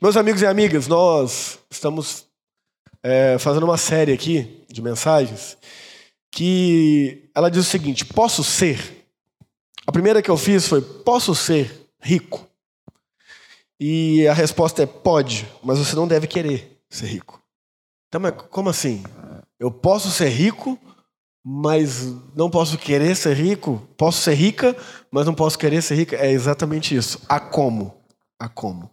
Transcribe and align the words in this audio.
Meus 0.00 0.16
amigos 0.16 0.42
e 0.42 0.46
amigas, 0.46 0.86
nós 0.86 1.58
estamos 1.68 2.24
é, 3.02 3.36
fazendo 3.36 3.64
uma 3.64 3.76
série 3.76 4.12
aqui 4.12 4.64
de 4.68 4.80
mensagens 4.80 5.58
que 6.30 7.28
ela 7.34 7.50
diz 7.50 7.66
o 7.66 7.68
seguinte: 7.68 8.04
posso 8.04 8.44
ser? 8.44 9.04
A 9.84 9.90
primeira 9.90 10.22
que 10.22 10.30
eu 10.30 10.36
fiz 10.36 10.68
foi: 10.68 10.80
posso 10.80 11.34
ser 11.34 11.90
rico? 12.00 12.46
E 13.80 14.24
a 14.28 14.32
resposta 14.32 14.84
é: 14.84 14.86
pode, 14.86 15.48
mas 15.64 15.80
você 15.80 15.96
não 15.96 16.06
deve 16.06 16.28
querer 16.28 16.80
ser 16.88 17.06
rico. 17.06 17.42
Então, 18.06 18.22
como 18.50 18.70
assim? 18.70 19.02
Eu 19.58 19.68
posso 19.68 20.12
ser 20.12 20.28
rico, 20.28 20.78
mas 21.44 22.06
não 22.36 22.48
posso 22.48 22.78
querer 22.78 23.16
ser 23.16 23.34
rico? 23.34 23.82
Posso 23.96 24.20
ser 24.22 24.34
rica, 24.34 24.76
mas 25.10 25.26
não 25.26 25.34
posso 25.34 25.58
querer 25.58 25.82
ser 25.82 25.96
rica? 25.96 26.14
É 26.14 26.30
exatamente 26.30 26.94
isso. 26.94 27.20
A 27.28 27.40
como? 27.40 27.96
A 28.38 28.48
como? 28.48 28.92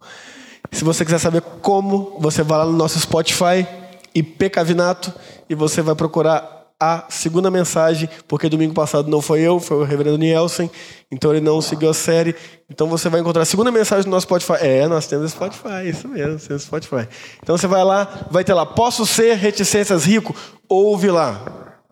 Se 0.75 0.83
você 0.83 1.05
quiser 1.05 1.19
saber 1.19 1.41
como, 1.61 2.17
você 2.19 2.43
vai 2.43 2.57
lá 2.57 2.65
no 2.65 2.73
nosso 2.73 2.99
Spotify, 2.99 3.65
IP 4.13 4.49
Cavinato, 4.49 5.13
e 5.49 5.55
você 5.55 5.81
vai 5.81 5.95
procurar 5.95 6.65
a 6.77 7.05
segunda 7.07 7.49
mensagem, 7.49 8.09
porque 8.27 8.49
domingo 8.49 8.73
passado 8.73 9.09
não 9.09 9.21
foi 9.21 9.39
eu, 9.39 9.57
foi 9.57 9.77
o 9.77 9.83
reverendo 9.85 10.17
Nielsen, 10.17 10.69
então 11.09 11.31
ele 11.31 11.39
não 11.39 11.61
seguiu 11.61 11.89
a 11.89 11.93
série. 11.93 12.35
Então 12.69 12.89
você 12.89 13.07
vai 13.07 13.21
encontrar 13.21 13.43
a 13.43 13.45
segunda 13.45 13.71
mensagem 13.71 14.03
no 14.03 14.11
nosso 14.11 14.25
Spotify. 14.25 14.57
É, 14.59 14.85
nós 14.85 15.07
temos 15.07 15.31
Spotify, 15.31 15.87
isso 15.89 16.09
mesmo, 16.09 16.37
temos 16.45 16.63
Spotify. 16.63 17.07
Então 17.41 17.57
você 17.57 17.67
vai 17.67 17.85
lá, 17.85 18.27
vai 18.29 18.43
ter 18.43 18.53
lá, 18.53 18.65
posso 18.65 19.05
ser 19.05 19.37
reticências 19.37 20.03
rico? 20.03 20.35
Ouve 20.67 21.09
lá, 21.09 21.41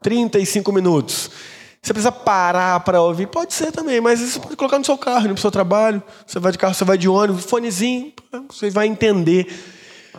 35 0.01 0.73
minutos. 0.73 1.31
Você 1.83 1.93
precisa 1.93 2.13
parar 2.13 2.79
para 2.79 3.01
ouvir? 3.01 3.27
Pode 3.27 3.53
ser 3.53 3.69
também, 3.73 3.99
mas 3.99 4.21
você 4.21 4.39
pode 4.39 4.55
colocar 4.55 4.79
no 4.79 4.85
seu 4.85 4.97
carro, 4.97 5.27
no 5.27 5.37
seu 5.37 5.51
trabalho. 5.51 6.01
Você 6.25 6.39
vai 6.39 6.53
de 6.53 6.57
carro, 6.57 6.73
você 6.73 6.85
vai 6.85 6.97
de 6.97 7.09
ônibus, 7.09 7.43
fonezinho, 7.43 8.13
você 8.49 8.69
vai 8.69 8.87
entender. 8.87 9.53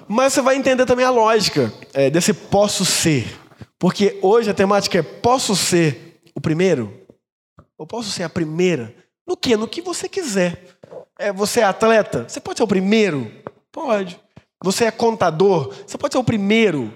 Mas 0.07 0.35
você 0.35 0.43
vai 0.43 0.57
entender 0.57 0.85
também 0.85 1.07
a 1.07 1.11
lógica 1.11 1.73
é, 1.95 2.11
desse 2.11 2.35
posso 2.35 2.85
ser. 2.85 3.27
Porque 3.79 4.19
hoje 4.21 4.51
a 4.51 4.55
temática 4.55 4.99
é 4.99 5.03
posso 5.03 5.57
ser 5.57 6.21
o 6.35 6.41
primeiro? 6.41 7.01
Ou 7.79 7.87
posso 7.87 8.11
ser 8.11 8.25
a 8.25 8.29
primeira? 8.29 8.95
No 9.27 9.35
que? 9.35 9.57
No 9.57 9.67
que 9.67 9.81
você 9.81 10.07
quiser. 10.07 10.77
É, 11.19 11.33
você 11.33 11.61
é 11.61 11.65
atleta? 11.65 12.27
Você 12.29 12.41
pode 12.41 12.59
ser 12.59 12.65
o 12.65 12.69
primeiro? 12.69 13.33
Pode. 13.73 14.21
Você 14.63 14.85
é 14.85 14.91
contador? 14.91 15.75
Você 15.87 15.97
pode 15.97 16.13
ser 16.13 16.19
o 16.19 16.25
primeiro? 16.25 16.93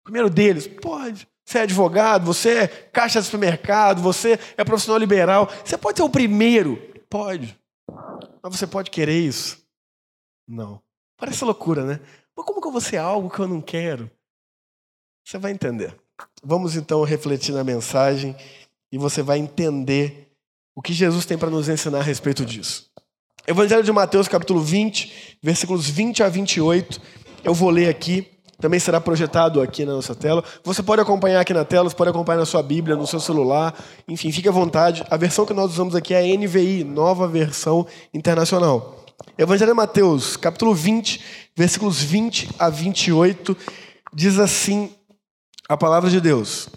O 0.00 0.04
primeiro 0.04 0.28
deles? 0.28 0.66
Pode. 0.66 1.26
Você 1.50 1.58
é 1.58 1.62
advogado, 1.62 2.24
você 2.24 2.58
é 2.58 2.68
caixa 2.68 3.18
de 3.18 3.24
supermercado, 3.24 4.00
você 4.00 4.38
é 4.56 4.62
profissional 4.62 4.96
liberal. 4.96 5.50
Você 5.64 5.76
pode 5.76 5.98
ser 5.98 6.04
o 6.04 6.08
primeiro? 6.08 6.76
Pode. 7.08 7.58
Mas 8.40 8.56
você 8.56 8.68
pode 8.68 8.88
querer 8.88 9.18
isso? 9.18 9.58
Não. 10.46 10.80
Parece 11.16 11.44
loucura, 11.44 11.84
né? 11.84 11.98
Mas 12.36 12.46
como 12.46 12.60
que 12.60 12.68
eu 12.68 12.70
vou 12.70 12.80
ser 12.80 12.98
algo 12.98 13.28
que 13.28 13.40
eu 13.40 13.48
não 13.48 13.60
quero? 13.60 14.08
Você 15.26 15.38
vai 15.38 15.50
entender. 15.50 15.92
Vamos 16.40 16.76
então 16.76 17.02
refletir 17.02 17.52
na 17.52 17.64
mensagem 17.64 18.36
e 18.92 18.96
você 18.96 19.20
vai 19.20 19.38
entender 19.38 20.32
o 20.72 20.80
que 20.80 20.92
Jesus 20.92 21.26
tem 21.26 21.36
para 21.36 21.50
nos 21.50 21.68
ensinar 21.68 21.98
a 21.98 22.04
respeito 22.04 22.46
disso. 22.46 22.88
Evangelho 23.44 23.82
de 23.82 23.90
Mateus, 23.90 24.28
capítulo 24.28 24.60
20, 24.60 25.38
versículos 25.42 25.90
20 25.90 26.22
a 26.22 26.28
28. 26.28 27.00
Eu 27.42 27.54
vou 27.54 27.70
ler 27.70 27.88
aqui 27.88 28.39
também 28.60 28.78
será 28.78 29.00
projetado 29.00 29.60
aqui 29.60 29.84
na 29.84 29.92
nossa 29.92 30.14
tela. 30.14 30.44
Você 30.62 30.82
pode 30.82 31.00
acompanhar 31.00 31.40
aqui 31.40 31.54
na 31.54 31.64
tela, 31.64 31.88
você 31.88 31.96
pode 31.96 32.10
acompanhar 32.10 32.38
na 32.38 32.46
sua 32.46 32.62
Bíblia, 32.62 32.96
no 32.96 33.06
seu 33.06 33.18
celular, 33.18 33.74
enfim, 34.06 34.30
fique 34.30 34.48
à 34.48 34.52
vontade. 34.52 35.04
A 35.10 35.16
versão 35.16 35.46
que 35.46 35.54
nós 35.54 35.72
usamos 35.72 35.94
aqui 35.94 36.14
é 36.14 36.20
a 36.20 36.38
NVI, 36.38 36.84
nova 36.84 37.26
versão 37.26 37.86
internacional. 38.12 39.04
Evangelho 39.36 39.72
de 39.72 39.76
Mateus, 39.76 40.36
capítulo 40.36 40.74
20, 40.74 41.20
versículos 41.56 42.02
20 42.02 42.50
a 42.58 42.68
28, 42.68 43.56
diz 44.12 44.38
assim 44.38 44.92
a 45.68 45.76
palavra 45.76 46.10
de 46.10 46.20
Deus. 46.20 46.68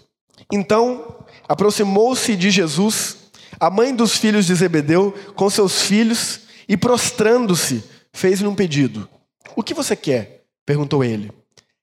Então, 0.52 1.16
aproximou-se 1.48 2.34
de 2.36 2.50
Jesus 2.50 3.24
a 3.60 3.70
mãe 3.70 3.94
dos 3.94 4.16
filhos 4.16 4.46
de 4.46 4.54
Zebedeu 4.54 5.14
com 5.34 5.48
seus 5.48 5.82
filhos 5.82 6.40
e 6.68 6.76
prostrando-se, 6.76 7.84
fez-lhe 8.12 8.48
um 8.48 8.54
pedido. 8.54 9.08
O 9.54 9.62
que 9.62 9.74
você 9.74 9.94
quer? 9.94 10.44
perguntou 10.66 11.04
ele. 11.04 11.30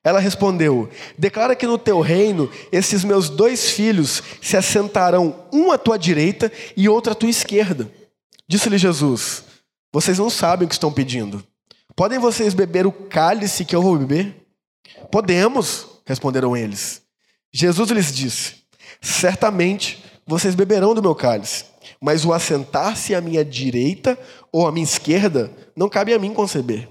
Ela 0.03 0.19
respondeu: 0.19 0.89
Declara 1.17 1.55
que 1.55 1.67
no 1.67 1.77
teu 1.77 1.99
reino 1.99 2.49
esses 2.71 3.03
meus 3.03 3.29
dois 3.29 3.69
filhos 3.69 4.23
se 4.41 4.57
assentarão, 4.57 5.45
um 5.51 5.71
à 5.71 5.77
tua 5.77 5.97
direita 5.97 6.51
e 6.75 6.89
outro 6.89 7.11
à 7.11 7.15
tua 7.15 7.29
esquerda. 7.29 7.89
Disse-lhe 8.47 8.77
Jesus: 8.77 9.43
Vocês 9.93 10.17
não 10.17 10.29
sabem 10.29 10.65
o 10.65 10.69
que 10.69 10.75
estão 10.75 10.91
pedindo. 10.91 11.43
Podem 11.95 12.17
vocês 12.17 12.53
beber 12.53 12.87
o 12.87 12.91
cálice 12.91 13.65
que 13.65 13.75
eu 13.75 13.81
vou 13.81 13.97
beber? 13.97 14.35
Podemos, 15.11 15.87
responderam 16.05 16.57
eles. 16.57 17.01
Jesus 17.53 17.91
lhes 17.91 18.11
disse: 18.13 18.55
Certamente 18.99 20.03
vocês 20.25 20.55
beberão 20.55 20.95
do 20.95 21.01
meu 21.01 21.13
cálice, 21.13 21.65
mas 21.99 22.25
o 22.25 22.33
assentar-se 22.33 23.13
à 23.13 23.21
minha 23.21 23.45
direita 23.45 24.17
ou 24.51 24.65
à 24.65 24.71
minha 24.71 24.83
esquerda 24.83 25.51
não 25.75 25.89
cabe 25.89 26.13
a 26.13 26.19
mim 26.19 26.33
conceber. 26.33 26.87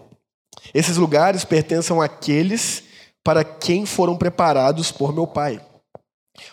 Esses 0.72 0.96
lugares 0.96 1.44
pertencem 1.44 2.00
àqueles 2.00 2.84
para 3.24 3.44
quem 3.44 3.84
foram 3.86 4.16
preparados 4.16 4.90
por 4.90 5.12
meu 5.12 5.26
Pai. 5.26 5.60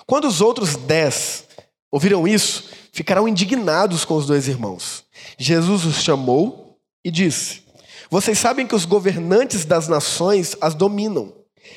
Quando 0.05 0.27
os 0.27 0.41
outros 0.41 0.75
dez 0.75 1.45
ouviram 1.91 2.27
isso, 2.27 2.69
ficaram 2.91 3.27
indignados 3.27 4.03
com 4.03 4.15
os 4.15 4.25
dois 4.25 4.47
irmãos. 4.47 5.03
Jesus 5.37 5.85
os 5.85 6.01
chamou 6.03 6.77
e 7.03 7.11
disse: 7.11 7.63
Vocês 8.09 8.37
sabem 8.37 8.67
que 8.67 8.75
os 8.75 8.85
governantes 8.85 9.65
das 9.65 9.87
nações 9.87 10.55
as 10.59 10.73
dominam, 10.73 11.33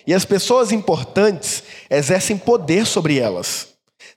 e 0.06 0.14
as 0.14 0.24
pessoas 0.24 0.72
importantes 0.72 1.62
exercem 1.88 2.36
poder 2.36 2.86
sobre 2.86 3.18
elas. 3.18 3.68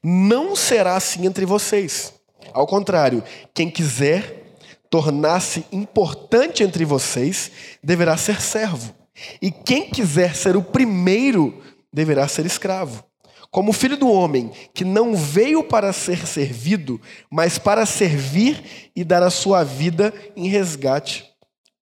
Não 0.04 0.56
será 0.56 0.96
assim 0.96 1.26
entre 1.26 1.46
vocês. 1.46 2.14
Ao 2.54 2.68
contrário, 2.68 3.24
quem 3.54 3.70
quiser 3.70 4.58
tornar-se 4.90 5.66
importante 5.72 6.62
entre 6.64 6.86
vocês 6.86 7.52
deverá 7.82 8.16
ser 8.16 8.40
servo. 8.42 8.94
E 9.41 9.51
quem 9.51 9.90
quiser 9.90 10.35
ser 10.35 10.56
o 10.56 10.63
primeiro 10.63 11.62
deverá 11.91 12.28
ser 12.28 12.46
escravo. 12.46 13.03
Como 13.51 13.72
filho 13.72 13.96
do 13.96 14.09
homem, 14.09 14.50
que 14.74 14.84
não 14.84 15.16
veio 15.16 15.63
para 15.63 15.94
ser 15.94 16.25
servido, 16.25 17.00
mas 17.29 17.59
para 17.59 17.85
servir 17.85 18.91
e 18.96 19.03
dar 19.03 19.22
a 19.22 19.29
sua 19.29 19.63
vida 19.63 20.12
em 20.35 20.47
resgate 20.47 21.24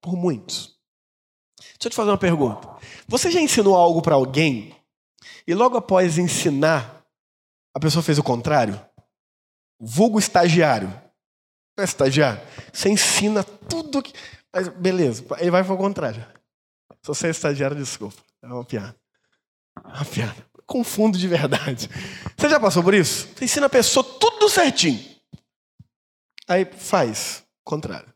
por 0.01 0.17
muitos. 0.17 0.75
Deixa 1.57 1.87
eu 1.87 1.89
te 1.91 1.95
fazer 1.95 2.11
uma 2.11 2.17
pergunta. 2.17 2.69
Você 3.07 3.31
já 3.31 3.39
ensinou 3.39 3.75
algo 3.75 4.01
para 4.01 4.15
alguém 4.15 4.75
e 5.47 5.53
logo 5.53 5.77
após 5.77 6.17
ensinar, 6.17 7.05
a 7.73 7.79
pessoa 7.79 8.03
fez 8.03 8.17
o 8.17 8.23
contrário? 8.23 8.79
Vulgo 9.79 10.19
estagiário. 10.19 10.89
Não 11.77 11.83
é 11.83 11.85
estagiário? 11.85 12.41
Você 12.71 12.89
ensina 12.89 13.43
tudo 13.43 14.01
que. 14.01 14.13
Mas 14.53 14.67
beleza, 14.67 15.23
ele 15.39 15.51
vai 15.51 15.63
para 15.63 15.73
o 15.73 15.77
contrário. 15.77 16.25
Se 17.01 17.07
você 17.07 17.27
é 17.27 17.31
estagiário, 17.31 17.75
desculpa. 17.75 18.21
É 18.43 18.47
uma 18.47 18.63
piada. 18.63 18.95
É 19.77 19.97
uma 19.97 20.05
piada. 20.05 20.45
Confundo 20.65 21.17
de 21.17 21.27
verdade. 21.27 21.89
Você 22.37 22.49
já 22.49 22.59
passou 22.59 22.83
por 22.83 22.93
isso? 22.93 23.27
Você 23.35 23.45
ensina 23.45 23.65
a 23.65 23.69
pessoa 23.69 24.03
tudo 24.03 24.49
certinho. 24.49 25.03
Aí 26.47 26.65
faz. 26.65 27.43
Contrário. 27.63 28.11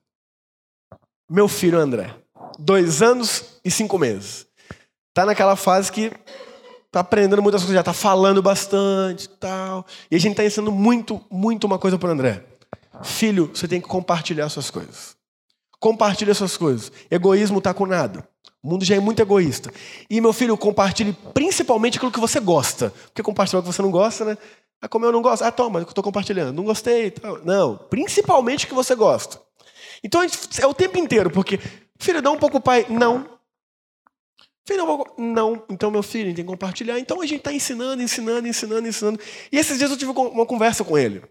Meu 1.30 1.48
filho 1.48 1.80
André, 1.80 2.16
dois 2.60 3.02
anos 3.02 3.60
e 3.64 3.72
cinco 3.72 3.98
meses. 3.98 4.46
Tá 5.14 5.26
naquela 5.26 5.56
fase 5.56 5.92
que 5.92 6.12
tá 6.92 7.00
aprendendo 7.00 7.42
muitas 7.42 7.62
coisas, 7.62 7.76
já 7.76 7.84
tá 7.84 7.94
falando 7.94 8.42
bastante 8.42 9.28
tal. 9.28 9.86
E 10.12 10.16
a 10.16 10.20
gente 10.20 10.36
tá 10.36 10.46
ensinando 10.46 10.72
muito, 10.72 11.24
muito 11.32 11.66
uma 11.66 11.80
coisa 11.80 11.98
para 11.98 12.10
André. 12.10 12.46
Filho, 13.04 13.52
você 13.54 13.68
tem 13.68 13.82
que 13.82 13.88
compartilhar 13.88 14.48
suas 14.50 14.70
coisas. 14.70 15.15
Compartilha 15.86 16.34
suas 16.34 16.58
coisas. 16.58 16.92
Egoísmo 17.12 17.62
tá 17.62 17.72
com 17.72 17.86
nada. 17.86 18.28
O 18.64 18.70
mundo 18.72 18.84
já 18.84 18.96
é 18.96 19.00
muito 19.00 19.22
egoísta. 19.22 19.72
E, 20.10 20.20
meu 20.20 20.34
filho, 20.34 20.58
compartilhe 20.58 21.16
principalmente 21.32 21.98
aquilo 21.98 22.12
que 22.12 22.20
você 22.20 22.40
gosta. 22.40 22.90
Porque 22.90 23.22
compartilhar 23.22 23.60
o 23.60 23.62
que 23.62 23.72
você 23.72 23.84
não 23.84 23.92
gosta, 23.92 24.26
né? 24.26 24.38
Ah, 24.82 24.88
como 24.88 25.06
eu 25.06 25.12
não 25.12 25.22
gosto? 25.22 25.44
Ah, 25.44 25.52
toma, 25.52 25.78
eu 25.80 25.84
estou 25.84 26.04
compartilhando. 26.04 26.56
Não 26.56 26.64
gostei. 26.64 27.14
Não, 27.44 27.78
principalmente 27.78 28.66
o 28.66 28.68
que 28.68 28.74
você 28.74 28.96
gosta. 28.96 29.40
Então, 30.04 30.24
é 30.24 30.66
o 30.66 30.74
tempo 30.74 30.98
inteiro, 30.98 31.30
porque, 31.30 31.60
filho, 32.00 32.20
dá 32.20 32.32
um 32.32 32.40
pouco 32.40 32.58
o 32.58 32.62
pai. 32.62 32.88
Não. 32.90 33.38
Filho. 34.68 35.06
Não. 35.20 35.64
Então, 35.70 35.92
meu 35.92 36.02
filho, 36.02 36.34
tem 36.34 36.44
que 36.44 36.52
compartilhar. 36.52 36.98
Então, 36.98 37.22
a 37.22 37.28
gente 37.28 37.42
está 37.42 37.54
ensinando, 37.54 38.02
ensinando, 38.02 38.48
ensinando, 38.48 38.88
ensinando. 38.88 39.20
E 39.52 39.58
esses 39.60 39.78
dias 39.78 39.92
eu 39.92 39.98
tive 39.98 40.10
uma 40.10 40.48
conversa 40.48 40.84
com 40.84 40.98
ele. 40.98 41.22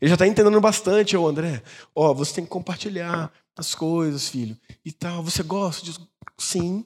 Ele 0.00 0.08
já 0.08 0.14
está 0.14 0.26
entendendo 0.26 0.60
bastante, 0.60 1.16
ô 1.16 1.26
André. 1.26 1.62
Ó, 1.94 2.12
você 2.14 2.34
tem 2.34 2.44
que 2.44 2.50
compartilhar 2.50 3.32
as 3.56 3.74
coisas, 3.74 4.28
filho. 4.28 4.56
E 4.84 4.92
tal. 4.92 5.22
Você 5.22 5.42
gosta 5.42 5.84
disso? 5.84 6.08
Sim. 6.38 6.84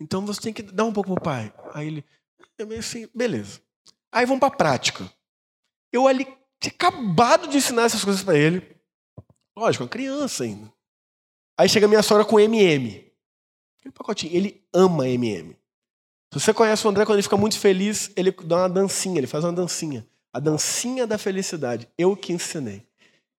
Então 0.00 0.24
você 0.24 0.40
tem 0.40 0.52
que 0.52 0.62
dar 0.62 0.84
um 0.84 0.92
pouco 0.92 1.14
pro 1.14 1.22
pai. 1.22 1.52
Aí 1.74 1.86
ele, 1.88 2.04
é 2.58 2.78
assim, 2.78 3.08
beleza. 3.14 3.60
Aí 4.12 4.24
vamos 4.24 4.40
para 4.40 4.48
a 4.48 4.56
prática. 4.56 5.10
Eu 5.92 6.06
ali 6.06 6.24
tinha 6.60 6.72
acabado 6.72 7.48
de 7.48 7.56
ensinar 7.56 7.84
essas 7.84 8.04
coisas 8.04 8.22
para 8.22 8.38
ele. 8.38 8.76
Lógico, 9.56 9.84
uma 9.84 9.90
criança 9.90 10.44
ainda. 10.44 10.72
Aí 11.58 11.68
chega 11.68 11.88
minha 11.88 12.02
sogra 12.02 12.24
com 12.24 12.38
MM. 12.38 13.12
Aquele 13.78 13.92
pacotinho. 13.92 14.34
Ele 14.34 14.64
ama 14.72 15.08
MM. 15.08 15.56
Se 16.32 16.40
você 16.40 16.54
conhece 16.54 16.86
o 16.86 16.90
André, 16.90 17.04
quando 17.04 17.16
ele 17.16 17.22
fica 17.22 17.36
muito 17.36 17.58
feliz, 17.58 18.12
ele 18.14 18.30
dá 18.30 18.58
uma 18.58 18.68
dancinha, 18.68 19.18
ele 19.18 19.26
faz 19.26 19.44
uma 19.44 19.52
dancinha. 19.52 20.06
A 20.32 20.40
dancinha 20.40 21.06
da 21.06 21.18
felicidade. 21.18 21.88
Eu 21.96 22.16
que 22.16 22.32
ensinei. 22.32 22.82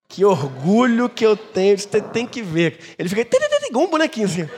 Que 0.07 0.25
orgulho 0.25 1.07
que 1.07 1.25
eu 1.25 1.37
tenho, 1.37 1.77
você 1.77 2.01
tem 2.01 2.25
que 2.25 2.41
ver. 2.41 2.79
Ele 2.97 3.07
fica 3.07 3.27
igual 3.67 3.85
um 3.85 3.89
bonequinho 3.89 4.25
assim. 4.25 4.49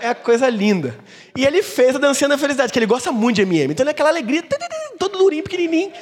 É 0.00 0.14
coisa 0.14 0.48
linda. 0.48 0.98
E 1.36 1.44
ele 1.44 1.62
fez 1.62 1.96
a 1.96 1.98
dancinha 1.98 2.28
da 2.28 2.38
felicidade, 2.38 2.72
que 2.72 2.78
ele 2.78 2.86
gosta 2.86 3.12
muito 3.12 3.36
de 3.36 3.42
MM. 3.42 3.72
Então 3.72 3.84
ele 3.84 3.90
é 3.90 3.92
aquela 3.92 4.08
alegria, 4.08 4.42
todo 4.98 5.18
durinho, 5.18 5.42
pequenininho 5.42 5.92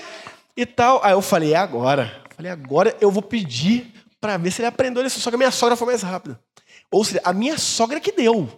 e 0.57 0.65
tal. 0.65 1.05
Aí 1.05 1.13
eu 1.13 1.23
falei, 1.23 1.55
é 1.55 1.57
agora. 1.57 2.23
Falei, 2.37 2.51
agora 2.51 2.97
eu 3.01 3.11
vou 3.11 3.23
pedir 3.23 3.93
para 4.21 4.37
ver 4.37 4.51
se 4.53 4.61
ele 4.61 4.69
aprendeu 4.69 5.05
isso. 5.05 5.21
Só 5.21 5.31
que 5.31 5.35
a 5.35 5.39
minha 5.39 5.51
sogra 5.51 5.77
foi 5.77 5.87
mais 5.89 6.03
rápida. 6.03 6.39
Ou 6.91 7.05
seja, 7.05 7.21
a 7.25 7.33
minha 7.33 7.59
sogra 7.59 7.99
que 7.99 8.13
deu. 8.13 8.49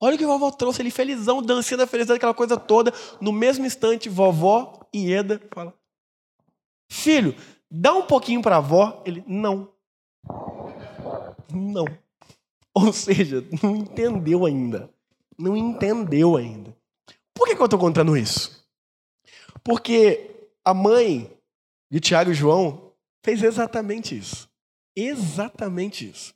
Olha 0.00 0.14
o 0.14 0.18
que 0.18 0.24
a 0.24 0.28
vovó 0.28 0.50
trouxe 0.50 0.80
ali, 0.80 0.90
felizão, 0.90 1.42
dancinha 1.42 1.78
da 1.78 1.86
felicidade, 1.86 2.18
aquela 2.18 2.34
coisa 2.34 2.56
toda. 2.56 2.92
No 3.20 3.32
mesmo 3.32 3.66
instante, 3.66 4.08
vovó 4.08 4.80
e 4.92 5.12
Eda 5.12 5.40
fala: 5.52 5.74
Filho, 6.90 7.34
dá 7.70 7.92
um 7.94 8.02
pouquinho 8.02 8.40
para 8.40 8.56
a 8.56 8.58
avó. 8.58 9.02
Ele, 9.04 9.24
não. 9.26 9.72
Não. 11.52 11.84
Ou 12.72 12.92
seja, 12.92 13.44
não 13.62 13.74
entendeu 13.74 14.46
ainda. 14.46 14.88
Não 15.36 15.56
entendeu 15.56 16.36
ainda. 16.36 16.76
Por 17.34 17.48
que, 17.48 17.56
que 17.56 17.62
eu 17.62 17.66
estou 17.66 17.78
contando 17.78 18.16
isso? 18.16 18.64
Porque 19.64 20.48
a 20.64 20.72
mãe 20.72 21.30
de 21.90 22.00
Tiago 22.00 22.30
e 22.30 22.34
João 22.34 22.92
fez 23.24 23.42
exatamente 23.42 24.16
isso. 24.16 24.48
Exatamente 24.96 26.08
isso. 26.08 26.34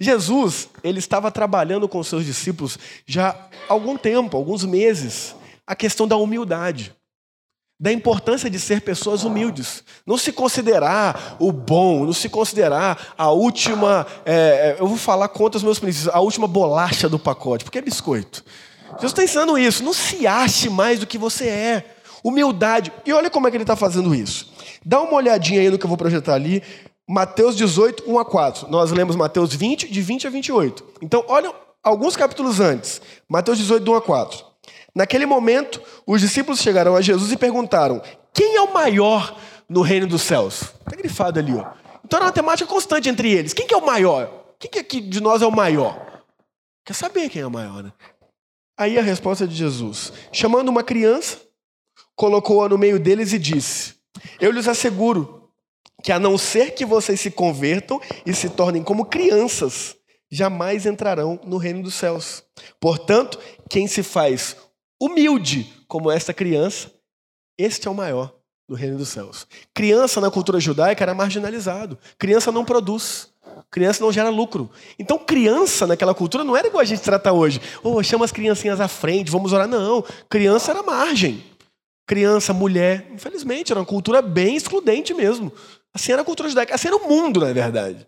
Jesus, 0.00 0.68
ele 0.82 0.98
estava 0.98 1.30
trabalhando 1.30 1.88
com 1.88 2.02
seus 2.02 2.24
discípulos 2.24 2.78
já 3.06 3.30
há 3.30 3.72
algum 3.72 3.96
tempo, 3.96 4.36
alguns 4.36 4.64
meses, 4.64 5.34
a 5.66 5.74
questão 5.74 6.06
da 6.06 6.16
humildade. 6.16 6.94
Da 7.80 7.92
importância 7.92 8.50
de 8.50 8.58
ser 8.58 8.80
pessoas 8.80 9.22
humildes. 9.22 9.84
Não 10.04 10.18
se 10.18 10.32
considerar 10.32 11.36
o 11.38 11.52
bom, 11.52 12.04
não 12.04 12.12
se 12.12 12.28
considerar 12.28 13.14
a 13.16 13.30
última. 13.30 14.04
É, 14.26 14.34
é 14.34 14.76
eu 14.80 14.88
vou 14.88 14.96
falar 14.96 15.28
contra 15.28 15.58
os 15.58 15.62
meus 15.62 15.78
princípios, 15.78 16.12
a 16.12 16.18
última 16.18 16.48
bolacha 16.48 17.08
do 17.08 17.20
pacote, 17.20 17.64
porque 17.64 17.78
é 17.78 17.82
biscoito. 17.82 18.44
Jesus 18.94 19.12
está 19.12 19.22
ensinando 19.22 19.56
isso. 19.56 19.84
Não 19.84 19.92
se 19.92 20.26
ache 20.26 20.68
mais 20.68 20.98
do 20.98 21.06
que 21.06 21.16
você 21.16 21.48
é. 21.48 21.94
Humildade. 22.24 22.92
E 23.06 23.12
olha 23.12 23.30
como 23.30 23.46
é 23.46 23.50
que 23.50 23.56
ele 23.56 23.62
está 23.62 23.76
fazendo 23.76 24.12
isso. 24.12 24.52
Dá 24.84 25.00
uma 25.00 25.14
olhadinha 25.14 25.60
aí 25.60 25.70
no 25.70 25.78
que 25.78 25.84
eu 25.84 25.88
vou 25.88 25.96
projetar 25.96 26.34
ali. 26.34 26.62
Mateus 27.10 27.56
18, 27.56 28.04
1 28.06 28.18
a 28.18 28.24
4. 28.24 28.68
Nós 28.68 28.90
lemos 28.90 29.16
Mateus 29.16 29.54
20, 29.54 29.90
de 29.90 30.02
20 30.02 30.26
a 30.26 30.30
28. 30.30 30.84
Então, 31.00 31.24
olha 31.26 31.50
alguns 31.82 32.14
capítulos 32.14 32.60
antes. 32.60 33.00
Mateus 33.26 33.56
18, 33.56 33.90
1 33.90 33.94
a 33.94 34.02
4. 34.02 34.44
Naquele 34.94 35.24
momento, 35.24 35.80
os 36.06 36.20
discípulos 36.20 36.60
chegaram 36.60 36.94
a 36.94 37.00
Jesus 37.00 37.32
e 37.32 37.36
perguntaram: 37.38 38.02
Quem 38.34 38.56
é 38.56 38.60
o 38.60 38.74
maior 38.74 39.34
no 39.66 39.80
reino 39.80 40.06
dos 40.06 40.20
céus? 40.20 40.60
Está 40.62 40.96
grifado 40.96 41.38
ali, 41.38 41.54
ó. 41.54 41.72
Então 42.04 42.18
era 42.18 42.26
uma 42.26 42.32
temática 42.32 42.68
constante 42.68 43.08
entre 43.08 43.32
eles. 43.32 43.54
Quem 43.54 43.66
que 43.66 43.72
é 43.72 43.76
o 43.78 43.86
maior? 43.86 44.30
Quem 44.58 44.70
que 44.70 44.78
aqui 44.78 45.00
de 45.00 45.22
nós 45.22 45.40
é 45.40 45.46
o 45.46 45.52
maior? 45.52 46.24
Quer 46.84 46.92
saber 46.92 47.30
quem 47.30 47.40
é 47.40 47.46
o 47.46 47.50
maior, 47.50 47.82
né? 47.82 47.92
Aí 48.78 48.98
a 48.98 49.02
resposta 49.02 49.48
de 49.48 49.54
Jesus: 49.54 50.12
Chamando 50.30 50.68
uma 50.68 50.82
criança, 50.82 51.38
colocou-a 52.14 52.68
no 52.68 52.76
meio 52.76 53.00
deles 53.00 53.32
e 53.32 53.38
disse: 53.38 53.94
Eu 54.38 54.50
lhes 54.50 54.68
asseguro 54.68 55.37
que 56.08 56.12
a 56.12 56.18
não 56.18 56.38
ser 56.38 56.70
que 56.70 56.86
vocês 56.86 57.20
se 57.20 57.30
convertam 57.30 58.00
e 58.24 58.32
se 58.32 58.48
tornem 58.48 58.82
como 58.82 59.04
crianças, 59.04 59.94
jamais 60.30 60.86
entrarão 60.86 61.38
no 61.44 61.58
reino 61.58 61.82
dos 61.82 61.96
céus. 61.96 62.42
Portanto, 62.80 63.38
quem 63.68 63.86
se 63.86 64.02
faz 64.02 64.56
humilde 64.98 65.70
como 65.86 66.10
esta 66.10 66.32
criança, 66.32 66.90
este 67.58 67.88
é 67.88 67.90
o 67.90 67.94
maior 67.94 68.32
no 68.66 68.74
reino 68.74 68.96
dos 68.96 69.10
céus. 69.10 69.46
Criança 69.74 70.18
na 70.18 70.30
cultura 70.30 70.58
judaica 70.58 71.04
era 71.04 71.12
marginalizado. 71.12 71.98
Criança 72.18 72.50
não 72.50 72.64
produz. 72.64 73.28
Criança 73.70 74.02
não 74.02 74.10
gera 74.10 74.30
lucro. 74.30 74.70
Então, 74.98 75.18
criança 75.18 75.86
naquela 75.86 76.14
cultura 76.14 76.42
não 76.42 76.56
era 76.56 76.68
igual 76.68 76.80
a 76.80 76.86
gente 76.86 77.02
trata 77.02 77.32
hoje. 77.32 77.60
Oh, 77.82 78.02
chama 78.02 78.24
as 78.24 78.32
criancinhas 78.32 78.80
à 78.80 78.88
frente, 78.88 79.30
vamos 79.30 79.52
orar. 79.52 79.68
Não. 79.68 80.02
Criança 80.30 80.70
era 80.70 80.82
margem. 80.82 81.44
Criança, 82.06 82.54
mulher. 82.54 83.06
Infelizmente, 83.12 83.70
era 83.70 83.80
uma 83.80 83.84
cultura 83.84 84.22
bem 84.22 84.56
excludente 84.56 85.12
mesmo. 85.12 85.52
Assim 85.98 86.12
era 86.12 86.22
a 86.22 86.24
cultura 86.24 86.48
judaica, 86.48 86.76
assim 86.76 86.86
era 86.86 86.96
o 86.96 87.08
mundo, 87.08 87.40
na 87.40 87.52
verdade. 87.52 88.06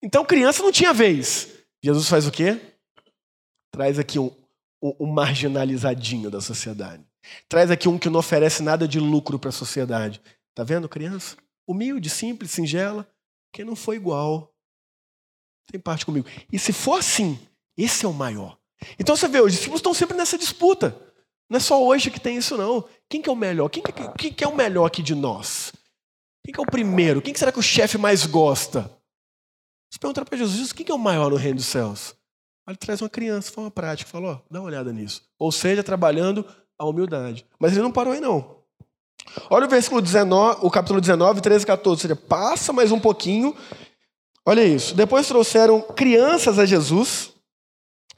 Então 0.00 0.24
criança 0.24 0.62
não 0.62 0.70
tinha 0.70 0.94
vez. 0.94 1.48
Jesus 1.82 2.08
faz 2.08 2.28
o 2.28 2.30
quê? 2.30 2.60
Traz 3.72 3.98
aqui 3.98 4.20
um, 4.20 4.30
um, 4.80 4.94
um 5.00 5.06
marginalizadinho 5.06 6.30
da 6.30 6.40
sociedade. 6.40 7.04
Traz 7.48 7.72
aqui 7.72 7.88
um 7.88 7.98
que 7.98 8.08
não 8.08 8.20
oferece 8.20 8.62
nada 8.62 8.86
de 8.86 9.00
lucro 9.00 9.36
para 9.36 9.48
a 9.48 9.52
sociedade. 9.52 10.22
Tá 10.54 10.62
vendo, 10.62 10.88
criança? 10.88 11.36
Humilde, 11.66 12.08
simples, 12.08 12.52
singela, 12.52 13.04
que 13.52 13.64
não 13.64 13.74
foi 13.74 13.96
igual. 13.96 14.54
Tem 15.72 15.80
parte 15.80 16.06
comigo. 16.06 16.28
E 16.52 16.56
se 16.56 16.72
for 16.72 17.00
assim, 17.00 17.36
esse 17.76 18.06
é 18.06 18.08
o 18.08 18.12
maior. 18.12 18.56
Então 18.96 19.16
você 19.16 19.26
vê, 19.26 19.40
os 19.40 19.52
discípulos 19.52 19.80
estão 19.80 19.92
sempre 19.92 20.16
nessa 20.16 20.38
disputa. 20.38 20.96
Não 21.50 21.56
é 21.56 21.60
só 21.60 21.84
hoje 21.84 22.12
que 22.12 22.20
tem 22.20 22.36
isso, 22.36 22.56
não. 22.56 22.88
Quem 23.08 23.20
que 23.20 23.28
é 23.28 23.32
o 23.32 23.36
melhor? 23.36 23.68
Quem 23.68 23.82
que, 23.82 23.92
quem 24.16 24.32
que 24.32 24.44
é 24.44 24.48
o 24.48 24.54
melhor 24.54 24.86
aqui 24.86 25.02
de 25.02 25.16
nós? 25.16 25.72
Quem 26.48 26.54
que 26.54 26.60
é 26.60 26.62
o 26.62 26.66
primeiro? 26.66 27.20
Quem 27.20 27.34
que 27.34 27.38
será 27.38 27.52
que 27.52 27.58
o 27.58 27.62
chefe 27.62 27.98
mais 27.98 28.24
gosta? 28.24 28.90
Você 29.90 29.98
pergunta 29.98 30.24
para 30.24 30.38
Jesus, 30.38 30.72
quem 30.72 30.86
que 30.86 30.90
é 30.90 30.94
o 30.94 30.98
maior 30.98 31.28
no 31.28 31.36
reino 31.36 31.56
dos 31.56 31.66
céus? 31.66 32.14
Ele 32.66 32.74
traz 32.74 33.02
uma 33.02 33.10
criança, 33.10 33.52
faz 33.52 33.66
uma 33.66 33.70
prática, 33.70 34.10
fala, 34.10 34.28
ó, 34.28 34.38
dá 34.50 34.58
uma 34.58 34.66
olhada 34.66 34.90
nisso. 34.90 35.22
Ou 35.38 35.52
seja, 35.52 35.82
trabalhando 35.84 36.46
a 36.78 36.86
humildade. 36.86 37.44
Mas 37.58 37.72
ele 37.72 37.82
não 37.82 37.92
parou 37.92 38.14
aí, 38.14 38.20
não. 38.20 38.62
Olha 39.50 39.66
o 39.66 39.68
versículo 39.68 40.00
19, 40.00 40.60
o 40.62 40.70
capítulo 40.70 41.02
19, 41.02 41.42
13 41.42 41.64
e 41.64 41.66
14. 41.66 41.88
Ou 41.90 41.96
seja, 41.98 42.16
passa 42.16 42.72
mais 42.72 42.90
um 42.90 42.98
pouquinho. 42.98 43.54
Olha 44.42 44.64
isso. 44.64 44.94
Depois 44.94 45.28
trouxeram 45.28 45.82
crianças 45.82 46.58
a 46.58 46.64
Jesus 46.64 47.30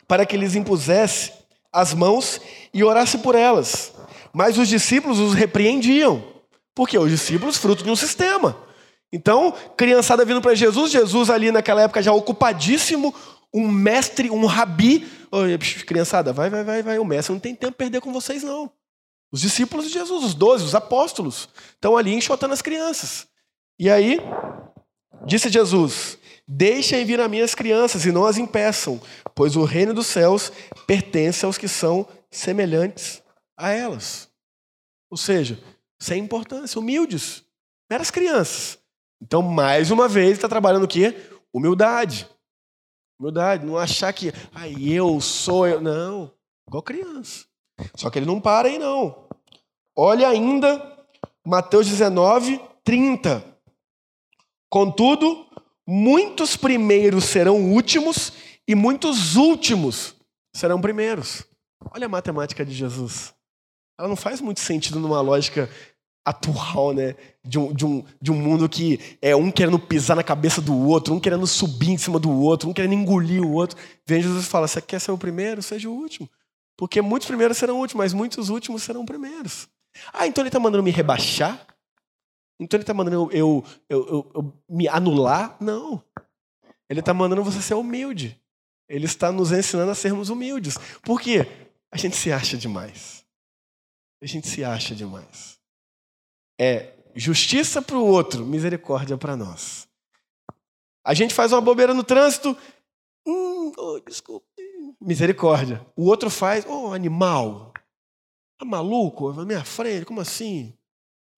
para 0.06 0.24
que 0.24 0.36
lhes 0.36 0.54
impusesse 0.54 1.32
as 1.72 1.92
mãos 1.92 2.40
e 2.72 2.84
orasse 2.84 3.18
por 3.18 3.34
elas. 3.34 3.92
Mas 4.32 4.56
os 4.56 4.68
discípulos 4.68 5.18
os 5.18 5.34
repreendiam. 5.34 6.29
Porque 6.74 6.98
os 6.98 7.10
discípulos, 7.10 7.56
fruto 7.56 7.84
de 7.84 7.90
um 7.90 7.96
sistema. 7.96 8.56
Então, 9.12 9.52
criançada 9.76 10.24
vindo 10.24 10.40
para 10.40 10.54
Jesus, 10.54 10.92
Jesus 10.92 11.30
ali 11.30 11.50
naquela 11.50 11.82
época 11.82 12.02
já 12.02 12.12
ocupadíssimo, 12.12 13.14
um 13.52 13.68
mestre, 13.68 14.30
um 14.30 14.46
rabi. 14.46 15.06
Criançada, 15.86 16.32
vai, 16.32 16.48
vai, 16.48 16.64
vai, 16.64 16.82
vai. 16.82 16.98
O 16.98 17.04
mestre 17.04 17.32
não 17.32 17.40
tem 17.40 17.54
tempo 17.54 17.72
para 17.72 17.86
perder 17.86 18.00
com 18.00 18.12
vocês, 18.12 18.42
não. 18.42 18.70
Os 19.32 19.40
discípulos 19.40 19.86
de 19.86 19.92
Jesus, 19.92 20.24
os 20.24 20.34
doze, 20.34 20.64
os 20.64 20.74
apóstolos, 20.74 21.48
estão 21.72 21.96
ali 21.96 22.14
enxotando 22.14 22.52
as 22.52 22.62
crianças. 22.62 23.26
E 23.78 23.88
aí, 23.88 24.18
disse 25.24 25.48
Jesus: 25.48 26.18
Deixem 26.46 27.04
vir 27.04 27.20
a 27.20 27.28
minhas 27.28 27.54
crianças 27.54 28.04
e 28.04 28.12
não 28.12 28.26
as 28.26 28.38
impeçam, 28.38 29.00
pois 29.34 29.54
o 29.54 29.64
reino 29.64 29.94
dos 29.94 30.08
céus 30.08 30.52
pertence 30.86 31.44
aos 31.44 31.56
que 31.56 31.68
são 31.68 32.06
semelhantes 32.28 33.22
a 33.56 33.70
elas. 33.70 34.28
Ou 35.08 35.16
seja, 35.16 35.60
sem 36.00 36.22
importância, 36.22 36.78
humildes, 36.78 37.44
meras 37.90 38.10
crianças. 38.10 38.78
Então, 39.22 39.42
mais 39.42 39.90
uma 39.90 40.08
vez, 40.08 40.32
está 40.32 40.48
trabalhando 40.48 40.84
o 40.84 40.88
quê? 40.88 41.14
Humildade. 41.52 42.28
Humildade, 43.18 43.66
não 43.66 43.76
achar 43.76 44.12
que, 44.12 44.32
ah, 44.54 44.68
eu 44.68 45.20
sou 45.20 45.66
eu. 45.66 45.80
Não, 45.80 46.32
igual 46.66 46.82
criança. 46.82 47.44
Só 47.94 48.08
que 48.08 48.18
ele 48.18 48.26
não 48.26 48.40
para 48.40 48.68
aí, 48.68 48.78
não. 48.78 49.28
Olha 49.94 50.28
ainda 50.28 51.06
Mateus 51.44 51.86
19, 51.86 52.60
30. 52.82 53.44
Contudo, 54.70 55.46
muitos 55.86 56.56
primeiros 56.56 57.24
serão 57.24 57.72
últimos 57.72 58.32
e 58.66 58.74
muitos 58.74 59.36
últimos 59.36 60.14
serão 60.54 60.80
primeiros. 60.80 61.44
Olha 61.92 62.06
a 62.06 62.08
matemática 62.08 62.64
de 62.64 62.72
Jesus. 62.72 63.34
Ela 63.98 64.08
não 64.08 64.16
faz 64.16 64.40
muito 64.40 64.60
sentido 64.60 64.98
numa 64.98 65.20
lógica 65.20 65.68
atual, 66.24 66.92
né? 66.92 67.14
De 67.44 67.58
um, 67.58 67.72
de, 67.72 67.84
um, 67.84 68.04
de 68.20 68.30
um 68.30 68.34
mundo 68.34 68.68
que 68.68 69.00
é 69.20 69.34
um 69.34 69.50
querendo 69.50 69.78
pisar 69.78 70.16
na 70.16 70.22
cabeça 70.22 70.60
do 70.60 70.76
outro, 70.76 71.14
um 71.14 71.20
querendo 71.20 71.46
subir 71.46 71.90
em 71.90 71.98
cima 71.98 72.18
do 72.18 72.30
outro, 72.30 72.68
um 72.68 72.72
querendo 72.72 72.94
engolir 72.94 73.42
o 73.42 73.52
outro. 73.52 73.78
Vem 74.06 74.22
Jesus 74.22 74.44
e 74.44 74.48
fala: 74.48 74.68
Você 74.68 74.80
quer 74.80 75.00
ser 75.00 75.12
o 75.12 75.18
primeiro? 75.18 75.62
Seja 75.62 75.88
o 75.88 75.92
último. 75.92 76.28
Porque 76.76 77.02
muitos 77.02 77.26
primeiros 77.26 77.56
serão 77.56 77.78
últimos, 77.78 78.02
mas 78.02 78.12
muitos 78.12 78.48
últimos 78.48 78.82
serão 78.82 79.04
primeiros. 79.04 79.68
Ah, 80.12 80.26
então 80.26 80.42
ele 80.42 80.48
está 80.48 80.60
mandando 80.60 80.82
me 80.82 80.90
rebaixar? 80.90 81.66
Então 82.58 82.76
ele 82.76 82.82
está 82.82 82.94
mandando 82.94 83.30
eu, 83.32 83.64
eu, 83.88 84.08
eu, 84.08 84.32
eu, 84.34 84.62
me 84.68 84.86
anular? 84.88 85.56
Não. 85.60 86.02
Ele 86.88 87.00
está 87.00 87.12
mandando 87.14 87.44
você 87.44 87.60
ser 87.60 87.74
humilde. 87.74 88.38
Ele 88.88 89.06
está 89.06 89.30
nos 89.30 89.52
ensinando 89.52 89.90
a 89.90 89.94
sermos 89.94 90.30
humildes. 90.30 90.76
Por 91.02 91.20
quê? 91.20 91.46
A 91.92 91.96
gente 91.96 92.16
se 92.16 92.32
acha 92.32 92.56
demais. 92.56 93.24
A 94.22 94.26
gente 94.26 94.48
se 94.48 94.64
acha 94.64 94.94
demais 94.94 95.59
é 96.60 96.92
justiça 97.14 97.80
para 97.80 97.96
o 97.96 98.04
outro, 98.04 98.44
misericórdia 98.44 99.16
para 99.16 99.34
nós. 99.34 99.88
A 101.02 101.14
gente 101.14 101.32
faz 101.32 101.52
uma 101.52 101.60
bobeira 101.62 101.94
no 101.94 102.04
trânsito. 102.04 102.54
Hum, 103.26 103.72
oh, 103.78 103.98
desculpe. 104.00 104.46
misericórdia. 105.00 105.84
O 105.96 106.04
outro 106.04 106.28
faz, 106.28 106.66
ô 106.66 106.88
oh, 106.88 106.92
animal, 106.92 107.72
tá 108.58 108.66
maluco? 108.66 109.32
Na 109.32 109.46
minha 109.46 109.64
frente, 109.64 110.04
como 110.04 110.20
assim? 110.20 110.74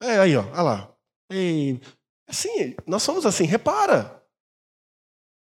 É 0.03 0.19
aí, 0.19 0.37
ó, 0.37 0.43
olha 0.43 0.63
lá. 0.63 0.95
Ei, 1.31 1.81
assim, 2.27 2.75
nós 2.85 3.05
somos 3.05 3.25
assim, 3.25 3.45
repara. 3.45 4.21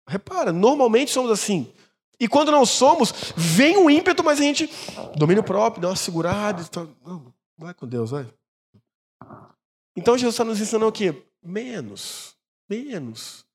Repara, 0.08 0.54
normalmente 0.54 1.12
somos 1.12 1.32
assim. 1.32 1.70
E 2.18 2.30
quando 2.30 2.50
não 2.50 2.66
somos, 2.66 3.34
vem 3.36 3.76
o 3.76 3.90
ímpeto, 3.90 4.24
mas 4.24 4.40
a 4.40 4.44
gente, 4.44 4.70
domínio 5.18 5.44
próprio, 5.44 5.82
dá 5.82 5.90
uma 5.90 5.96
segurada. 5.98 6.64
Tá, 6.64 6.88
não, 7.06 7.34
vai 7.58 7.74
com 7.74 7.86
Deus, 7.86 8.12
vai. 8.12 8.26
Então 9.96 10.18
Jesus 10.18 10.34
está 10.34 10.44
nos 10.44 10.60
ensinando 10.60 10.88
o 10.88 10.92
quê? 10.92 11.24
Menos. 11.42 12.36
Menos. 12.70 13.46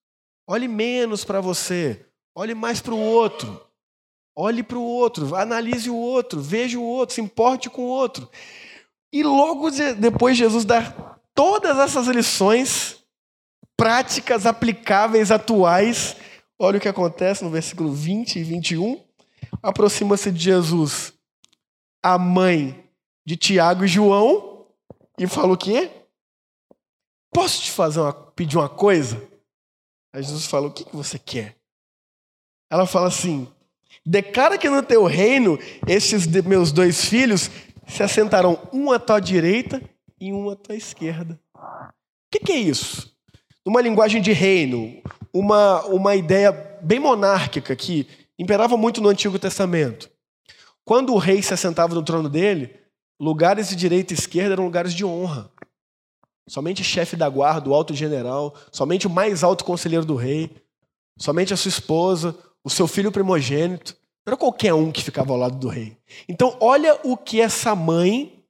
Olhe 0.46 0.66
menos 0.66 1.24
para 1.24 1.40
você. 1.40 2.06
Olhe 2.34 2.54
mais 2.54 2.80
para 2.80 2.94
o 2.94 2.98
outro. 2.98 3.60
Olhe 4.34 4.62
para 4.62 4.78
o 4.78 4.82
outro. 4.82 5.34
Analise 5.36 5.90
o 5.90 5.96
outro. 5.96 6.40
Veja 6.40 6.78
o 6.78 6.84
outro. 6.84 7.14
Se 7.14 7.20
importe 7.20 7.68
com 7.68 7.82
o 7.82 7.88
outro. 7.88 8.28
E 9.12 9.22
logo 9.22 9.70
depois 9.98 10.36
Jesus 10.36 10.64
dá 10.64 10.82
todas 11.34 11.78
essas 11.78 12.06
lições 12.06 13.04
práticas, 13.76 14.46
aplicáveis, 14.46 15.30
atuais. 15.30 16.16
Olha 16.58 16.78
o 16.78 16.80
que 16.80 16.88
acontece 16.88 17.42
no 17.42 17.50
versículo 17.50 17.92
20 17.92 18.38
e 18.38 18.42
21. 18.42 19.02
Aproxima-se 19.62 20.30
de 20.30 20.40
Jesus 20.44 21.12
a 22.02 22.16
mãe 22.18 22.84
de 23.26 23.36
Tiago 23.36 23.84
e 23.84 23.88
João 23.88 24.66
e 25.18 25.26
fala 25.26 25.52
o 25.52 25.56
quê? 25.56 25.90
Posso 27.32 27.62
te 27.62 27.70
fazer 27.70 28.00
uma, 28.00 28.12
pedir 28.12 28.56
uma 28.56 28.68
coisa? 28.68 29.22
Aí 30.12 30.22
Jesus 30.22 30.46
fala: 30.46 30.66
O 30.66 30.72
que, 30.72 30.84
que 30.84 30.96
você 30.96 31.18
quer? 31.18 31.56
Ela 32.70 32.86
fala 32.86 33.08
assim: 33.08 33.48
Declara 34.04 34.58
que 34.58 34.68
no 34.68 34.82
teu 34.82 35.04
reino 35.04 35.58
esses 35.86 36.26
meus 36.26 36.72
dois 36.72 37.04
filhos 37.04 37.50
se 37.86 38.02
assentarão 38.02 38.68
um 38.72 38.90
à 38.90 38.98
tua 38.98 39.20
direita 39.20 39.82
e 40.20 40.32
um 40.32 40.50
à 40.50 40.56
tua 40.56 40.76
esquerda. 40.76 41.38
O 41.54 41.92
que, 42.30 42.40
que 42.40 42.52
é 42.52 42.56
isso? 42.56 43.14
Uma 43.64 43.80
linguagem 43.80 44.22
de 44.22 44.32
reino, 44.32 45.02
uma, 45.32 45.84
uma 45.86 46.16
ideia 46.16 46.52
bem 46.82 46.98
monárquica 46.98 47.74
que 47.76 48.06
imperava 48.38 48.76
muito 48.76 49.00
no 49.00 49.08
Antigo 49.08 49.38
Testamento. 49.38 50.10
Quando 50.84 51.12
o 51.12 51.18
rei 51.18 51.42
se 51.42 51.52
assentava 51.52 51.94
no 51.94 52.02
trono 52.02 52.28
dele, 52.28 52.74
lugares 53.20 53.68
de 53.68 53.76
direita 53.76 54.12
e 54.12 54.16
esquerda 54.16 54.54
eram 54.54 54.64
lugares 54.64 54.94
de 54.94 55.04
honra. 55.04 55.50
Somente 56.48 56.82
chefe 56.82 57.16
da 57.16 57.28
guarda, 57.28 57.70
o 57.70 57.74
alto 57.74 57.94
general, 57.94 58.54
somente 58.72 59.06
o 59.06 59.10
mais 59.10 59.44
alto 59.44 59.64
conselheiro 59.64 60.04
do 60.04 60.16
rei, 60.16 60.50
somente 61.18 61.54
a 61.54 61.56
sua 61.56 61.68
esposa, 61.68 62.36
o 62.64 62.70
seu 62.70 62.86
filho 62.86 63.12
primogênito. 63.12 63.96
Não 64.26 64.32
era 64.32 64.36
qualquer 64.36 64.74
um 64.74 64.90
que 64.90 65.02
ficava 65.02 65.32
ao 65.32 65.38
lado 65.38 65.56
do 65.56 65.68
rei. 65.68 65.96
Então, 66.28 66.56
olha 66.60 66.98
o 67.04 67.16
que 67.16 67.40
essa 67.40 67.74
mãe, 67.74 68.44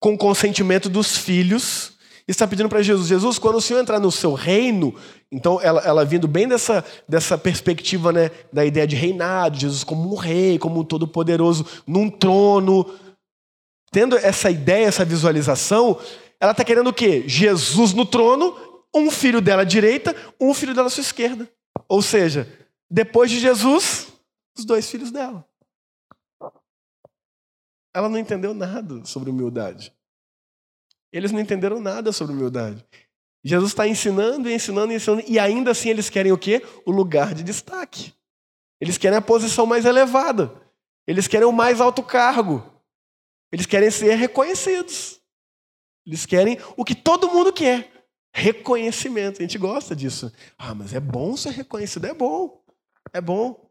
com 0.00 0.16
consentimento 0.16 0.88
dos 0.88 1.16
filhos, 1.16 1.98
está 2.26 2.46
pedindo 2.46 2.68
para 2.68 2.82
Jesus. 2.82 3.08
Jesus, 3.08 3.38
quando 3.38 3.56
o 3.56 3.60
Senhor 3.60 3.80
entrar 3.80 3.98
no 3.98 4.12
seu 4.12 4.34
reino, 4.34 4.94
então 5.32 5.60
ela, 5.60 5.80
ela 5.80 6.04
vindo 6.04 6.28
bem 6.28 6.46
dessa, 6.46 6.84
dessa 7.08 7.36
perspectiva 7.36 8.12
né, 8.12 8.30
da 8.52 8.64
ideia 8.64 8.86
de 8.86 8.96
reinado, 8.96 9.58
Jesus 9.58 9.82
como 9.82 10.12
um 10.12 10.16
rei, 10.16 10.58
como 10.58 10.80
um 10.80 10.84
todo-poderoso, 10.84 11.66
num 11.86 12.08
trono. 12.10 12.86
Tendo 13.90 14.16
essa 14.16 14.50
ideia, 14.50 14.86
essa 14.86 15.04
visualização, 15.04 15.98
ela 16.40 16.52
está 16.52 16.64
querendo 16.64 16.88
o 16.88 16.94
quê? 16.94 17.24
Jesus 17.26 17.92
no 17.92 18.06
trono, 18.06 18.56
um 18.94 19.10
filho 19.10 19.40
dela 19.40 19.62
à 19.62 19.64
direita, 19.64 20.14
um 20.40 20.54
filho 20.54 20.74
dela 20.74 20.86
à 20.86 20.90
sua 20.90 21.02
esquerda. 21.02 21.50
Ou 21.88 22.00
seja, 22.00 22.46
depois 22.90 23.30
de 23.30 23.38
Jesus, 23.38 24.08
os 24.56 24.64
dois 24.64 24.88
filhos 24.88 25.10
dela. 25.10 25.44
Ela 27.94 28.08
não 28.08 28.18
entendeu 28.18 28.54
nada 28.54 29.04
sobre 29.04 29.30
humildade. 29.30 29.92
Eles 31.12 31.32
não 31.32 31.40
entenderam 31.40 31.80
nada 31.80 32.12
sobre 32.12 32.34
humildade. 32.34 32.84
Jesus 33.42 33.70
está 33.70 33.86
ensinando 33.86 34.48
e 34.48 34.54
ensinando 34.54 34.92
e 34.92 34.96
ensinando, 34.96 35.24
e 35.26 35.38
ainda 35.38 35.70
assim 35.70 35.88
eles 35.88 36.10
querem 36.10 36.32
o 36.32 36.38
quê? 36.38 36.62
O 36.84 36.90
lugar 36.90 37.34
de 37.34 37.42
destaque. 37.42 38.12
Eles 38.80 38.98
querem 38.98 39.18
a 39.18 39.22
posição 39.22 39.66
mais 39.66 39.84
elevada. 39.84 40.52
Eles 41.06 41.26
querem 41.26 41.46
o 41.46 41.52
mais 41.52 41.80
alto 41.80 42.02
cargo. 42.02 42.64
Eles 43.50 43.66
querem 43.66 43.90
ser 43.90 44.14
reconhecidos. 44.14 45.17
Eles 46.08 46.24
querem 46.24 46.58
o 46.74 46.86
que 46.86 46.94
todo 46.94 47.28
mundo 47.28 47.52
quer: 47.52 47.92
reconhecimento. 48.32 49.40
A 49.40 49.42
gente 49.42 49.58
gosta 49.58 49.94
disso. 49.94 50.32
Ah, 50.56 50.74
mas 50.74 50.94
é 50.94 51.00
bom 51.00 51.36
ser 51.36 51.50
reconhecido. 51.50 52.06
É 52.06 52.14
bom. 52.14 52.64
É 53.12 53.20
bom. 53.20 53.70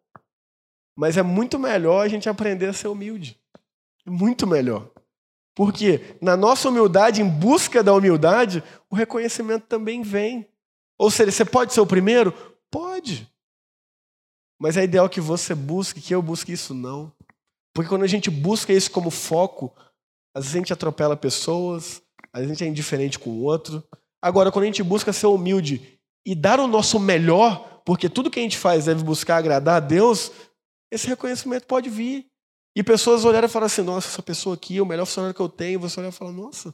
Mas 0.96 1.18
é 1.18 1.24
muito 1.24 1.58
melhor 1.58 2.06
a 2.06 2.08
gente 2.08 2.30
aprender 2.30 2.68
a 2.68 2.74
ser 2.74 2.90
humilde. 2.90 3.40
É 4.06 4.10
muito 4.12 4.46
melhor. 4.46 4.92
Porque 5.56 6.16
na 6.22 6.38
nossa 6.38 6.70
humildade, 6.70 7.24
em 7.24 7.28
busca 7.28 7.84
da 7.84 7.94
humildade, 7.94 8.64
o 8.88 8.96
reconhecimento 8.96 9.66
também 9.66 10.04
vem. 10.04 10.48
Ou 11.00 11.10
seja, 11.10 11.32
você 11.32 11.46
pode 11.46 11.74
ser 11.74 11.82
o 11.82 11.88
primeiro? 11.88 12.32
Pode. 12.70 13.28
Mas 14.60 14.78
é 14.78 14.84
ideal 14.84 15.10
que 15.10 15.22
você 15.22 15.56
busque, 15.56 16.02
que 16.02 16.14
eu 16.14 16.22
busque 16.22 16.52
isso, 16.52 16.76
não. 16.76 17.12
Porque 17.74 17.90
quando 17.90 18.04
a 18.04 18.08
gente 18.08 18.30
busca 18.30 18.72
isso 18.72 18.92
como 18.92 19.10
foco, 19.10 19.76
às 20.36 20.46
vezes 20.46 20.56
a 20.56 20.60
gente 20.60 20.74
atropela 20.74 21.18
pessoas, 21.18 22.02
a 22.38 22.48
gente 22.48 22.64
é 22.64 22.68
indiferente 22.68 23.18
com 23.18 23.30
o 23.32 23.44
outro. 23.44 23.84
Agora, 24.22 24.52
quando 24.52 24.64
a 24.64 24.68
gente 24.68 24.84
busca 24.84 25.14
ser 25.14 25.28
humilde 25.28 26.00
e 26.26 26.36
dar 26.36 26.60
o 26.60 26.68
nosso 26.68 27.00
melhor, 27.00 27.82
porque 27.86 28.10
tudo 28.10 28.30
que 28.30 28.40
a 28.40 28.44
gente 28.44 28.58
faz 28.58 28.86
deve 28.86 29.04
buscar 29.04 29.38
agradar 29.38 29.78
a 29.78 29.80
Deus, 29.80 30.32
esse 30.92 31.08
reconhecimento 31.08 31.66
pode 31.66 31.90
vir. 31.90 32.28
E 32.76 32.84
pessoas 32.84 33.26
olharem 33.26 33.50
e 33.50 33.52
falar 33.52 33.66
assim: 33.66 33.82
nossa, 33.82 34.08
essa 34.08 34.22
pessoa 34.22 34.56
aqui 34.56 34.78
é 34.78 34.82
o 34.82 34.86
melhor 34.86 35.06
funcionário 35.06 35.34
que 35.34 35.42
eu 35.42 35.50
tenho. 35.50 35.80
Você 35.80 36.00
olhar 36.00 36.10
e 36.10 36.12
falar: 36.12 36.32
nossa, 36.32 36.74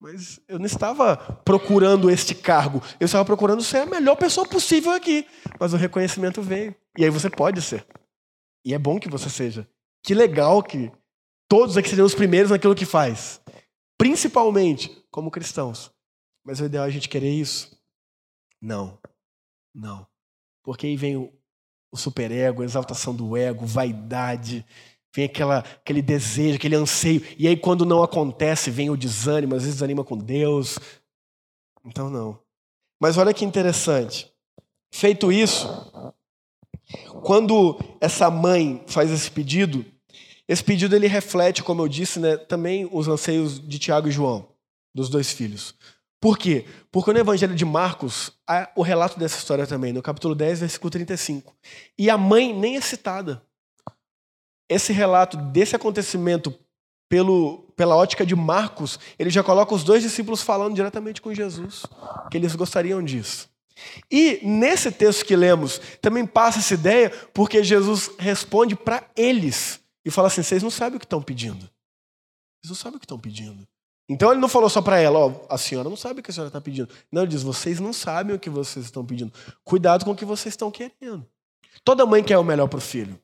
mas 0.00 0.40
eu 0.48 0.58
não 0.58 0.66
estava 0.66 1.16
procurando 1.44 2.10
este 2.10 2.34
cargo, 2.34 2.82
eu 2.98 3.04
estava 3.04 3.24
procurando 3.24 3.62
ser 3.62 3.78
a 3.78 3.86
melhor 3.86 4.16
pessoa 4.16 4.48
possível 4.48 4.92
aqui. 4.92 5.26
Mas 5.60 5.74
o 5.74 5.76
reconhecimento 5.76 6.40
veio. 6.40 6.74
E 6.96 7.04
aí 7.04 7.10
você 7.10 7.28
pode 7.28 7.60
ser. 7.60 7.86
E 8.64 8.72
é 8.72 8.78
bom 8.78 8.98
que 8.98 9.10
você 9.10 9.28
seja. 9.28 9.68
Que 10.02 10.14
legal 10.14 10.62
que 10.62 10.90
todos 11.48 11.76
aqui 11.76 11.88
sejam 11.88 12.06
os 12.06 12.14
primeiros 12.14 12.50
naquilo 12.50 12.74
que 12.74 12.86
faz 12.86 13.42
principalmente 13.98 14.90
como 15.10 15.30
cristãos. 15.30 15.90
Mas 16.44 16.60
o 16.60 16.64
ideal 16.64 16.84
é 16.84 16.88
a 16.88 16.90
gente 16.90 17.08
querer 17.08 17.30
isso? 17.30 17.78
Não. 18.60 18.98
Não. 19.74 20.06
Porque 20.62 20.86
aí 20.86 20.96
vem 20.96 21.16
o, 21.16 21.32
o 21.90 21.96
superego, 21.96 22.62
a 22.62 22.64
exaltação 22.64 23.14
do 23.14 23.36
ego, 23.36 23.66
vaidade, 23.66 24.64
vem 25.14 25.26
aquela, 25.26 25.58
aquele 25.58 26.02
desejo, 26.02 26.56
aquele 26.56 26.74
anseio. 26.74 27.22
E 27.38 27.46
aí, 27.46 27.56
quando 27.56 27.86
não 27.86 28.02
acontece, 28.02 28.70
vem 28.70 28.90
o 28.90 28.96
desânimo, 28.96 29.54
às 29.54 29.62
vezes 29.62 29.76
desanima 29.76 30.04
com 30.04 30.16
Deus. 30.16 30.78
Então, 31.84 32.10
não. 32.10 32.38
Mas 33.00 33.16
olha 33.16 33.34
que 33.34 33.44
interessante. 33.44 34.32
Feito 34.92 35.30
isso, 35.30 35.68
quando 37.22 37.78
essa 38.00 38.30
mãe 38.30 38.82
faz 38.86 39.10
esse 39.10 39.30
pedido, 39.30 39.84
esse 40.46 40.62
pedido 40.62 40.94
ele 40.94 41.06
reflete, 41.06 41.62
como 41.62 41.82
eu 41.82 41.88
disse, 41.88 42.20
né, 42.20 42.36
também 42.36 42.88
os 42.92 43.08
anseios 43.08 43.58
de 43.58 43.78
Tiago 43.78 44.08
e 44.08 44.12
João, 44.12 44.48
dos 44.94 45.08
dois 45.08 45.32
filhos. 45.32 45.74
Por 46.20 46.38
quê? 46.38 46.64
Porque 46.90 47.12
no 47.12 47.18
Evangelho 47.18 47.54
de 47.54 47.64
Marcos 47.64 48.32
há 48.46 48.70
o 48.74 48.82
relato 48.82 49.18
dessa 49.18 49.36
história 49.36 49.66
também, 49.66 49.92
no 49.92 50.02
capítulo 50.02 50.34
10, 50.34 50.60
versículo 50.60 50.90
35. 50.90 51.54
E 51.98 52.08
a 52.08 52.16
mãe 52.16 52.54
nem 52.54 52.76
é 52.76 52.80
citada. 52.80 53.42
Esse 54.68 54.92
relato 54.92 55.36
desse 55.36 55.76
acontecimento, 55.76 56.54
pelo, 57.10 57.70
pela 57.76 57.96
ótica 57.96 58.24
de 58.24 58.34
Marcos, 58.34 58.98
ele 59.18 59.28
já 59.28 59.42
coloca 59.42 59.74
os 59.74 59.84
dois 59.84 60.02
discípulos 60.02 60.40
falando 60.40 60.74
diretamente 60.74 61.20
com 61.20 61.34
Jesus, 61.34 61.84
que 62.30 62.38
eles 62.38 62.54
gostariam 62.56 63.04
disso. 63.04 63.50
E 64.10 64.40
nesse 64.42 64.90
texto 64.90 65.26
que 65.26 65.36
lemos, 65.36 65.80
também 66.00 66.24
passa 66.24 66.60
essa 66.60 66.74
ideia, 66.74 67.10
porque 67.34 67.62
Jesus 67.62 68.10
responde 68.18 68.74
para 68.74 69.04
eles 69.14 69.83
e 70.04 70.10
fala 70.10 70.28
assim: 70.28 70.42
vocês 70.42 70.62
não 70.62 70.70
sabem 70.70 70.96
o 70.96 71.00
que 71.00 71.06
estão 71.06 71.22
pedindo. 71.22 71.70
Vocês 72.62 72.70
não 72.70 72.74
sabem 72.74 72.96
o 72.96 73.00
que 73.00 73.04
estão 73.04 73.18
pedindo. 73.18 73.66
Então 74.08 74.30
ele 74.30 74.40
não 74.40 74.48
falou 74.48 74.68
só 74.68 74.82
para 74.82 74.98
ela, 74.98 75.18
ó, 75.18 75.46
a 75.48 75.56
senhora 75.56 75.88
não 75.88 75.96
sabe 75.96 76.20
o 76.20 76.22
que 76.22 76.30
a 76.30 76.34
senhora 76.34 76.48
está 76.48 76.60
pedindo. 76.60 76.92
Não, 77.10 77.22
ele 77.22 77.30
diz, 77.30 77.42
vocês 77.42 77.80
não 77.80 77.92
sabem 77.92 78.36
o 78.36 78.38
que 78.38 78.50
vocês 78.50 78.84
estão 78.84 79.04
pedindo. 79.04 79.32
Cuidado 79.64 80.04
com 80.04 80.10
o 80.10 80.16
que 80.16 80.26
vocês 80.26 80.52
estão 80.52 80.70
querendo. 80.70 81.26
Toda 81.82 82.04
mãe 82.04 82.22
quer 82.22 82.36
o 82.36 82.44
melhor 82.44 82.68
para 82.68 82.78
o 82.78 82.82
filho. 82.82 83.18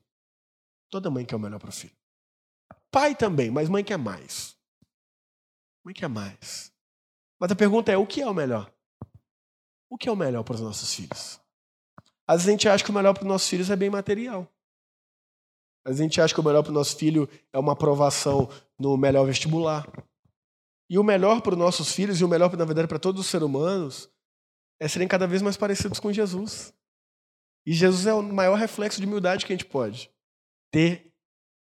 Toda 0.89 1.11
mãe 1.11 1.25
quer 1.25 1.37
o 1.37 1.39
melhor 1.39 1.59
para 1.59 1.69
o 1.69 1.73
filho. 1.73 1.95
Pai 2.91 3.15
também, 3.15 3.51
mas 3.51 3.69
mãe 3.69 3.85
quer 3.85 3.99
mais. 3.99 4.57
Mãe 5.85 5.95
quer 5.95 6.09
mais. 6.09 6.73
Mas 7.39 7.53
a 7.53 7.57
pergunta 7.57 7.93
é: 7.93 7.97
o 7.97 8.07
que 8.07 8.21
é 8.21 8.27
o 8.27 8.35
melhor? 8.35 8.73
O 9.89 9.99
que 9.99 10.09
é 10.09 10.13
o 10.13 10.17
melhor 10.17 10.43
para 10.43 10.55
os 10.55 10.61
nossos 10.61 10.93
filhos? 10.95 11.41
Às 12.27 12.43
vezes 12.43 12.49
a 12.49 12.51
gente 12.53 12.69
acha 12.69 12.85
que 12.85 12.91
o 12.91 12.95
melhor 12.95 13.13
para 13.13 13.23
os 13.23 13.29
nossos 13.29 13.49
filhos 13.49 13.71
é 13.71 13.77
bem 13.77 13.91
material. 13.91 14.49
A 15.85 15.93
gente 15.93 16.21
acha 16.21 16.35
que 16.35 16.41
o 16.41 16.45
melhor 16.45 16.63
para 16.63 16.71
o 16.71 16.75
nosso 16.75 16.97
filho 16.97 17.29
é 17.53 17.59
uma 17.59 17.73
aprovação 17.73 18.49
no 18.79 18.97
melhor 18.97 19.25
vestibular. 19.25 19.87
E 20.89 20.99
o 20.99 21.05
melhor 21.05 21.41
para 21.41 21.53
os 21.53 21.59
nossos 21.59 21.93
filhos, 21.93 22.21
e 22.21 22.25
o 22.25 22.29
melhor, 22.29 22.55
na 22.57 22.65
verdade, 22.65 22.89
para 22.89 22.99
todos 22.99 23.21
os 23.21 23.27
seres 23.29 23.47
humanos, 23.47 24.11
é 24.81 24.89
serem 24.89 25.07
cada 25.07 25.27
vez 25.27 25.41
mais 25.41 25.57
parecidos 25.57 26.01
com 26.01 26.13
Jesus. 26.13 26.75
E 27.67 27.73
Jesus 27.73 28.07
é 28.07 28.15
o 28.15 28.23
maior 28.23 28.57
reflexo 28.57 29.01
de 29.01 29.07
humildade 29.07 29.47
que 29.47 29.53
a 29.53 29.57
gente 29.57 29.67
pode. 29.67 30.11
ter 30.73 31.13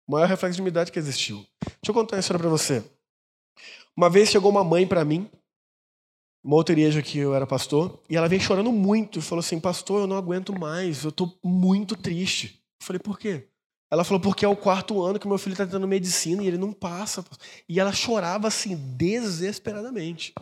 o 0.07 0.11
maior 0.13 0.27
reflexo 0.27 0.55
de 0.55 0.61
humildade 0.61 0.91
que 0.91 0.99
existiu. 0.99 1.45
Deixa 1.61 1.77
eu 1.87 1.93
contar 1.93 2.15
uma 2.15 2.19
história 2.19 2.39
para 2.39 2.49
você. 2.49 2.83
Uma 3.95 4.09
vez 4.09 4.29
chegou 4.29 4.49
uma 4.49 4.63
mãe 4.63 4.87
para 4.87 5.05
mim, 5.05 5.29
uma 6.43 6.55
outra 6.55 6.73
igreja 6.73 7.01
que 7.01 7.17
eu 7.17 7.33
era 7.33 7.47
pastor, 7.47 8.01
e 8.09 8.17
ela 8.17 8.27
veio 8.27 8.41
chorando 8.41 8.71
muito 8.71 9.19
e 9.19 9.21
falou 9.21 9.39
assim: 9.39 9.59
Pastor, 9.59 10.01
eu 10.01 10.07
não 10.07 10.17
aguento 10.17 10.57
mais, 10.57 11.03
eu 11.03 11.09
estou 11.09 11.37
muito 11.43 11.95
triste. 11.95 12.61
Eu 12.81 12.85
falei: 12.85 12.99
Por 12.99 13.17
quê? 13.17 13.47
Ela 13.93 14.03
falou: 14.03 14.19
Porque 14.19 14.43
é 14.43 14.47
o 14.47 14.55
quarto 14.55 15.03
ano 15.03 15.19
que 15.19 15.27
meu 15.27 15.37
filho 15.37 15.53
está 15.53 15.65
tentando 15.65 15.87
medicina 15.87 16.41
e 16.41 16.47
ele 16.47 16.57
não 16.57 16.73
passa. 16.73 17.23
E 17.69 17.79
ela 17.79 17.91
chorava 17.91 18.47
assim, 18.47 18.75
desesperadamente. 18.75 20.33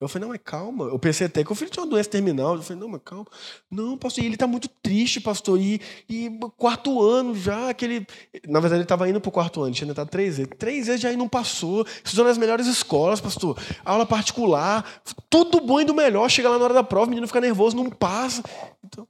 Eu 0.00 0.08
falei, 0.08 0.26
não, 0.26 0.32
mas 0.32 0.40
calma. 0.44 0.86
Eu 0.86 0.98
pensei 0.98 1.28
até 1.28 1.44
que 1.44 1.52
o 1.52 1.54
filho 1.54 1.70
tinha 1.70 1.84
uma 1.84 1.88
doença 1.88 2.10
terminal. 2.10 2.56
Eu 2.56 2.62
falei, 2.62 2.80
não, 2.80 2.88
mas 2.88 3.00
calma. 3.04 3.26
Não, 3.70 3.96
pastor, 3.96 4.24
e 4.24 4.26
ele 4.26 4.34
está 4.34 4.48
muito 4.48 4.68
triste, 4.82 5.20
pastor. 5.20 5.60
E, 5.60 5.80
e 6.08 6.28
quarto 6.56 7.00
ano 7.00 7.36
já, 7.36 7.68
aquele. 7.70 8.04
Na 8.48 8.58
verdade, 8.58 8.80
ele 8.80 8.82
estava 8.82 9.08
indo 9.08 9.20
para 9.20 9.28
o 9.28 9.32
quarto 9.32 9.62
ano, 9.62 9.72
tinha 9.72 9.86
tentado 9.86 10.10
três 10.10 10.38
vezes. 10.38 10.52
Três 10.58 10.86
vezes 10.88 11.00
já 11.00 11.08
aí 11.08 11.16
não 11.16 11.28
passou. 11.28 11.86
Estudou 12.02 12.24
nas 12.24 12.36
melhores 12.36 12.66
escolas, 12.66 13.20
pastor. 13.20 13.56
Aula 13.84 14.04
particular, 14.04 14.84
tudo 15.30 15.60
bom 15.60 15.80
e 15.80 15.84
do 15.84 15.94
melhor. 15.94 16.28
Chega 16.28 16.48
lá 16.48 16.58
na 16.58 16.64
hora 16.64 16.74
da 16.74 16.82
prova, 16.82 17.06
o 17.06 17.10
menino 17.10 17.28
fica 17.28 17.40
nervoso, 17.40 17.76
não 17.76 17.88
passa. 17.88 18.42
Então, 18.82 19.06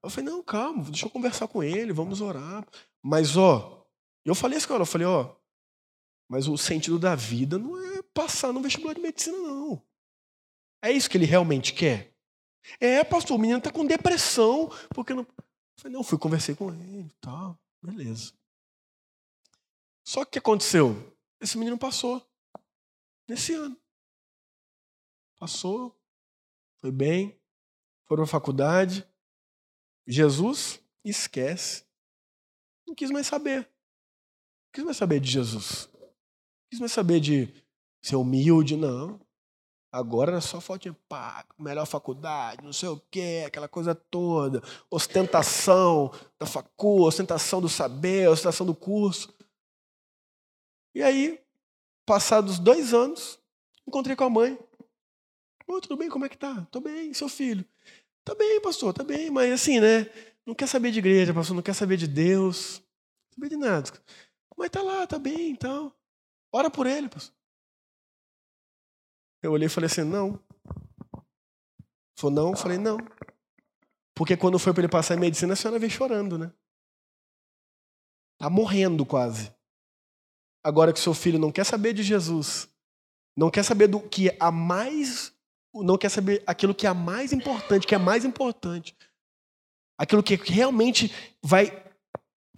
eu 0.00 0.10
falei, 0.10 0.30
não, 0.30 0.40
calma, 0.44 0.84
deixa 0.84 1.06
eu 1.06 1.10
conversar 1.10 1.48
com 1.48 1.60
ele, 1.60 1.92
vamos 1.92 2.20
orar. 2.20 2.64
Mas, 3.08 3.36
ó, 3.36 3.86
eu 4.24 4.34
falei 4.34 4.58
isso 4.58 4.66
com 4.66 4.74
ela, 4.74 4.82
eu 4.82 4.86
falei, 4.86 5.06
ó, 5.06 5.36
mas 6.28 6.48
o 6.48 6.58
sentido 6.58 6.98
da 6.98 7.14
vida 7.14 7.56
não 7.56 7.80
é 7.80 8.02
passar 8.02 8.52
no 8.52 8.60
vestibular 8.60 8.94
de 8.94 9.00
medicina, 9.00 9.38
não. 9.38 9.80
É 10.82 10.90
isso 10.90 11.08
que 11.08 11.16
ele 11.16 11.24
realmente 11.24 11.72
quer? 11.72 12.12
É, 12.80 13.04
pastor, 13.04 13.36
o 13.36 13.40
menino 13.40 13.58
está 13.58 13.70
com 13.70 13.86
depressão, 13.86 14.68
porque 14.92 15.14
não. 15.14 15.22
Eu 15.22 15.44
falei, 15.78 15.96
não, 15.96 16.02
fui, 16.02 16.18
conversei 16.18 16.56
com 16.56 16.74
ele, 16.74 17.08
tá, 17.20 17.56
beleza. 17.80 18.32
Só 20.04 20.24
que 20.24 20.30
o 20.30 20.32
que 20.32 20.38
aconteceu? 20.40 21.16
Esse 21.40 21.56
menino 21.56 21.78
passou. 21.78 22.20
Nesse 23.28 23.54
ano. 23.54 23.80
Passou, 25.38 25.96
foi 26.80 26.90
bem, 26.90 27.40
foi 28.04 28.16
para 28.16 28.24
a 28.24 28.28
faculdade. 28.28 29.08
Jesus, 30.08 30.80
esquece. 31.04 31.85
Não 32.86 32.94
quis 32.94 33.10
mais 33.10 33.26
saber. 33.26 33.60
Não 33.60 34.72
quis 34.72 34.84
mais 34.84 34.96
saber 34.96 35.20
de 35.20 35.30
Jesus. 35.30 35.88
Não 35.92 36.08
quis 36.70 36.80
mais 36.80 36.92
saber 36.92 37.20
de 37.20 37.52
ser 38.02 38.16
humilde, 38.16 38.76
não. 38.76 39.20
Agora 39.90 40.32
era 40.32 40.40
só 40.40 40.60
foto 40.60 40.82
de 40.82 40.92
pá, 41.08 41.44
melhor 41.58 41.86
faculdade, 41.86 42.62
não 42.62 42.72
sei 42.72 42.88
o 42.90 43.00
quê, 43.10 43.44
aquela 43.46 43.66
coisa 43.66 43.94
toda. 43.94 44.62
Ostentação 44.90 46.12
da 46.38 46.44
facu, 46.44 47.02
ostentação 47.02 47.62
do 47.62 47.68
saber, 47.68 48.28
ostentação 48.28 48.66
do 48.66 48.74
curso. 48.74 49.34
E 50.94 51.02
aí, 51.02 51.40
passados 52.04 52.58
dois 52.58 52.92
anos, 52.92 53.38
encontrei 53.86 54.14
com 54.14 54.24
a 54.24 54.30
mãe. 54.30 54.58
Oi, 55.66 55.80
tudo 55.80 55.96
bem? 55.96 56.08
Como 56.08 56.24
é 56.24 56.28
que 56.28 56.36
tá? 56.36 56.66
Tô 56.70 56.80
bem, 56.80 57.14
seu 57.14 57.28
filho. 57.28 57.64
Tá 58.22 58.34
bem, 58.34 58.60
pastor, 58.60 58.92
tá 58.92 59.02
bem, 59.02 59.30
mas 59.30 59.52
assim, 59.52 59.80
né? 59.80 60.10
Não 60.46 60.54
quer 60.54 60.68
saber 60.68 60.92
de 60.92 61.00
igreja, 61.00 61.34
pastor, 61.34 61.56
não 61.56 61.62
quer 61.62 61.74
saber 61.74 61.96
de 61.96 62.06
Deus, 62.06 62.78
não 62.78 63.28
quer 63.28 63.34
saber 63.34 63.48
de 63.48 63.56
nada. 63.56 63.92
Mas 64.56 64.70
tá 64.70 64.80
lá, 64.80 65.06
tá 65.06 65.18
bem, 65.18 65.50
então. 65.50 65.92
Ora 66.52 66.70
por 66.70 66.86
ele, 66.86 67.08
pastor. 67.08 67.34
Eu 69.42 69.52
olhei 69.52 69.66
e 69.66 69.70
falei 69.70 69.86
assim, 69.86 70.02
não. 70.02 70.40
Falou, 72.16 72.34
não? 72.34 72.56
Falei, 72.56 72.78
não. 72.78 72.96
Porque 74.14 74.36
quando 74.36 74.58
foi 74.58 74.72
para 74.72 74.82
ele 74.82 74.88
passar 74.88 75.14
em 75.14 75.20
medicina, 75.20 75.52
a 75.52 75.56
senhora 75.56 75.78
veio 75.78 75.90
chorando, 75.90 76.38
né? 76.38 76.50
Tá 78.38 78.48
morrendo 78.48 79.04
quase. 79.04 79.52
Agora 80.64 80.92
que 80.92 80.98
seu 80.98 81.12
filho 81.12 81.38
não 81.38 81.52
quer 81.52 81.64
saber 81.64 81.92
de 81.92 82.02
Jesus, 82.02 82.68
não 83.36 83.50
quer 83.50 83.62
saber 83.62 83.86
do 83.86 84.00
que 84.00 84.30
é 84.30 84.36
a 84.40 84.50
mais, 84.50 85.32
não 85.74 85.98
quer 85.98 86.08
saber 86.08 86.42
aquilo 86.46 86.74
que 86.74 86.86
é 86.86 86.92
mais 86.92 87.32
importante, 87.32 87.86
que 87.86 87.94
é 87.94 87.98
mais 87.98 88.24
importante, 88.24 88.96
aquilo 89.98 90.22
que 90.22 90.36
realmente 90.36 91.12
vai 91.42 91.84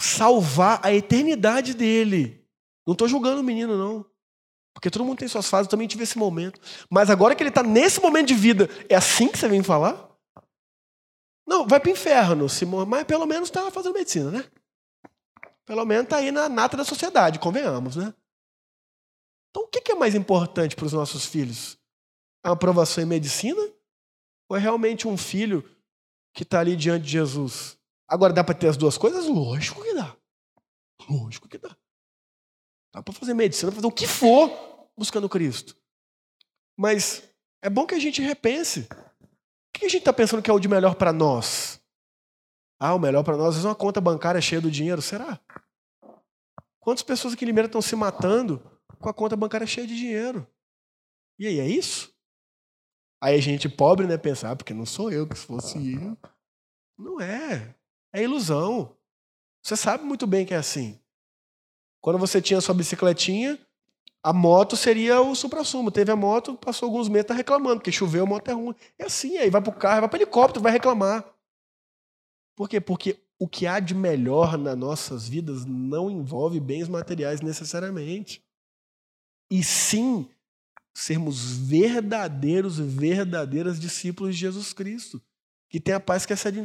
salvar 0.00 0.80
a 0.82 0.92
eternidade 0.92 1.74
dele. 1.74 2.44
Não 2.86 2.92
estou 2.92 3.08
julgando 3.08 3.40
o 3.40 3.44
menino, 3.44 3.76
não. 3.76 4.06
Porque 4.72 4.90
todo 4.90 5.04
mundo 5.04 5.18
tem 5.18 5.28
suas 5.28 5.48
fases, 5.48 5.66
eu 5.66 5.70
também 5.70 5.88
tive 5.88 6.04
esse 6.04 6.16
momento. 6.16 6.60
Mas 6.88 7.10
agora 7.10 7.34
que 7.34 7.42
ele 7.42 7.50
está 7.50 7.62
nesse 7.62 8.00
momento 8.00 8.28
de 8.28 8.34
vida, 8.34 8.68
é 8.88 8.94
assim 8.94 9.28
que 9.28 9.36
você 9.36 9.48
vem 9.48 9.62
falar? 9.62 10.08
Não, 11.46 11.66
vai 11.66 11.80
para 11.80 11.88
o 11.88 11.92
inferno, 11.92 12.48
Simão, 12.48 12.86
mas 12.86 13.04
pelo 13.04 13.26
menos 13.26 13.48
está 13.48 13.70
fazendo 13.70 13.94
medicina, 13.94 14.30
né? 14.30 14.44
Pelo 15.64 15.84
menos 15.84 16.04
está 16.04 16.18
aí 16.18 16.30
na 16.30 16.48
nata 16.48 16.76
da 16.76 16.84
sociedade, 16.84 17.38
convenhamos, 17.38 17.96
né? 17.96 18.14
Então 19.50 19.64
o 19.64 19.66
que 19.66 19.90
é 19.90 19.94
mais 19.94 20.14
importante 20.14 20.76
para 20.76 20.86
os 20.86 20.92
nossos 20.92 21.24
filhos? 21.24 21.78
A 22.44 22.52
aprovação 22.52 23.02
em 23.02 23.06
medicina? 23.06 23.60
Ou 24.48 24.56
é 24.56 24.60
realmente 24.60 25.08
um 25.08 25.16
filho 25.16 25.64
que 26.38 26.44
está 26.44 26.60
ali 26.60 26.76
diante 26.76 27.02
de 27.02 27.10
Jesus? 27.10 27.76
Agora, 28.06 28.32
dá 28.32 28.44
para 28.44 28.54
ter 28.54 28.68
as 28.68 28.76
duas 28.76 28.96
coisas? 28.96 29.26
Lógico 29.26 29.82
que 29.82 29.92
dá. 29.92 30.16
Lógico 31.10 31.48
que 31.48 31.58
dá. 31.58 31.76
Dá 32.94 33.02
para 33.02 33.12
fazer 33.12 33.34
medicina, 33.34 33.72
fazer 33.72 33.88
o 33.88 33.90
que 33.90 34.06
for 34.06 34.88
buscando 34.96 35.28
Cristo. 35.28 35.76
Mas 36.78 37.28
é 37.60 37.68
bom 37.68 37.84
que 37.84 37.96
a 37.96 37.98
gente 37.98 38.22
repense. 38.22 38.82
O 38.82 39.78
que 39.80 39.86
a 39.86 39.88
gente 39.88 40.02
está 40.02 40.12
pensando 40.12 40.40
que 40.40 40.48
é 40.48 40.54
o 40.54 40.60
de 40.60 40.68
melhor 40.68 40.94
para 40.94 41.12
nós? 41.12 41.80
Ah, 42.78 42.94
o 42.94 43.00
melhor 43.00 43.24
para 43.24 43.36
nós 43.36 43.56
é 43.56 43.66
uma 43.66 43.74
conta 43.74 44.00
bancária 44.00 44.40
cheia 44.40 44.60
do 44.60 44.70
dinheiro. 44.70 45.02
Será? 45.02 45.40
Quantas 46.78 47.02
pessoas 47.02 47.34
aqui 47.34 47.44
em 47.44 47.48
Limeira 47.48 47.66
estão 47.66 47.82
se 47.82 47.96
matando 47.96 48.62
com 49.00 49.08
a 49.08 49.12
conta 49.12 49.34
bancária 49.34 49.66
cheia 49.66 49.88
de 49.88 49.96
dinheiro? 49.96 50.46
E 51.36 51.48
aí, 51.48 51.58
é 51.58 51.66
isso? 51.66 52.16
Aí 53.20 53.34
a 53.34 53.40
gente 53.40 53.68
pobre, 53.68 54.06
né, 54.06 54.16
pensar, 54.16 54.52
ah, 54.52 54.56
porque 54.56 54.72
não 54.72 54.86
sou 54.86 55.10
eu, 55.10 55.26
que 55.26 55.36
se 55.36 55.46
fosse 55.46 55.94
eu. 55.94 56.16
Não 56.96 57.20
é. 57.20 57.74
É 58.12 58.22
ilusão. 58.22 58.96
Você 59.62 59.76
sabe 59.76 60.04
muito 60.04 60.26
bem 60.26 60.46
que 60.46 60.54
é 60.54 60.56
assim. 60.56 60.98
Quando 62.00 62.18
você 62.18 62.40
tinha 62.40 62.60
sua 62.60 62.74
bicicletinha, 62.74 63.58
a 64.22 64.32
moto 64.32 64.76
seria 64.76 65.20
o 65.20 65.34
supra-sumo. 65.34 65.90
Teve 65.90 66.12
a 66.12 66.16
moto, 66.16 66.54
passou 66.54 66.86
alguns 66.86 67.08
meses, 67.08 67.26
tá 67.26 67.34
reclamando, 67.34 67.76
porque 67.76 67.92
choveu, 67.92 68.24
a 68.24 68.26
moto 68.26 68.48
é 68.48 68.52
ruim. 68.52 68.74
É 68.98 69.04
assim, 69.04 69.36
aí 69.36 69.50
vai 69.50 69.60
pro 69.60 69.72
carro, 69.72 70.00
vai 70.00 70.08
pro 70.08 70.18
helicóptero, 70.18 70.62
vai 70.62 70.72
reclamar. 70.72 71.24
Por 72.56 72.68
quê? 72.68 72.80
Porque 72.80 73.18
o 73.38 73.48
que 73.48 73.66
há 73.66 73.78
de 73.78 73.94
melhor 73.94 74.58
nas 74.58 74.76
nossas 74.76 75.28
vidas 75.28 75.64
não 75.64 76.10
envolve 76.10 76.58
bens 76.60 76.88
materiais 76.88 77.40
necessariamente. 77.40 78.44
E 79.50 79.62
sim 79.62 80.28
sermos 80.94 81.56
verdadeiros 81.56 82.78
verdadeiras 82.78 83.78
discípulos 83.78 84.34
de 84.34 84.40
Jesus 84.40 84.72
Cristo, 84.72 85.22
que 85.70 85.80
tem 85.80 85.94
a 85.94 86.00
paz 86.00 86.26
que 86.26 86.32
excede 86.32 86.60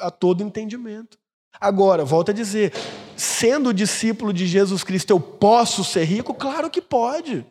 a 0.00 0.10
todo 0.10 0.42
entendimento. 0.42 1.18
Agora, 1.60 2.04
volto 2.04 2.30
a 2.30 2.34
dizer, 2.34 2.72
sendo 3.16 3.72
discípulo 3.72 4.32
de 4.32 4.46
Jesus 4.46 4.82
Cristo, 4.82 5.10
eu 5.10 5.20
posso 5.20 5.84
ser 5.84 6.04
rico? 6.04 6.34
Claro 6.34 6.70
que 6.70 6.82
pode. 6.82 7.46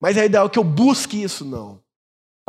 Mas 0.00 0.16
é 0.16 0.24
ideal 0.24 0.48
que 0.48 0.58
eu 0.58 0.64
busque 0.64 1.22
isso? 1.22 1.44
Não. 1.44 1.80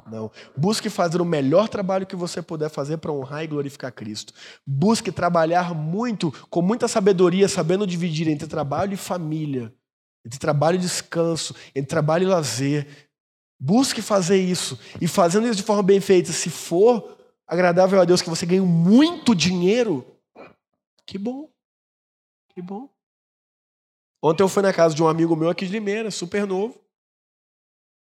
Não. 0.09 0.31
Busque 0.57 0.89
fazer 0.89 1.21
o 1.21 1.25
melhor 1.25 1.69
trabalho 1.69 2.05
que 2.05 2.15
você 2.15 2.41
puder 2.41 2.69
fazer 2.69 2.97
para 2.97 3.11
honrar 3.11 3.43
e 3.43 3.47
glorificar 3.47 3.91
Cristo. 3.91 4.33
Busque 4.65 5.11
trabalhar 5.11 5.73
muito, 5.73 6.31
com 6.49 6.61
muita 6.61 6.87
sabedoria, 6.87 7.47
sabendo 7.47 7.87
dividir 7.87 8.27
entre 8.27 8.47
trabalho 8.47 8.93
e 8.93 8.97
família, 8.97 9.73
entre 10.25 10.39
trabalho 10.39 10.75
e 10.75 10.79
descanso, 10.79 11.55
entre 11.75 11.89
trabalho 11.89 12.23
e 12.23 12.27
lazer. 12.27 13.09
Busque 13.59 14.01
fazer 14.01 14.37
isso. 14.37 14.79
E 15.01 15.07
fazendo 15.07 15.47
isso 15.47 15.55
de 15.55 15.63
forma 15.63 15.83
bem 15.83 15.99
feita, 15.99 16.31
se 16.31 16.49
for 16.49 17.17
agradável 17.47 17.99
a 17.99 18.05
Deus 18.05 18.21
que 18.21 18.29
você 18.29 18.45
ganhe 18.45 18.61
muito 18.61 19.35
dinheiro, 19.35 20.05
que 21.05 21.17
bom. 21.17 21.49
Que 22.49 22.61
bom. 22.61 22.89
Ontem 24.21 24.43
eu 24.43 24.49
fui 24.49 24.63
na 24.63 24.71
casa 24.71 24.95
de 24.95 25.03
um 25.03 25.07
amigo 25.07 25.35
meu 25.35 25.49
aqui 25.49 25.65
de 25.65 25.71
Limeira, 25.71 26.09
super 26.09 26.47
novo. 26.47 26.79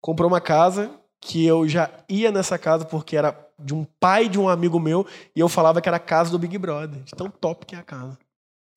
Comprou 0.02 0.28
uma 0.28 0.42
casa 0.42 1.00
que 1.20 1.44
eu 1.46 1.68
já 1.68 1.90
ia 2.08 2.32
nessa 2.32 2.60
casa 2.60 2.86
porque 2.86 3.18
era 3.18 3.36
de 3.58 3.74
um 3.74 3.86
pai 4.00 4.30
de 4.30 4.38
um 4.38 4.48
amigo 4.48 4.80
meu 4.80 5.08
e 5.36 5.40
eu 5.40 5.50
falava 5.50 5.82
que 5.82 5.90
era 5.90 5.98
a 5.98 6.00
casa 6.00 6.30
do 6.30 6.38
Big 6.38 6.58
Brother. 6.58 7.02
De 7.02 7.12
tão 7.14 7.30
top 7.30 7.66
que 7.66 7.76
é 7.76 7.80
a 7.80 7.84
casa. 7.84 8.20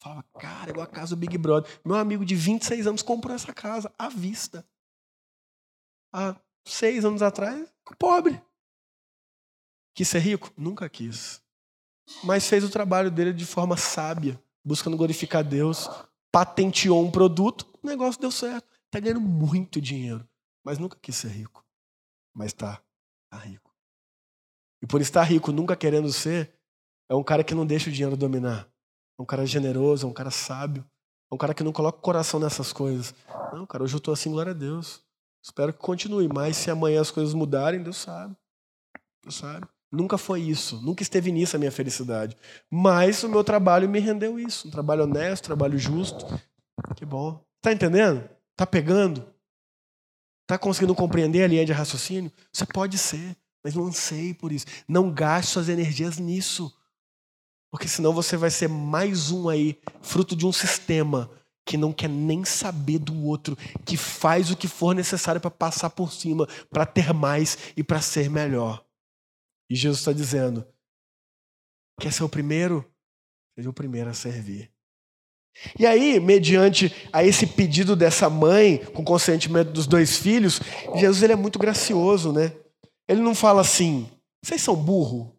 Falava, 0.00 0.24
cara, 0.38 0.70
igual 0.70 0.84
a 0.84 0.90
casa 0.90 1.14
do 1.14 1.18
Big 1.18 1.36
Brother. 1.36 1.80
Meu 1.84 1.96
amigo 1.96 2.24
de 2.24 2.34
26 2.34 2.86
anos 2.86 3.02
comprou 3.02 3.34
essa 3.34 3.52
casa 3.52 3.92
à 3.98 4.08
vista. 4.08 4.66
Há 6.12 6.36
seis 6.66 7.04
anos 7.04 7.22
atrás, 7.22 7.68
pobre. 7.98 8.40
Quis 9.94 10.08
ser 10.08 10.20
rico? 10.20 10.52
Nunca 10.56 10.88
quis 10.88 11.42
mas 12.22 12.48
fez 12.48 12.64
o 12.64 12.70
trabalho 12.70 13.10
dele 13.10 13.32
de 13.32 13.44
forma 13.44 13.76
sábia, 13.76 14.40
buscando 14.64 14.96
glorificar 14.96 15.44
Deus, 15.44 15.88
patenteou 16.32 17.04
um 17.04 17.10
produto, 17.10 17.66
o 17.82 17.86
negócio 17.86 18.20
deu 18.20 18.30
certo. 18.30 18.66
Está 18.86 19.00
ganhando 19.00 19.20
muito 19.20 19.80
dinheiro, 19.80 20.26
mas 20.64 20.78
nunca 20.78 20.98
quis 21.00 21.16
ser 21.16 21.28
rico. 21.28 21.64
Mas 22.34 22.48
está 22.48 22.82
tá 23.30 23.38
rico. 23.38 23.74
E 24.82 24.86
por 24.86 25.00
estar 25.00 25.22
rico, 25.24 25.52
nunca 25.52 25.76
querendo 25.76 26.10
ser, 26.12 26.54
é 27.08 27.14
um 27.14 27.24
cara 27.24 27.44
que 27.44 27.54
não 27.54 27.66
deixa 27.66 27.90
o 27.90 27.92
dinheiro 27.92 28.16
dominar. 28.16 28.68
É 29.18 29.22
um 29.22 29.26
cara 29.26 29.44
generoso, 29.44 30.06
é 30.06 30.10
um 30.10 30.12
cara 30.12 30.30
sábio, 30.30 30.84
é 31.30 31.34
um 31.34 31.38
cara 31.38 31.52
que 31.52 31.64
não 31.64 31.72
coloca 31.72 31.98
o 31.98 32.02
coração 32.02 32.38
nessas 32.38 32.72
coisas. 32.72 33.14
Não, 33.52 33.66
cara, 33.66 33.84
hoje 33.84 33.94
eu 33.94 33.98
estou 33.98 34.14
assim, 34.14 34.30
glória 34.30 34.52
a 34.52 34.54
Deus. 34.54 35.02
Espero 35.42 35.72
que 35.72 35.78
continue, 35.78 36.28
mas 36.28 36.56
se 36.56 36.70
amanhã 36.70 37.00
as 37.00 37.10
coisas 37.10 37.34
mudarem, 37.34 37.82
Deus 37.82 37.96
sabe. 37.96 38.36
Deus 39.22 39.36
sabe. 39.36 39.66
Nunca 39.90 40.18
foi 40.18 40.42
isso, 40.42 40.80
nunca 40.82 41.02
esteve 41.02 41.32
nisso 41.32 41.56
a 41.56 41.58
minha 41.58 41.72
felicidade. 41.72 42.36
Mas 42.70 43.22
o 43.22 43.28
meu 43.28 43.42
trabalho 43.42 43.88
me 43.88 43.98
rendeu 43.98 44.38
isso. 44.38 44.68
Um 44.68 44.70
trabalho 44.70 45.04
honesto, 45.04 45.44
um 45.44 45.46
trabalho 45.46 45.78
justo. 45.78 46.26
Que 46.94 47.06
bom. 47.06 47.42
Tá 47.60 47.72
entendendo? 47.72 48.28
Tá 48.54 48.66
pegando? 48.66 49.26
Tá 50.46 50.58
conseguindo 50.58 50.94
compreender 50.94 51.42
a 51.42 51.46
linha 51.46 51.64
de 51.64 51.72
raciocínio? 51.72 52.30
Você 52.52 52.66
pode 52.66 52.98
ser, 52.98 53.36
mas 53.64 53.74
não 53.74 53.86
anseie 53.86 54.34
por 54.34 54.52
isso. 54.52 54.66
Não 54.86 55.10
gaste 55.10 55.52
suas 55.52 55.68
energias 55.68 56.18
nisso. 56.18 56.74
Porque 57.70 57.86
senão 57.86 58.12
você 58.12 58.36
vai 58.36 58.50
ser 58.50 58.68
mais 58.68 59.30
um 59.30 59.48
aí, 59.48 59.78
fruto 60.00 60.34
de 60.34 60.46
um 60.46 60.52
sistema 60.52 61.30
que 61.66 61.76
não 61.76 61.92
quer 61.92 62.08
nem 62.08 62.46
saber 62.46 62.98
do 62.98 63.26
outro, 63.26 63.54
que 63.84 63.96
faz 63.96 64.50
o 64.50 64.56
que 64.56 64.66
for 64.66 64.94
necessário 64.94 65.38
para 65.38 65.50
passar 65.50 65.90
por 65.90 66.10
cima, 66.10 66.48
para 66.70 66.86
ter 66.86 67.12
mais 67.12 67.58
e 67.76 67.84
para 67.84 68.00
ser 68.00 68.30
melhor. 68.30 68.82
E 69.68 69.76
Jesus 69.76 70.00
está 70.00 70.12
dizendo: 70.12 70.66
quer 72.00 72.10
ser 72.10 72.24
o 72.24 72.28
primeiro? 72.28 72.90
Seja 73.54 73.68
o 73.68 73.74
primeiro 73.74 74.08
a 74.08 74.14
servir. 74.14 74.70
E 75.78 75.86
aí, 75.86 76.20
mediante 76.20 76.94
a 77.12 77.24
esse 77.24 77.46
pedido 77.46 77.96
dessa 77.96 78.30
mãe, 78.30 78.78
com 78.94 79.04
consentimento 79.04 79.70
dos 79.70 79.86
dois 79.86 80.16
filhos, 80.16 80.60
Jesus 80.94 81.22
ele 81.22 81.32
é 81.32 81.36
muito 81.36 81.58
gracioso, 81.58 82.32
né? 82.32 82.52
Ele 83.06 83.20
não 83.20 83.34
fala 83.34 83.60
assim: 83.60 84.08
vocês 84.42 84.62
são 84.62 84.74
burro? 84.74 85.37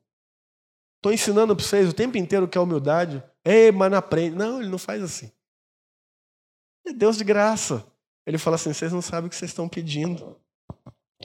Estou 1.00 1.14
ensinando 1.14 1.56
para 1.56 1.66
vocês 1.66 1.88
o 1.88 1.94
tempo 1.94 2.18
inteiro 2.18 2.46
que 2.46 2.58
é 2.58 2.62
humildade. 2.62 3.24
Ei, 3.46 3.72
mas 3.72 3.90
não 3.90 3.98
aprende. 3.98 4.36
Não, 4.36 4.60
ele 4.60 4.70
não 4.70 4.78
faz 4.78 5.02
assim. 5.02 5.32
É 6.86 6.92
Deus 6.92 7.18
de 7.18 7.24
graça. 7.24 7.86
Ele 8.28 8.38
fala 8.38 8.58
assim: 8.58 8.74
vocês 8.74 8.92
não 8.92 9.02
sabem 9.02 9.28
o 9.28 9.30
que 9.30 9.36
vocês 9.36 9.50
estão 9.50 9.70
pedindo. 9.70 10.36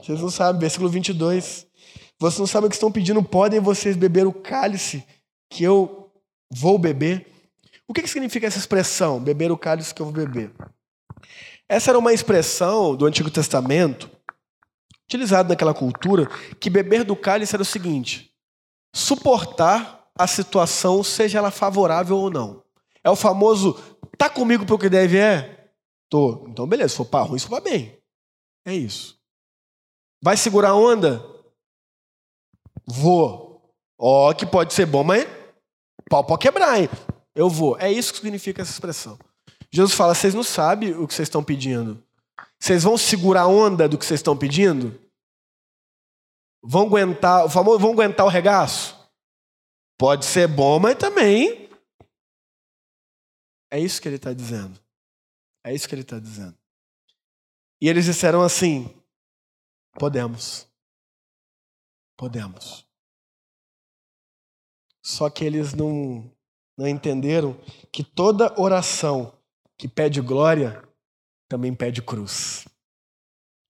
Vocês 0.01 0.21
não 0.21 0.29
sabem. 0.29 0.61
Versículo 0.61 0.89
22. 0.89 1.67
Vocês 2.17 2.39
não 2.39 2.47
sabem 2.47 2.67
o 2.67 2.69
que 2.69 2.75
estão 2.77 2.89
pedindo. 2.89 3.21
Podem 3.21 3.59
vocês 3.59 3.97
beber 3.97 4.25
o 4.25 4.31
cálice 4.31 5.05
que 5.49 5.65
eu 5.65 6.09
vou 6.49 6.77
beber? 6.79 7.27
O 7.85 7.93
que, 7.93 8.01
que 8.01 8.09
significa 8.09 8.47
essa 8.47 8.57
expressão, 8.57 9.19
beber 9.19 9.51
o 9.51 9.57
cálice 9.57 9.93
que 9.93 10.01
eu 10.01 10.05
vou 10.05 10.15
beber? 10.15 10.51
Essa 11.67 11.91
era 11.91 11.99
uma 11.99 12.13
expressão 12.13 12.95
do 12.95 13.05
Antigo 13.05 13.29
Testamento, 13.29 14.09
utilizada 15.03 15.49
naquela 15.49 15.73
cultura, 15.73 16.27
que 16.59 16.69
beber 16.69 17.03
do 17.03 17.15
cálice 17.15 17.55
era 17.55 17.61
o 17.61 17.65
seguinte: 17.65 18.31
suportar 18.95 20.09
a 20.17 20.25
situação, 20.25 21.03
seja 21.03 21.39
ela 21.39 21.51
favorável 21.51 22.17
ou 22.17 22.31
não. 22.31 22.63
É 23.03 23.09
o 23.09 23.15
famoso 23.15 23.73
tá 24.17 24.29
comigo 24.29 24.65
para 24.65 24.75
o 24.75 24.79
que 24.79 24.89
deve 24.89 25.17
é? 25.17 25.69
Tô. 26.09 26.45
Então 26.47 26.65
beleza, 26.65 26.89
se 26.89 26.95
for 26.95 27.05
para 27.05 27.25
ruim, 27.25 27.37
se 27.37 27.45
for 27.45 27.61
para 27.61 27.69
bem. 27.69 28.01
É 28.65 28.73
isso. 28.73 29.19
Vai 30.23 30.37
segurar 30.37 30.69
a 30.69 30.75
onda? 30.75 31.23
Vou. 32.87 33.69
Ó, 33.99 34.33
que 34.33 34.45
pode 34.45 34.73
ser 34.73 34.85
bom, 34.85 35.03
mas 35.03 35.27
pau 36.09 36.23
pode 36.23 36.41
quebrar, 36.41 36.79
hein? 36.79 36.89
Eu 37.35 37.49
vou. 37.49 37.77
É 37.77 37.91
isso 37.91 38.13
que 38.13 38.19
significa 38.19 38.61
essa 38.61 38.71
expressão. 38.71 39.19
Jesus 39.69 39.93
fala: 39.93 40.15
vocês 40.15 40.33
não 40.33 40.43
sabem 40.43 40.95
o 40.95 41.05
que 41.05 41.13
vocês 41.13 41.27
estão 41.27 41.43
pedindo. 41.43 42.01
Vocês 42.57 42.83
vão 42.83 42.97
segurar 42.97 43.41
a 43.41 43.47
onda 43.47 43.89
do 43.89 43.97
que 43.97 44.05
vocês 44.05 44.19
estão 44.19 44.37
pedindo? 44.37 44.97
Vão 46.67 46.87
aguentar, 46.87 47.45
o 47.45 47.49
famoso, 47.49 47.77
vão 47.77 47.91
aguentar 47.91 48.25
o 48.25 48.29
regaço? 48.29 48.95
Pode 49.97 50.25
ser 50.25 50.47
bom, 50.47 50.79
mas 50.79 50.97
também. 50.97 51.69
É 53.71 53.79
isso 53.79 54.01
que 54.01 54.07
ele 54.07 54.15
está 54.15 54.33
dizendo. 54.33 54.79
É 55.63 55.73
isso 55.73 55.87
que 55.87 55.93
ele 55.93 56.01
está 56.01 56.19
dizendo. 56.19 56.57
E 57.79 57.87
eles 57.87 58.05
disseram 58.05 58.41
assim: 58.41 58.89
podemos. 59.93 60.67
Podemos. 62.17 62.85
Só 65.03 65.29
que 65.29 65.45
eles 65.45 65.73
não 65.73 66.31
não 66.77 66.87
entenderam 66.87 67.53
que 67.91 68.03
toda 68.03 68.59
oração 68.59 69.37
que 69.77 69.87
pede 69.87 70.19
glória 70.19 70.83
também 71.47 71.73
pede 71.73 72.01
cruz. 72.01 72.67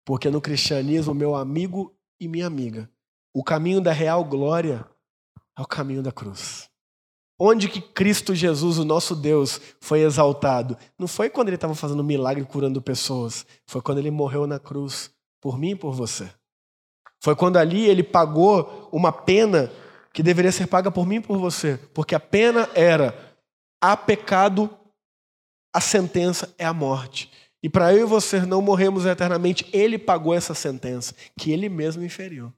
Porque 0.05 0.29
no 0.29 0.41
cristianismo, 0.41 1.13
meu 1.13 1.35
amigo 1.35 1.95
e 2.19 2.27
minha 2.27 2.47
amiga, 2.47 2.89
o 3.33 3.43
caminho 3.43 3.81
da 3.81 3.91
real 3.91 4.23
glória 4.23 4.85
é 5.57 5.61
o 5.61 5.65
caminho 5.65 6.01
da 6.01 6.11
cruz. 6.11 6.69
Onde 7.37 7.67
que 7.67 7.81
Cristo 7.81 8.33
Jesus, 8.33 8.77
o 8.77 8.85
nosso 8.85 9.13
Deus, 9.13 9.59
foi 9.81 10.01
exaltado? 10.01 10.77
Não 10.97 11.07
foi 11.07 11.29
quando 11.29 11.49
ele 11.49 11.55
estava 11.55 11.75
fazendo 11.75 12.03
milagre 12.03 12.45
curando 12.45 12.81
pessoas, 12.81 13.45
foi 13.67 13.81
quando 13.81 13.97
ele 13.97 14.09
morreu 14.09 14.47
na 14.47 14.57
cruz 14.57 15.11
por 15.41 15.57
mim 15.57 15.71
e 15.71 15.75
por 15.75 15.93
você. 15.93 16.31
Foi 17.21 17.35
quando 17.35 17.57
ali 17.57 17.85
ele 17.85 18.03
pagou 18.03 18.87
uma 18.91 19.11
pena 19.11 19.71
que 20.13 20.23
deveria 20.23 20.51
ser 20.51 20.67
paga 20.67 20.89
por 20.89 21.05
mim 21.05 21.15
e 21.15 21.21
por 21.21 21.37
você, 21.37 21.77
porque 21.93 22.15
a 22.15 22.19
pena 22.19 22.69
era 22.73 23.35
há 23.81 23.97
pecado, 23.97 24.69
a 25.73 25.81
sentença 25.81 26.53
é 26.57 26.65
a 26.65 26.73
morte. 26.73 27.29
E 27.65 27.69
para 27.69 27.91
eu 27.91 28.01
e 28.01 28.05
você 28.07 28.41
não 28.41 28.61
morremos 28.61 29.07
eternamente, 29.07 29.67
ele 29.73 29.97
pagou 29.97 30.35
essa 30.35 30.53
sentença, 30.53 31.15
que 31.35 31.51
ele 31.51 31.67
mesmo 31.67 32.03
inferiu. 32.03 32.53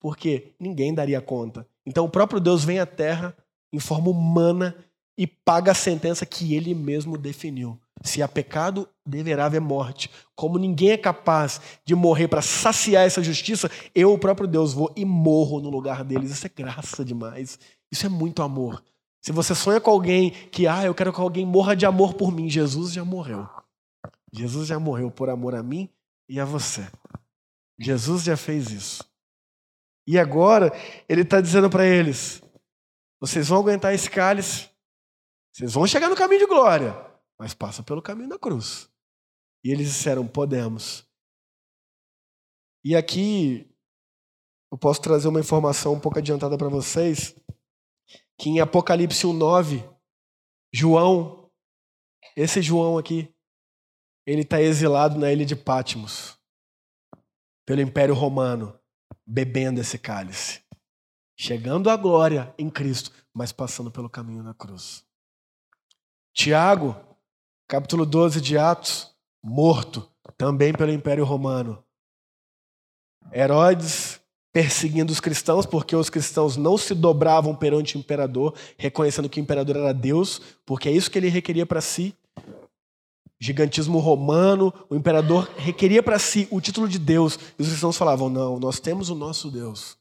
Porque 0.00 0.54
ninguém 0.58 0.94
daria 0.94 1.20
conta. 1.20 1.68
Então 1.84 2.06
o 2.06 2.08
próprio 2.08 2.40
Deus 2.40 2.64
vem 2.64 2.78
à 2.78 2.86
terra 2.86 3.36
em 3.70 3.78
forma 3.78 4.08
humana 4.08 4.74
e 5.18 5.26
paga 5.26 5.72
a 5.72 5.74
sentença 5.74 6.24
que 6.24 6.54
ele 6.54 6.74
mesmo 6.74 7.18
definiu. 7.18 7.78
Se 8.02 8.22
há 8.22 8.28
pecado, 8.28 8.88
deverá 9.04 9.44
haver 9.44 9.60
morte. 9.60 10.10
Como 10.34 10.56
ninguém 10.56 10.92
é 10.92 10.96
capaz 10.96 11.60
de 11.84 11.94
morrer 11.94 12.26
para 12.26 12.40
saciar 12.40 13.04
essa 13.04 13.22
justiça, 13.22 13.70
eu, 13.94 14.14
o 14.14 14.18
próprio 14.18 14.48
Deus, 14.48 14.72
vou 14.72 14.90
e 14.96 15.04
morro 15.04 15.60
no 15.60 15.68
lugar 15.68 16.02
deles. 16.02 16.30
Isso 16.30 16.46
é 16.46 16.50
graça 16.56 17.04
demais. 17.04 17.58
Isso 17.92 18.06
é 18.06 18.08
muito 18.08 18.42
amor. 18.42 18.82
Se 19.20 19.32
você 19.32 19.54
sonha 19.54 19.82
com 19.82 19.90
alguém 19.90 20.30
que, 20.30 20.66
ah, 20.66 20.82
eu 20.82 20.94
quero 20.94 21.12
que 21.12 21.20
alguém 21.20 21.44
morra 21.44 21.76
de 21.76 21.84
amor 21.84 22.14
por 22.14 22.32
mim, 22.32 22.48
Jesus 22.48 22.94
já 22.94 23.04
morreu. 23.04 23.46
Jesus 24.36 24.68
já 24.68 24.78
morreu 24.78 25.10
por 25.10 25.30
amor 25.30 25.54
a 25.54 25.62
mim 25.62 25.88
e 26.28 26.38
a 26.38 26.44
você. 26.44 26.82
Jesus 27.78 28.22
já 28.22 28.36
fez 28.36 28.70
isso. 28.70 29.04
E 30.06 30.18
agora, 30.18 30.70
ele 31.08 31.22
está 31.22 31.40
dizendo 31.40 31.70
para 31.70 31.86
eles: 31.86 32.42
vocês 33.20 33.48
vão 33.48 33.58
aguentar 33.58 33.94
esse 33.94 34.10
cálice, 34.10 34.70
vocês 35.52 35.72
vão 35.72 35.86
chegar 35.86 36.08
no 36.08 36.16
caminho 36.16 36.40
de 36.40 36.46
glória, 36.46 36.94
mas 37.38 37.54
passa 37.54 37.82
pelo 37.82 38.02
caminho 38.02 38.28
da 38.28 38.38
cruz. 38.38 38.90
E 39.64 39.70
eles 39.70 39.88
disseram: 39.88 40.26
podemos. 40.26 41.06
E 42.84 42.94
aqui 42.94 43.68
eu 44.70 44.78
posso 44.78 45.00
trazer 45.00 45.28
uma 45.28 45.40
informação 45.40 45.94
um 45.94 46.00
pouco 46.00 46.18
adiantada 46.18 46.56
para 46.56 46.68
vocês, 46.68 47.34
que 48.38 48.50
em 48.50 48.60
Apocalipse 48.60 49.26
1:9, 49.26 49.82
João, 50.72 51.50
esse 52.36 52.62
João 52.62 52.98
aqui, 52.98 53.34
ele 54.26 54.42
está 54.42 54.60
exilado 54.60 55.18
na 55.18 55.32
ilha 55.32 55.46
de 55.46 55.54
Patmos, 55.54 56.36
pelo 57.64 57.80
Império 57.80 58.14
Romano, 58.14 58.78
bebendo 59.24 59.80
esse 59.80 59.98
cálice, 59.98 60.62
chegando 61.38 61.88
à 61.88 61.96
glória 61.96 62.52
em 62.58 62.68
Cristo, 62.68 63.12
mas 63.32 63.52
passando 63.52 63.90
pelo 63.90 64.10
caminho 64.10 64.42
da 64.42 64.52
cruz. 64.52 65.04
Tiago, 66.34 66.96
capítulo 67.68 68.04
12 68.04 68.40
de 68.40 68.58
Atos, 68.58 69.14
morto 69.42 70.10
também 70.36 70.72
pelo 70.72 70.92
Império 70.92 71.24
Romano. 71.24 71.82
Herodes 73.32 74.20
perseguindo 74.52 75.12
os 75.12 75.20
cristãos, 75.20 75.66
porque 75.66 75.94
os 75.94 76.08
cristãos 76.08 76.56
não 76.56 76.78
se 76.78 76.94
dobravam 76.94 77.54
perante 77.54 77.96
o 77.96 78.00
imperador, 78.00 78.54
reconhecendo 78.78 79.28
que 79.28 79.38
o 79.38 79.42
imperador 79.42 79.76
era 79.76 79.92
Deus, 79.92 80.40
porque 80.64 80.88
é 80.88 80.92
isso 80.92 81.10
que 81.10 81.18
ele 81.18 81.28
requeria 81.28 81.66
para 81.66 81.82
si. 81.82 82.16
Gigantismo 83.38 83.98
romano, 83.98 84.72
o 84.88 84.96
imperador 84.96 85.50
requeria 85.56 86.02
para 86.02 86.18
si 86.18 86.48
o 86.50 86.60
título 86.60 86.88
de 86.88 86.98
Deus, 86.98 87.38
e 87.58 87.62
os 87.62 87.68
cristãos 87.68 87.96
falavam: 87.96 88.30
não, 88.30 88.58
nós 88.58 88.80
temos 88.80 89.10
o 89.10 89.14
nosso 89.14 89.50
Deus, 89.50 89.98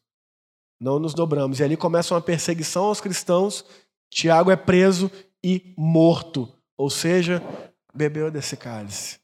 não 0.79 0.99
nos 0.99 1.13
dobramos. 1.13 1.59
E 1.59 1.63
ali 1.63 1.75
começa 1.75 2.13
uma 2.13 2.21
perseguição 2.21 2.85
aos 2.85 3.01
cristãos. 3.01 3.65
Tiago 4.09 4.51
é 4.51 4.55
preso 4.55 5.11
e 5.43 5.73
morto. 5.77 6.49
Ou 6.77 6.89
seja, 6.89 7.41
bebeu 7.93 8.31
desse 8.31 8.55
cálice. 8.55 9.19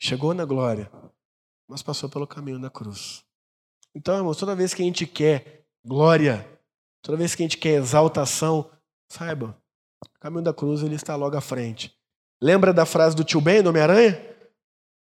Chegou 0.00 0.34
na 0.34 0.44
glória, 0.44 0.90
mas 1.68 1.82
passou 1.82 2.08
pelo 2.08 2.26
caminho 2.26 2.60
da 2.60 2.70
cruz. 2.70 3.24
Então, 3.94 4.16
irmãos, 4.16 4.36
toda 4.36 4.56
vez 4.56 4.74
que 4.74 4.82
a 4.82 4.84
gente 4.84 5.06
quer 5.06 5.64
glória, 5.84 6.46
toda 7.00 7.18
vez 7.18 7.34
que 7.34 7.42
a 7.42 7.44
gente 7.44 7.58
quer 7.58 7.74
exaltação, 7.74 8.70
saiba, 9.08 9.56
o 10.04 10.18
caminho 10.18 10.42
da 10.42 10.52
cruz 10.52 10.82
ele 10.82 10.96
está 10.96 11.14
logo 11.14 11.36
à 11.36 11.40
frente. 11.40 11.96
Lembra 12.44 12.74
da 12.74 12.84
frase 12.84 13.16
do 13.16 13.24
tio 13.24 13.40
Ben, 13.40 13.62
do 13.62 13.70
Homem-Aranha? 13.70 14.20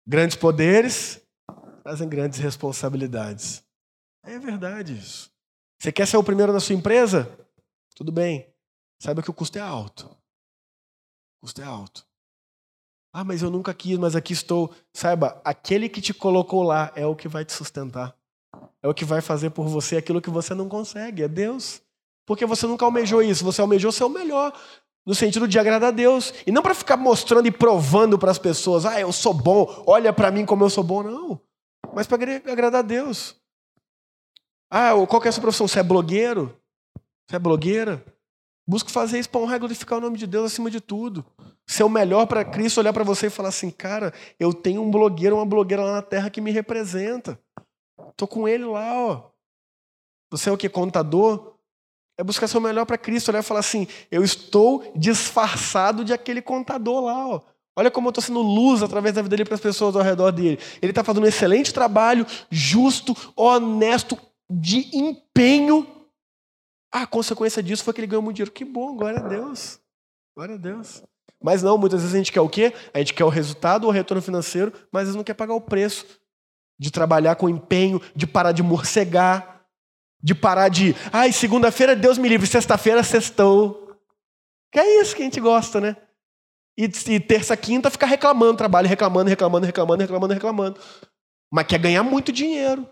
Grandes 0.07 0.37
poderes 0.37 1.20
trazem 1.83 2.09
grandes 2.09 2.38
responsabilidades. 2.38 3.64
É 4.22 4.38
verdade 4.38 4.96
isso. 4.96 5.28
Você 5.76 5.90
quer 5.90 6.07
ser 6.07 6.16
o 6.18 6.22
primeiro 6.22 6.52
na 6.52 6.61
sua 6.61 6.76
empresa? 6.76 7.37
Tudo 7.96 8.12
bem. 8.12 8.46
saiba 9.00 9.24
que 9.24 9.31
o 9.31 9.35
custo 9.35 9.59
é 9.59 9.61
alto. 9.61 10.07
O 10.07 11.40
custo 11.40 11.61
é 11.61 11.64
alto. 11.64 12.07
Ah, 13.12 13.24
mas 13.24 13.42
eu 13.42 13.50
nunca 13.50 13.74
quis, 13.74 13.98
mas 13.98 14.14
aqui 14.14 14.33
estou. 14.33 14.72
Saiba, 14.92 15.42
aquele 15.44 15.88
que 15.88 16.00
te 16.00 16.14
colocou 16.14 16.62
lá 16.62 16.92
é 16.94 17.05
o 17.05 17.16
que 17.16 17.26
vai 17.26 17.44
te 17.44 17.52
sustentar. 17.52 18.16
É 18.81 18.87
o 18.87 18.94
que 18.94 19.05
vai 19.05 19.20
fazer 19.20 19.50
por 19.50 19.66
você 19.66 19.96
aquilo 19.96 20.22
que 20.22 20.31
você 20.31 20.55
não 20.55 20.68
consegue, 20.68 21.24
é 21.24 21.28
Deus. 21.28 21.83
Porque 22.24 22.46
você 22.46 22.68
nunca 22.68 22.85
almejou 22.85 23.20
isso, 23.20 23.44
você 23.44 23.61
almejou 23.61 23.90
ser 23.90 24.05
o 24.05 24.09
melhor, 24.09 24.57
no 25.04 25.14
sentido 25.14 25.48
de 25.48 25.58
agradar 25.58 25.88
a 25.88 25.92
Deus. 25.92 26.32
E 26.46 26.52
não 26.52 26.62
para 26.62 26.74
ficar 26.74 26.96
mostrando 26.96 27.46
e 27.46 27.50
provando 27.50 28.18
para 28.18 28.30
as 28.30 28.38
pessoas, 28.38 28.86
ah, 28.86 29.00
eu 29.00 29.12
sou 29.12 29.34
bom, 29.34 29.82
olha 29.86 30.12
para 30.12 30.30
mim 30.30 30.46
como 30.46 30.64
eu 30.64 30.70
sou 30.70 30.84
bom, 30.84 31.02
não. 31.02 31.40
Mas 31.94 32.06
para 32.06 32.16
agradar 32.50 32.80
a 32.80 32.82
Deus. 32.82 33.36
Ah, 34.70 34.92
qual 35.08 35.20
que 35.20 35.28
é 35.28 35.30
a 35.30 35.32
sua 35.32 35.42
profissão? 35.42 35.68
Você 35.68 35.80
é 35.80 35.82
blogueiro? 35.82 36.56
Você 37.28 37.36
é 37.36 37.38
blogueira? 37.38 38.04
Busque 38.66 38.90
fazer 38.90 39.18
isso 39.18 39.28
para 39.28 39.40
honrar 39.40 39.56
e 39.56 39.58
glorificar 39.58 39.98
o 39.98 40.00
nome 40.00 40.16
de 40.16 40.26
Deus 40.26 40.52
acima 40.52 40.70
de 40.70 40.80
tudo. 40.80 41.24
Ser 41.66 41.82
o 41.82 41.88
melhor 41.88 42.26
para 42.26 42.44
Cristo, 42.44 42.78
olhar 42.78 42.92
para 42.92 43.04
você 43.04 43.26
e 43.26 43.30
falar 43.30 43.48
assim, 43.48 43.70
cara, 43.70 44.14
eu 44.38 44.54
tenho 44.54 44.82
um 44.82 44.90
blogueiro, 44.90 45.36
uma 45.36 45.44
blogueira 45.44 45.84
lá 45.84 45.92
na 45.92 46.02
terra 46.02 46.30
que 46.30 46.40
me 46.40 46.50
representa. 46.50 47.38
Tô 48.16 48.26
com 48.26 48.48
ele 48.48 48.64
lá, 48.64 48.98
ó. 48.98 49.30
Você 50.30 50.48
é 50.48 50.52
o 50.52 50.56
que? 50.56 50.68
Contador? 50.68 51.54
É 52.18 52.22
buscar 52.25 52.46
ser 52.46 52.59
o 52.59 52.61
melhor 52.61 52.85
para 52.85 52.98
Cristo, 52.98 53.29
olhar 53.31 53.40
e 53.40 53.46
falar 53.46 53.61
assim, 53.61 53.87
eu 54.11 54.22
estou 54.22 54.92
disfarçado 54.94 56.05
de 56.05 56.12
aquele 56.12 56.42
contador 56.42 57.05
lá, 57.05 57.27
ó. 57.27 57.40
Olha 57.75 57.90
como 57.90 58.09
eu 58.09 58.11
estou 58.11 58.22
sendo 58.22 58.42
luz 58.42 58.83
através 58.83 59.14
da 59.14 59.22
vida 59.22 59.35
dele 59.35 59.46
para 59.46 59.55
as 59.55 59.61
pessoas 59.61 59.96
ao 59.96 60.03
redor 60.03 60.31
dele. 60.31 60.59
Ele 60.83 60.92
está 60.92 61.03
fazendo 61.03 61.25
um 61.25 61.29
excelente 61.29 61.72
trabalho, 61.72 62.27
justo, 62.51 63.16
honesto, 63.35 64.18
de 64.51 64.94
empenho. 64.94 65.87
A 66.92 67.07
consequência 67.07 67.62
disso 67.62 67.83
foi 67.83 67.94
que 67.94 68.01
ele 68.01 68.07
ganhou 68.07 68.22
muito 68.22 68.37
dinheiro. 68.37 68.53
Que 68.53 68.64
bom, 68.64 68.94
glória 68.94 69.20
a 69.20 69.27
Deus. 69.27 69.81
Glória 70.37 70.57
a 70.57 70.59
Deus. 70.59 71.03
Mas 71.42 71.62
não, 71.62 71.79
muitas 71.79 72.01
vezes 72.01 72.14
a 72.14 72.18
gente 72.18 72.31
quer 72.31 72.42
o 72.42 72.48
quê? 72.48 72.75
A 72.92 72.98
gente 72.98 73.14
quer 73.14 73.25
o 73.25 73.31
resultado, 73.31 73.87
o 73.87 73.90
retorno 73.90 74.22
financeiro, 74.22 74.70
mas 74.92 75.03
às 75.03 75.07
vezes 75.09 75.16
não 75.16 75.25
quer 75.25 75.35
pagar 75.35 75.55
o 75.55 75.61
preço 75.61 76.07
de 76.79 76.90
trabalhar 76.90 77.37
com 77.37 77.48
empenho, 77.48 78.01
de 78.14 78.27
parar 78.27 78.53
de 78.53 78.62
morcegar, 78.62 79.51
de 80.22 80.35
parar 80.35 80.68
de, 80.68 80.94
ai, 81.12 81.32
segunda-feira 81.32 81.96
Deus 81.96 82.16
me 82.16 82.28
livre, 82.28 82.46
sexta-feira 82.46 83.02
sextou. 83.02 83.96
Que 84.70 84.78
é 84.78 85.00
isso 85.00 85.16
que 85.16 85.22
a 85.22 85.24
gente 85.24 85.40
gosta, 85.40 85.80
né? 85.80 85.96
E, 86.78 86.85
e 86.85 87.20
terça, 87.20 87.56
quinta 87.56 87.90
ficar 87.90 88.06
reclamando, 88.06 88.56
trabalho, 88.56 88.88
reclamando, 88.88 89.28
reclamando, 89.28 89.66
reclamando, 89.66 90.00
reclamando, 90.00 90.35
reclamando. 90.35 90.80
Mas 91.52 91.66
quer 91.66 91.78
ganhar 91.78 92.02
muito 92.02 92.32
dinheiro. 92.32 92.88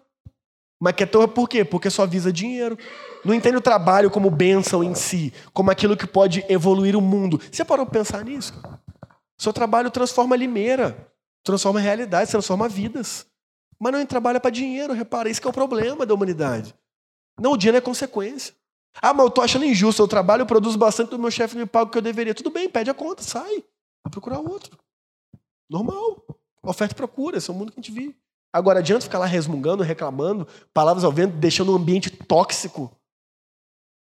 Mas 0.78 0.94
quer 0.94 1.06
ter 1.06 1.28
por 1.28 1.48
quê? 1.48 1.64
Porque 1.64 1.90
só 1.90 2.06
visa 2.06 2.32
dinheiro. 2.32 2.76
Não 3.24 3.34
entende 3.34 3.56
o 3.56 3.60
trabalho 3.60 4.10
como 4.10 4.30
bênção 4.30 4.82
em 4.82 4.94
si, 4.94 5.32
como 5.52 5.70
aquilo 5.70 5.96
que 5.96 6.06
pode 6.06 6.44
evoluir 6.48 6.96
o 6.96 7.00
mundo. 7.00 7.40
Você 7.50 7.64
parou 7.64 7.86
para 7.86 8.00
pensar 8.00 8.24
nisso? 8.24 8.52
Seu 9.38 9.52
trabalho 9.52 9.90
transforma 9.90 10.36
limeira, 10.36 11.10
transforma 11.44 11.80
realidades, 11.80 12.30
transforma 12.30 12.68
vidas. 12.68 13.26
Mas 13.78 13.92
não 13.92 14.04
trabalha 14.04 14.40
para 14.40 14.50
dinheiro, 14.50 14.92
repara, 14.92 15.30
isso 15.30 15.40
que 15.40 15.46
é 15.46 15.50
o 15.50 15.54
problema 15.54 16.04
da 16.04 16.12
humanidade. 16.12 16.74
Não, 17.40 17.52
o 17.52 17.56
dinheiro 17.56 17.78
é 17.78 17.80
consequência. 17.80 18.54
Ah, 19.00 19.14
mas 19.14 19.24
eu 19.24 19.28
estou 19.28 19.42
achando 19.42 19.64
injusto, 19.64 20.02
eu 20.02 20.08
trabalho, 20.08 20.42
eu 20.42 20.46
produzo 20.46 20.76
bastante, 20.76 21.14
o 21.14 21.18
meu 21.18 21.30
chefe 21.30 21.56
me 21.56 21.64
paga 21.64 21.86
o 21.86 21.90
que 21.90 21.98
eu 21.98 22.02
deveria. 22.02 22.34
Tudo 22.34 22.50
bem, 22.50 22.68
pede 22.68 22.90
a 22.90 22.94
conta, 22.94 23.22
sai. 23.22 23.64
Vai 24.04 24.10
procurar 24.10 24.38
outro. 24.40 24.76
Normal. 25.68 26.22
Oferta 26.62 26.92
e 26.92 26.96
procura, 26.96 27.38
esse 27.38 27.48
é 27.48 27.52
o 27.52 27.56
mundo 27.56 27.72
que 27.72 27.80
a 27.80 27.82
gente 27.82 27.92
vive. 27.92 28.14
Agora, 28.52 28.80
adianta 28.80 29.04
ficar 29.04 29.18
lá 29.18 29.26
resmungando, 29.26 29.82
reclamando, 29.82 30.46
palavras 30.74 31.04
ao 31.04 31.12
vento, 31.12 31.36
deixando 31.36 31.72
um 31.72 31.76
ambiente 31.76 32.10
tóxico, 32.10 32.90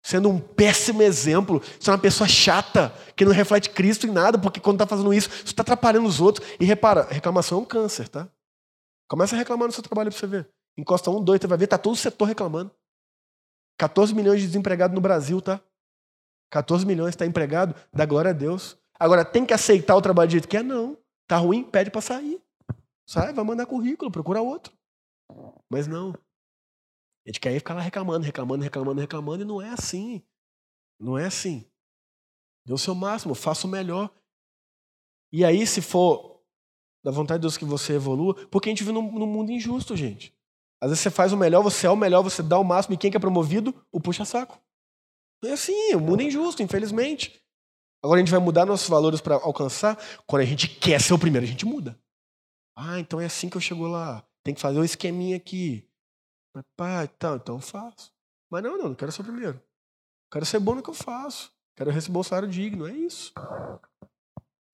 sendo 0.04 0.30
um 0.30 0.40
péssimo 0.40 1.02
exemplo, 1.02 1.62
sendo 1.80 1.94
uma 1.94 2.02
pessoa 2.02 2.28
chata, 2.28 2.94
que 3.16 3.24
não 3.24 3.32
reflete 3.32 3.70
Cristo 3.70 4.08
em 4.08 4.12
nada, 4.12 4.38
porque 4.40 4.60
quando 4.60 4.78
está 4.78 4.88
fazendo 4.88 5.14
isso, 5.14 5.30
você 5.30 5.44
está 5.44 5.62
atrapalhando 5.62 6.08
os 6.08 6.20
outros. 6.20 6.46
E 6.60 6.66
repara, 6.66 7.04
reclamação 7.04 7.60
é 7.60 7.62
um 7.62 7.66
câncer, 7.66 8.10
tá? 8.10 8.28
Começa 9.08 9.36
a 9.36 9.38
reclamar 9.38 9.68
no 9.68 9.74
seu 9.74 9.84
trabalho 9.84 10.10
para 10.10 10.20
você 10.20 10.28
ver. 10.28 10.50
Encosta 10.78 11.12
um, 11.12 11.24
dois, 11.24 11.40
você 11.40 11.48
vai 11.48 11.58
ver, 11.58 11.68
tá 11.68 11.78
todo 11.78 11.94
o 11.94 11.98
setor 11.98 12.26
reclamando. 12.26 12.72
14 13.78 14.14
milhões 14.14 14.42
de 14.42 14.48
desempregados 14.48 14.96
no 14.96 15.02
Brasil, 15.02 15.42
tá? 15.42 15.62
14 16.52 16.86
milhões 16.86 17.10
está 17.10 17.26
empregado, 17.26 17.76
dá 17.94 18.06
glória 18.06 18.32
a 18.32 18.34
Deus. 18.34 18.78
Agora, 19.00 19.26
tem 19.26 19.46
que 19.46 19.54
aceitar 19.54 19.96
o 19.96 20.02
trabalho 20.02 20.28
do 20.28 20.32
jeito 20.34 20.48
que 20.48 20.58
é? 20.58 20.64
Não. 20.64 20.98
Tá 21.28 21.38
ruim, 21.38 21.64
pede 21.64 21.90
para 21.90 22.02
sair. 22.02 22.42
Sai, 23.08 23.34
vai 23.34 23.44
mandar 23.44 23.66
currículo, 23.66 24.12
procura 24.12 24.42
outro. 24.42 24.74
Mas 25.70 25.88
não. 25.88 26.12
A 27.26 27.30
gente 27.30 27.40
quer 27.40 27.54
ir 27.54 27.60
ficar 27.60 27.74
lá 27.74 27.82
reclamando, 27.82 28.26
reclamando, 28.26 28.64
reclamando, 28.64 29.00
reclamando, 29.00 29.44
e 29.44 29.46
não 29.46 29.62
é 29.62 29.70
assim. 29.70 30.22
Não 31.00 31.18
é 31.18 31.26
assim. 31.26 31.66
Dê 32.66 32.74
o 32.74 32.78
seu 32.78 32.94
máximo, 32.94 33.34
faça 33.34 33.66
o 33.66 33.70
melhor. 33.70 34.14
E 35.32 35.46
aí, 35.46 35.66
se 35.66 35.82
for 35.82 36.42
da 37.04 37.12
vontade 37.12 37.40
de 37.40 37.44
Deus 37.44 37.58
que 37.58 37.66
você 37.66 37.94
evolua, 37.94 38.36
porque 38.48 38.70
a 38.70 38.72
gente 38.72 38.84
vive 38.84 38.94
num, 38.94 39.12
num 39.12 39.26
mundo 39.26 39.52
injusto, 39.52 39.96
gente. 39.96 40.36
Às 40.82 40.90
vezes 40.90 41.04
você 41.04 41.12
faz 41.12 41.32
o 41.32 41.38
melhor, 41.38 41.62
você 41.62 41.86
é 41.86 41.90
o 41.90 41.96
melhor, 41.96 42.24
você 42.24 42.42
dá 42.42 42.58
o 42.58 42.64
máximo, 42.64 42.96
e 42.96 42.98
quem 42.98 43.12
que 43.12 43.18
é 43.18 43.20
promovido? 43.20 43.74
O 43.92 44.02
puxa-saco. 44.02 44.60
É 45.44 45.52
assim, 45.52 45.94
o 45.94 46.00
mundo 46.00 46.22
é 46.22 46.26
injusto, 46.26 46.64
infelizmente. 46.64 47.40
Agora 48.04 48.20
a 48.20 48.24
gente 48.24 48.32
vai 48.32 48.40
mudar 48.40 48.66
nossos 48.66 48.90
valores 48.90 49.22
para 49.22 49.36
alcançar. 49.36 49.96
Quando 50.26 50.42
a 50.42 50.46
gente 50.46 50.68
quer 50.68 51.00
ser 51.00 51.14
o 51.14 51.20
primeiro, 51.20 51.46
a 51.46 51.50
gente 51.50 51.66
muda. 51.66 52.00
Ah, 52.76 53.00
então 53.00 53.22
é 53.22 53.26
assim 53.26 53.48
que 53.48 53.58
eu 53.58 53.62
chego 53.62 53.88
lá. 53.88 54.26
Tem 54.44 54.56
que 54.56 54.62
fazer 54.62 54.80
um 54.80 54.84
esqueminha 54.84 55.38
aqui. 55.38 55.88
Pá, 56.76 57.04
então, 57.04 57.36
então 57.36 57.56
eu 57.56 57.62
faço. 57.62 58.12
Mas 58.50 58.64
não, 58.64 58.78
não, 58.78 58.90
não 58.90 58.96
quero 58.96 59.12
ser 59.12 59.22
o 59.22 59.26
primeiro. 59.26 59.62
Quero 60.32 60.46
ser 60.46 60.60
bom 60.60 60.76
no 60.76 60.84
que 60.84 60.90
eu 60.90 60.96
faço. 60.96 61.54
Quero 61.76 61.92
receber 61.92 62.18
um 62.18 62.24
salário 62.24 62.50
digno, 62.50 62.88
é 62.88 62.92
isso. 62.92 63.32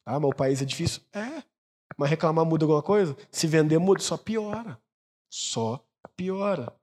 Ah, 0.06 0.20
mas 0.20 0.32
o 0.32 0.36
país 0.36 0.62
é 0.62 0.66
difícil? 0.66 1.02
É. 1.14 1.44
Mas 1.98 2.10
reclamar 2.10 2.46
muda 2.46 2.64
alguma 2.64 2.82
coisa? 2.82 3.16
Se 3.30 3.46
vender 3.46 3.78
muda, 3.78 4.02
só 4.02 4.16
piora. 4.16 4.80
Só 5.30 5.86
piora. 6.18 6.74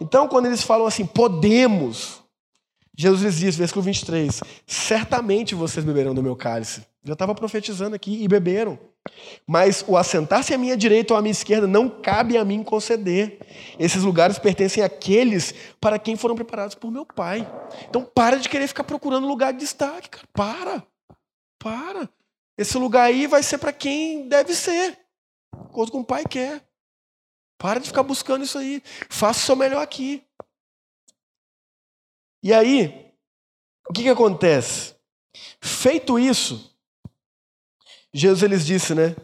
Então, 0.00 0.28
quando 0.28 0.46
eles 0.46 0.62
falam 0.62 0.86
assim, 0.86 1.04
podemos, 1.04 2.22
Jesus 2.96 3.22
lhes 3.22 3.36
diz, 3.36 3.56
versículo 3.56 3.82
23, 3.84 4.40
certamente 4.66 5.54
vocês 5.54 5.84
beberão 5.84 6.14
do 6.14 6.22
meu 6.22 6.36
cálice. 6.36 6.86
Já 7.02 7.12
estava 7.12 7.34
profetizando 7.34 7.96
aqui 7.96 8.22
e 8.22 8.28
beberam. 8.28 8.78
Mas 9.46 9.84
o 9.86 9.96
assentar-se 9.96 10.52
à 10.52 10.58
minha 10.58 10.76
direita 10.76 11.14
ou 11.14 11.18
à 11.18 11.22
minha 11.22 11.32
esquerda 11.32 11.66
não 11.66 11.88
cabe 11.88 12.36
a 12.36 12.44
mim 12.44 12.62
conceder. 12.62 13.38
Esses 13.78 14.02
lugares 14.02 14.38
pertencem 14.38 14.82
àqueles 14.82 15.54
para 15.80 15.98
quem 15.98 16.16
foram 16.16 16.34
preparados 16.34 16.74
por 16.74 16.90
meu 16.90 17.06
Pai. 17.06 17.48
Então 17.88 18.02
para 18.02 18.38
de 18.38 18.48
querer 18.48 18.66
ficar 18.66 18.82
procurando 18.82 19.28
lugar 19.28 19.52
de 19.52 19.60
destaque, 19.60 20.08
cara. 20.08 20.26
Para. 20.32 20.86
Para. 21.58 22.10
Esse 22.58 22.76
lugar 22.76 23.04
aí 23.04 23.26
vai 23.26 23.42
ser 23.42 23.58
para 23.58 23.72
quem 23.72 24.28
deve 24.28 24.54
ser. 24.54 24.98
Coisa 25.72 25.92
que 25.92 25.96
o 25.96 26.04
Pai 26.04 26.24
quer. 26.24 26.66
Para 27.58 27.80
de 27.80 27.88
ficar 27.88 28.02
buscando 28.02 28.44
isso 28.44 28.58
aí. 28.58 28.82
Faça 29.08 29.40
o 29.40 29.46
seu 29.46 29.56
melhor 29.56 29.82
aqui. 29.82 30.22
E 32.42 32.52
aí, 32.52 33.12
o 33.88 33.92
que, 33.92 34.02
que 34.02 34.08
acontece? 34.08 34.94
Feito 35.60 36.18
isso, 36.18 36.76
Jesus 38.12 38.42
eles 38.42 38.64
disse, 38.64 38.94
né? 38.94 39.14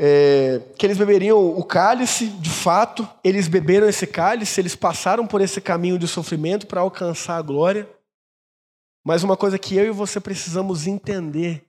É, 0.00 0.60
que 0.78 0.86
eles 0.86 0.96
beberiam 0.96 1.38
o 1.38 1.64
cálice, 1.64 2.28
de 2.28 2.50
fato, 2.50 3.06
eles 3.22 3.48
beberam 3.48 3.88
esse 3.88 4.06
cálice, 4.06 4.60
eles 4.60 4.76
passaram 4.76 5.26
por 5.26 5.40
esse 5.40 5.60
caminho 5.60 5.98
de 5.98 6.06
sofrimento 6.06 6.66
para 6.66 6.80
alcançar 6.80 7.36
a 7.36 7.42
glória. 7.42 7.88
Mas 9.04 9.22
uma 9.22 9.36
coisa 9.36 9.58
que 9.58 9.76
eu 9.76 9.86
e 9.86 9.90
você 9.90 10.20
precisamos 10.20 10.86
entender 10.86 11.64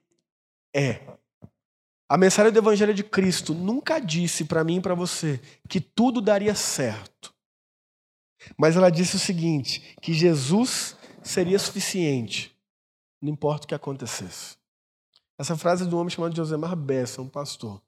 é: 0.74 1.00
a 2.10 2.18
mensagem 2.18 2.50
do 2.50 2.58
Evangelho 2.58 2.92
de 2.92 3.04
Cristo 3.04 3.54
nunca 3.54 4.00
disse 4.00 4.44
para 4.44 4.64
mim 4.64 4.78
e 4.78 4.80
para 4.80 4.96
você 4.96 5.40
que 5.68 5.80
tudo 5.80 6.20
daria 6.20 6.56
certo. 6.56 7.32
Mas 8.58 8.76
ela 8.76 8.90
disse 8.90 9.14
o 9.14 9.18
seguinte: 9.20 9.94
que 10.02 10.12
Jesus 10.12 10.96
seria 11.22 11.56
suficiente, 11.56 12.52
não 13.22 13.30
importa 13.30 13.64
o 13.64 13.68
que 13.68 13.76
acontecesse. 13.76 14.56
Essa 15.38 15.56
frase 15.56 15.84
é 15.84 15.86
de 15.86 15.94
um 15.94 15.98
homem 15.98 16.10
chamado 16.10 16.34
Josemar 16.34 16.74
Bessa, 16.74 17.22
um 17.22 17.28
pastor. 17.28 17.80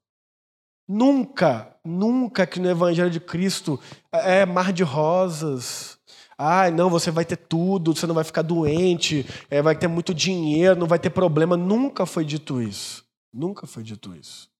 Nunca, 0.86 1.76
nunca 1.84 2.46
que 2.46 2.60
no 2.60 2.70
Evangelho 2.70 3.10
de 3.10 3.18
Cristo 3.18 3.80
é 4.12 4.46
mar 4.46 4.72
de 4.72 4.84
rosas. 4.84 5.98
Ah, 6.38 6.70
não, 6.70 6.88
você 6.88 7.10
vai 7.10 7.24
ter 7.24 7.36
tudo, 7.36 7.92
você 7.92 8.06
não 8.06 8.14
vai 8.14 8.24
ficar 8.24 8.42
doente, 8.42 9.26
é, 9.50 9.60
vai 9.60 9.76
ter 9.76 9.88
muito 9.88 10.14
dinheiro, 10.14 10.78
não 10.78 10.86
vai 10.86 11.00
ter 11.00 11.10
problema. 11.10 11.56
Nunca 11.56 12.06
foi 12.06 12.24
dito 12.24 12.62
isso. 12.62 13.02
Nunca 13.32 13.66
foi 13.66 13.82
dito 13.82 14.14
isso. 14.14 14.50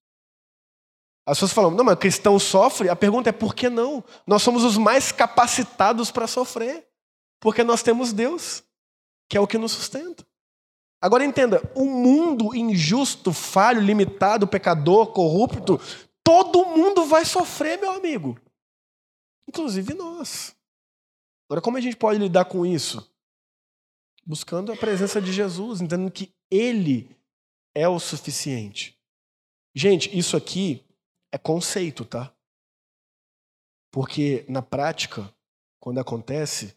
As 1.27 1.39
pessoas 1.39 1.53
falam, 1.53 1.71
não, 1.71 1.85
mas 1.85 1.99
cristão 1.99 2.39
sofre? 2.39 2.89
A 2.89 2.97
pergunta 2.97 3.29
é 3.29 3.33
por 3.33 3.55
que 3.55 3.69
não? 3.69 4.03
Nós 4.27 4.43
somos 4.43 4.65
os 4.65 4.77
mais 4.77 5.13
capacitados 5.13 6.11
para 6.11 6.27
sofrer. 6.27 6.89
Porque 7.39 7.63
nós 7.63 7.83
temos 7.83 8.13
Deus, 8.13 8.63
que 9.29 9.37
é 9.37 9.41
o 9.41 9.47
que 9.47 9.59
nos 9.59 9.73
sustenta. 9.73 10.27
Agora 11.01 11.25
entenda: 11.25 11.61
o 11.75 11.83
um 11.83 11.91
mundo 11.91 12.55
injusto, 12.55 13.33
falho, 13.33 13.81
limitado, 13.81 14.47
pecador, 14.47 15.13
corrupto, 15.13 15.81
todo 16.23 16.65
mundo 16.65 17.05
vai 17.05 17.25
sofrer, 17.25 17.79
meu 17.79 17.91
amigo. 17.91 18.39
Inclusive 19.49 19.95
nós. 19.95 20.55
Agora, 21.49 21.61
como 21.61 21.77
a 21.77 21.81
gente 21.81 21.97
pode 21.97 22.19
lidar 22.21 22.45
com 22.45 22.65
isso? 22.65 23.11
Buscando 24.25 24.73
a 24.73 24.77
presença 24.77 25.21
de 25.21 25.33
Jesus, 25.33 25.81
entendendo 25.81 26.13
que 26.13 26.33
Ele 26.49 27.15
é 27.75 27.89
o 27.89 27.99
suficiente. 27.99 28.99
Gente, 29.75 30.17
isso 30.17 30.37
aqui 30.37 30.85
é 31.33 31.39
conceito, 31.39 32.05
tá? 32.05 32.33
Porque 33.91 34.45
na 34.49 34.63
prática, 34.63 35.33
quando 35.81 35.99
acontece, 35.99 36.75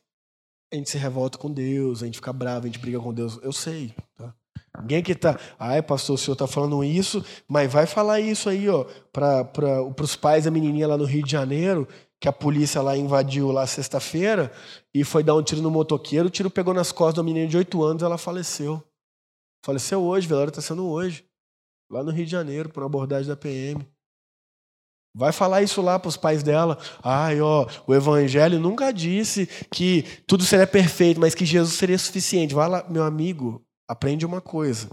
a 0.71 0.75
gente 0.75 0.89
se 0.89 0.97
revolta 0.97 1.38
com 1.38 1.51
Deus, 1.51 2.01
a 2.01 2.05
gente 2.05 2.15
fica 2.15 2.34
bravo, 2.34 2.65
a 2.65 2.67
gente 2.67 2.79
briga 2.79 2.99
com 2.99 3.13
Deus. 3.13 3.39
Eu 3.41 3.53
sei, 3.53 3.93
tá? 4.15 4.34
Ninguém 4.81 5.01
que 5.01 5.15
tá, 5.15 5.39
ai 5.58 5.81
pastor, 5.81 6.15
o 6.15 6.17
senhor 6.17 6.36
tá 6.36 6.47
falando 6.47 6.84
isso, 6.84 7.23
mas 7.47 7.71
vai 7.71 7.86
falar 7.86 8.19
isso 8.19 8.49
aí, 8.49 8.67
ó, 8.67 8.84
para 9.12 9.93
os 10.01 10.17
pais 10.17 10.43
da 10.43 10.51
menininha 10.51 10.88
lá 10.88 10.97
no 10.97 11.05
Rio 11.05 11.23
de 11.23 11.31
Janeiro, 11.31 11.88
que 12.19 12.27
a 12.27 12.34
polícia 12.34 12.81
lá 12.81 12.97
invadiu 12.97 13.51
lá 13.51 13.65
sexta-feira 13.65 14.51
e 14.93 15.03
foi 15.05 15.23
dar 15.23 15.36
um 15.36 15.43
tiro 15.43 15.62
no 15.62 15.71
motoqueiro, 15.71 16.27
o 16.27 16.29
tiro 16.29 16.49
pegou 16.49 16.73
nas 16.73 16.91
costas 16.91 17.15
da 17.15 17.23
menina 17.23 17.47
de 17.47 17.55
8 17.55 17.84
anos, 17.84 18.03
ela 18.03 18.17
faleceu. 18.17 18.84
Faleceu 19.65 20.04
hoje, 20.04 20.28
velório 20.28 20.49
está 20.49 20.62
sendo 20.62 20.86
hoje, 20.86 21.28
lá 21.89 22.04
no 22.04 22.12
Rio 22.12 22.23
de 22.23 22.32
Janeiro, 22.32 22.69
por 22.69 22.84
uma 22.84 22.86
abordagem 22.86 23.28
da 23.28 23.36
PM. 23.36 23.84
Vai 25.12 25.32
falar 25.32 25.63
isso 25.63 25.82
lá 25.82 25.97
para 25.97 26.08
os 26.08 26.15
pais 26.15 26.43
dela. 26.43 26.78
Ai, 27.01 27.41
ó, 27.41 27.67
o 27.88 27.95
evangelho 27.95 28.60
nunca 28.60 28.93
disse 28.93 29.47
que 29.71 30.04
tudo 30.28 30.43
seria 30.43 30.67
perfeito, 30.67 31.19
mas 31.19 31.34
que 31.34 31.47
Jesus 31.47 31.73
seria 31.73 31.97
suficiente. 31.97 32.54
Vai 32.54 32.69
lá, 32.69 32.88
meu 32.88 33.04
amigo, 33.04 33.65
aprende 33.88 34.23
uma 34.23 34.39
coisa. 34.39 34.88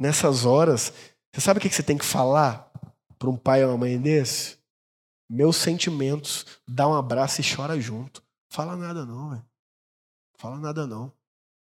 Nessas 0.00 0.44
horas, 0.44 0.92
você 1.32 1.40
sabe 1.40 1.58
o 1.58 1.60
que 1.60 1.68
você 1.68 1.82
tem 1.84 1.96
que 1.96 2.04
falar 2.04 2.68
para 3.16 3.30
um 3.30 3.36
pai 3.36 3.62
ou 3.62 3.70
uma 3.70 3.78
mãe 3.78 3.96
desse? 3.96 4.58
Meus 5.30 5.54
sentimentos, 5.54 6.44
dá 6.66 6.88
um 6.88 6.94
abraço 6.94 7.40
e 7.40 7.44
chora 7.44 7.80
junto. 7.80 8.24
Fala 8.50 8.74
nada 8.74 9.06
não, 9.06 9.30
velho. 9.30 9.46
Fala 10.36 10.58
nada 10.58 10.84
não. 10.84 11.12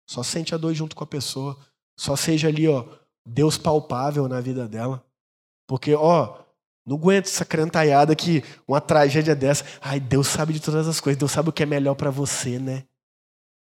Só 0.08 0.22
sente 0.22 0.54
a 0.54 0.58
dor 0.58 0.72
junto 0.72 0.96
com 0.96 1.04
a 1.04 1.06
pessoa. 1.06 1.58
Só 1.96 2.16
seja 2.16 2.48
ali, 2.48 2.68
ó, 2.68 2.84
Deus 3.24 3.56
palpável 3.56 4.28
na 4.28 4.40
vida 4.40 4.68
dela. 4.68 5.04
Porque, 5.66 5.94
ó, 5.94 6.38
não 6.86 6.96
aguento 6.96 7.26
essa 7.26 7.44
crentaiada 7.44 8.14
que 8.14 8.44
uma 8.68 8.80
tragédia 8.80 9.34
dessa. 9.34 9.64
Ai, 9.80 9.98
Deus 9.98 10.28
sabe 10.28 10.52
de 10.52 10.60
todas 10.60 10.86
as 10.86 11.00
coisas. 11.00 11.18
Deus 11.18 11.32
sabe 11.32 11.48
o 11.48 11.52
que 11.52 11.62
é 11.62 11.66
melhor 11.66 11.94
para 11.94 12.10
você, 12.10 12.58
né? 12.58 12.84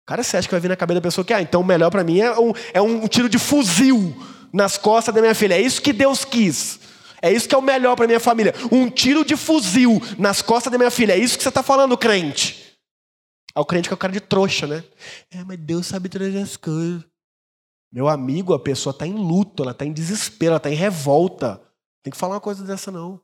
Cara, 0.07 0.23
você 0.23 0.37
acha 0.37 0.47
que 0.47 0.53
vai 0.53 0.61
vir 0.61 0.69
na 0.69 0.75
cabeça 0.75 0.99
da 0.99 1.07
pessoa 1.07 1.25
que, 1.25 1.33
ah, 1.33 1.41
então 1.41 1.61
o 1.61 1.65
melhor 1.65 1.91
para 1.91 2.03
mim 2.03 2.19
é 2.19 2.39
um, 2.39 2.53
é 2.73 2.81
um 2.81 3.07
tiro 3.07 3.29
de 3.29 3.37
fuzil 3.37 4.15
nas 4.51 4.77
costas 4.77 5.13
da 5.13 5.21
minha 5.21 5.35
filha. 5.35 5.53
É 5.53 5.61
isso 5.61 5.81
que 5.81 5.93
Deus 5.93 6.25
quis. 6.25 6.79
É 7.21 7.31
isso 7.31 7.47
que 7.47 7.53
é 7.53 7.57
o 7.57 7.61
melhor 7.61 7.95
para 7.95 8.07
minha 8.07 8.19
família. 8.19 8.53
Um 8.71 8.89
tiro 8.89 9.25
de 9.25 9.35
fuzil 9.35 10.01
nas 10.17 10.41
costas 10.41 10.71
da 10.71 10.77
minha 10.77 10.89
filha. 10.89 11.13
É 11.13 11.17
isso 11.17 11.37
que 11.37 11.43
você 11.43 11.49
está 11.49 11.61
falando, 11.61 11.97
crente. 11.97 12.77
Aí 13.53 13.61
o 13.61 13.65
crente 13.65 13.89
que 13.89 13.93
é 13.93 13.95
o 13.95 13.97
cara 13.97 14.13
de 14.13 14.21
trouxa, 14.21 14.65
né? 14.65 14.83
É, 15.29 15.43
mas 15.43 15.59
Deus 15.59 15.85
sabe 15.85 16.07
todas 16.07 16.33
as 16.35 16.55
coisas. 16.55 17.03
Meu 17.91 18.07
amigo, 18.07 18.53
a 18.53 18.59
pessoa 18.59 18.91
está 18.91 19.05
em 19.07 19.13
luto, 19.13 19.63
ela 19.63 19.71
está 19.71 19.85
em 19.85 19.93
desespero, 19.93 20.51
ela 20.51 20.57
está 20.57 20.69
em 20.69 20.75
revolta. 20.75 21.61
Tem 22.03 22.11
que 22.11 22.17
falar 22.17 22.35
uma 22.35 22.41
coisa 22.41 22.63
dessa, 22.63 22.91
não. 22.91 23.19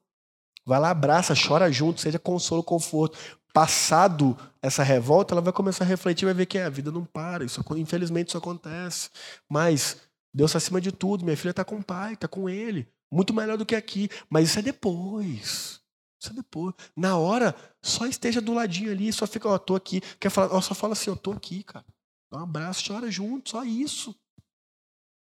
Vai 0.65 0.79
lá, 0.79 0.89
abraça, 0.89 1.33
chora 1.35 1.71
junto, 1.71 2.01
seja 2.01 2.17
consolo, 2.17 2.63
conforto 2.63 3.17
passado 3.55 4.37
essa 4.61 4.83
revolta, 4.83 5.33
ela 5.33 5.39
vai 5.39 5.53
começar 5.53 5.85
a 5.85 5.87
refletir, 5.87 6.25
vai 6.25 6.33
ver 6.33 6.45
que 6.45 6.57
a 6.57 6.69
vida 6.69 6.91
não 6.91 7.05
para. 7.05 7.45
Isso, 7.45 7.63
infelizmente 7.77 8.27
isso 8.27 8.37
acontece. 8.37 9.09
Mas 9.49 10.01
Deus 10.33 10.51
está 10.51 10.57
acima 10.57 10.81
de 10.81 10.91
tudo. 10.91 11.23
Minha 11.23 11.37
filha 11.37 11.51
está 11.51 11.63
com 11.63 11.77
o 11.77 11.83
pai, 11.83 12.15
está 12.15 12.27
com 12.27 12.49
ele. 12.49 12.85
Muito 13.09 13.33
melhor 13.33 13.57
do 13.57 13.65
que 13.65 13.73
aqui. 13.73 14.09
Mas 14.29 14.49
isso 14.49 14.59
é 14.59 14.61
depois. 14.61 15.79
Isso 16.21 16.31
é 16.31 16.33
depois. 16.33 16.75
Na 16.93 17.15
hora, 17.15 17.55
só 17.81 18.05
esteja 18.05 18.41
do 18.41 18.53
ladinho 18.53 18.91
ali, 18.91 19.13
só 19.13 19.25
fica, 19.25 19.47
ó, 19.47 19.55
oh, 19.55 19.59
tô 19.59 19.73
aqui. 19.73 20.01
Quer 20.19 20.29
falar, 20.29 20.53
ó, 20.53 20.59
só 20.59 20.75
fala 20.75 20.91
assim, 20.91 21.09
eu 21.09 21.15
tô 21.15 21.31
aqui, 21.31 21.63
cara. 21.63 21.85
Dá 22.29 22.39
um 22.39 22.43
abraço, 22.43 22.83
chora 22.85 23.09
junto, 23.09 23.51
só 23.51 23.63
isso. 23.63 24.13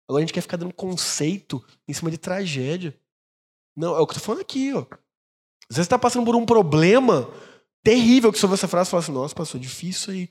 Agora 0.09 0.23
a 0.23 0.25
gente 0.25 0.33
quer 0.33 0.41
ficar 0.41 0.57
dando 0.57 0.73
conceito 0.73 1.63
em 1.87 1.93
cima 1.93 2.09
de 2.09 2.17
tragédia. 2.17 2.99
Não, 3.77 3.95
é 3.95 3.99
o 3.99 4.07
que 4.07 4.13
eu 4.13 4.15
tô 4.15 4.25
falando 4.25 4.41
aqui, 4.41 4.73
ó. 4.73 4.79
Às 4.79 4.87
vezes 4.87 4.95
você 5.69 5.81
está 5.81 5.99
passando 5.99 6.25
por 6.25 6.35
um 6.35 6.47
problema, 6.47 7.31
terrível 7.83 8.31
que 8.33 8.39
você 8.39 8.47
ouve 8.47 8.55
essa 8.55 8.67
frase 8.67 8.89
e 8.89 8.91
fala 8.91 9.03
assim, 9.03 9.11
nossa, 9.11 9.35
passou 9.35 9.61
difícil 9.61 10.13
aí. 10.13 10.29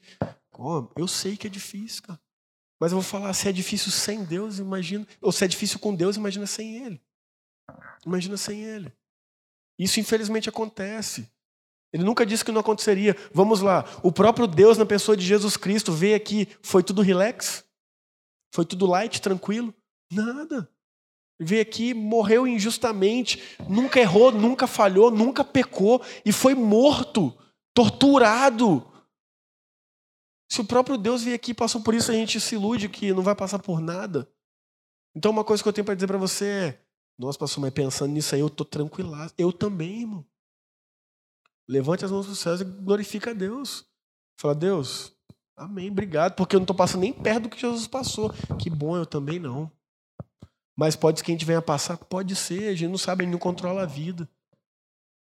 Oh, 0.59 0.89
eu 0.97 1.07
sei 1.07 1.37
que 1.37 1.47
é 1.47 1.51
difícil, 1.51 2.03
cara. 2.03 2.21
Mas 2.81 2.91
eu 2.91 3.01
vou 3.01 3.09
falar, 3.09 3.33
se 3.35 3.49
é 3.49 3.53
difícil 3.53 3.93
sem 3.93 4.25
Deus, 4.25 4.59
imagina. 4.59 5.07
Ou 5.21 5.31
se 5.31 5.45
é 5.45 5.49
difícil 5.49 5.79
com 5.79 5.95
Deus, 5.95 6.17
imagina 6.17 6.45
sem 6.45 6.85
Ele. 6.85 7.01
Imagina 8.05 8.37
sem 8.37 8.65
Ele. 8.65 8.93
Isso 9.79 10.01
infelizmente 10.01 10.49
acontece. 10.49 11.31
Ele 11.93 12.03
nunca 12.03 12.27
disse 12.27 12.45
que 12.45 12.51
não 12.51 12.63
aconteceria. 12.63 13.17
Vamos 13.33 13.61
lá. 13.61 13.85
O 14.03 14.11
próprio 14.11 14.49
Deus, 14.49 14.77
na 14.77 14.85
pessoa 14.85 15.17
de 15.17 15.25
Jesus 15.25 15.57
Cristo, 15.57 15.93
veio 15.93 16.17
aqui, 16.17 16.49
foi 16.63 16.83
tudo 16.83 17.01
relax? 17.01 17.65
Foi 18.55 18.65
tudo 18.65 18.87
light, 18.87 19.21
tranquilo? 19.21 19.75
Nada 20.11 20.69
veio 21.41 21.63
aqui, 21.63 21.95
morreu 21.95 22.47
injustamente, 22.47 23.41
nunca 23.69 24.01
errou, 24.01 24.33
nunca 24.33 24.67
falhou, 24.67 25.11
nunca 25.11 25.45
pecou 25.45 26.03
e 26.25 26.33
foi 26.33 26.55
morto, 26.55 27.37
torturado. 27.73 28.85
Se 30.51 30.61
o 30.61 30.65
próprio 30.65 30.97
Deus 30.97 31.23
veio 31.23 31.37
aqui 31.37 31.53
e 31.53 31.55
passou 31.55 31.83
por 31.83 31.95
isso, 31.95 32.11
a 32.11 32.15
gente 32.15 32.41
se 32.41 32.55
ilude 32.55 32.89
que 32.89 33.13
não 33.13 33.23
vai 33.23 33.35
passar 33.35 33.59
por 33.59 33.81
nada. 33.81 34.29
Então, 35.15 35.31
uma 35.31 35.45
coisa 35.45 35.63
que 35.63 35.69
eu 35.69 35.73
tenho 35.73 35.85
para 35.85 35.95
dizer 35.95 36.07
para 36.07 36.19
você 36.19 36.45
é: 36.47 36.85
nossa, 37.19 37.39
pastor, 37.39 37.61
mas 37.61 37.73
pensando 37.73 38.13
nisso 38.13 38.35
aí, 38.35 38.41
eu 38.41 38.47
estou 38.47 38.67
tranquila. 38.67 39.31
Eu 39.37 39.53
também, 39.53 40.01
irmão. 40.01 40.27
Levante 41.69 42.05
as 42.05 42.11
mãos 42.11 42.25
para 42.25 42.33
os 42.33 42.39
céus 42.39 42.61
e 42.63 42.65
glorifica 42.65 43.31
a 43.31 43.35
Deus. 43.35 43.87
Fala, 44.41 44.55
Deus, 44.55 45.15
amém, 45.59 45.91
obrigado, 45.91 46.35
porque 46.35 46.57
eu 46.57 46.61
não 46.61 46.65
estou 46.65 46.77
passando 46.77 47.03
nem 47.03 47.13
perto 47.13 47.45
do 47.45 47.49
que 47.51 47.61
Jesus 47.61 47.87
passou. 47.87 48.33
Que 48.59 48.71
bom, 48.71 48.97
eu 48.97 49.05
também 49.05 49.39
não. 49.39 49.71
Mas 50.77 50.95
pode 50.95 51.19
ser 51.19 51.25
que 51.25 51.33
a 51.33 51.35
gente 51.35 51.45
venha 51.45 51.61
passar? 51.61 51.97
Pode 51.97 52.35
ser, 52.37 52.69
a 52.69 52.75
gente 52.75 52.89
não 52.89 52.99
sabe, 52.99 53.23
a 53.23 53.25
gente 53.25 53.33
não 53.33 53.39
controla 53.39 53.83
a 53.83 53.87
vida. 53.87 54.29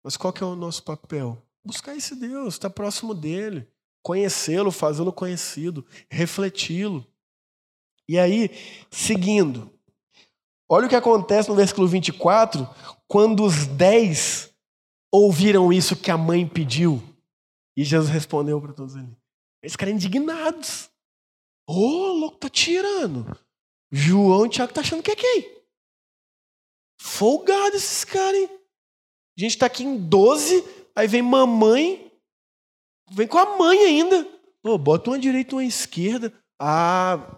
Mas 0.03 0.17
qual 0.17 0.33
que 0.33 0.43
é 0.43 0.45
o 0.45 0.55
nosso 0.55 0.83
papel? 0.83 1.41
Buscar 1.65 1.95
esse 1.95 2.15
Deus, 2.15 2.55
estar 2.55 2.69
próximo 2.69 3.13
dele, 3.13 3.67
conhecê-lo, 4.03 4.71
fazê-lo 4.71 5.11
conhecido, 5.11 5.85
refleti-lo. 6.09 7.05
E 8.07 8.19
aí, 8.19 8.51
seguindo, 8.91 9.71
olha 10.69 10.85
o 10.85 10.89
que 10.89 10.95
acontece 10.95 11.49
no 11.49 11.55
versículo 11.55 11.87
24, 11.87 12.67
quando 13.07 13.43
os 13.43 13.67
dez 13.67 14.53
ouviram 15.11 15.71
isso 15.71 15.95
que 15.95 16.11
a 16.11 16.17
mãe 16.17 16.47
pediu. 16.47 17.01
E 17.75 17.83
Jesus 17.83 18.11
respondeu 18.11 18.61
para 18.61 18.73
todos 18.73 18.95
eles. 18.95 19.26
Eles 19.67 19.73
ficaram 19.73 19.91
indignados. 19.91 20.89
Ô, 21.67 21.73
oh, 21.73 22.13
louco, 22.13 22.37
tá 22.37 22.49
tirando. 22.49 23.37
João 23.91 24.45
e 24.45 24.49
Tiago 24.49 24.71
tá 24.71 24.79
achando 24.79 25.03
que 25.03 25.11
é 25.11 25.15
quem? 25.15 25.61
Folgado 27.01 27.75
esses 27.75 28.05
caras, 28.05 28.33
hein? 28.33 28.49
A 29.37 29.41
gente 29.41 29.57
tá 29.57 29.65
aqui 29.65 29.83
em 29.83 29.97
12, 29.97 30.63
aí 30.95 31.05
vem 31.05 31.21
mamãe, 31.21 32.09
vem 33.11 33.27
com 33.27 33.37
a 33.37 33.57
mãe 33.57 33.77
ainda. 33.79 34.23
Pô, 34.61 34.77
bota 34.77 35.09
uma 35.09 35.19
direita 35.19 35.55
uma 35.55 35.65
esquerda. 35.65 36.31
Ah. 36.57 37.37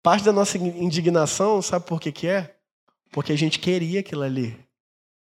Parte 0.00 0.24
da 0.24 0.32
nossa 0.32 0.56
indignação, 0.58 1.60
sabe 1.60 1.86
por 1.86 2.00
que, 2.00 2.12
que 2.12 2.28
é? 2.28 2.56
Porque 3.10 3.32
a 3.32 3.36
gente 3.36 3.58
queria 3.58 3.98
aquilo 3.98 4.22
ali. 4.22 4.56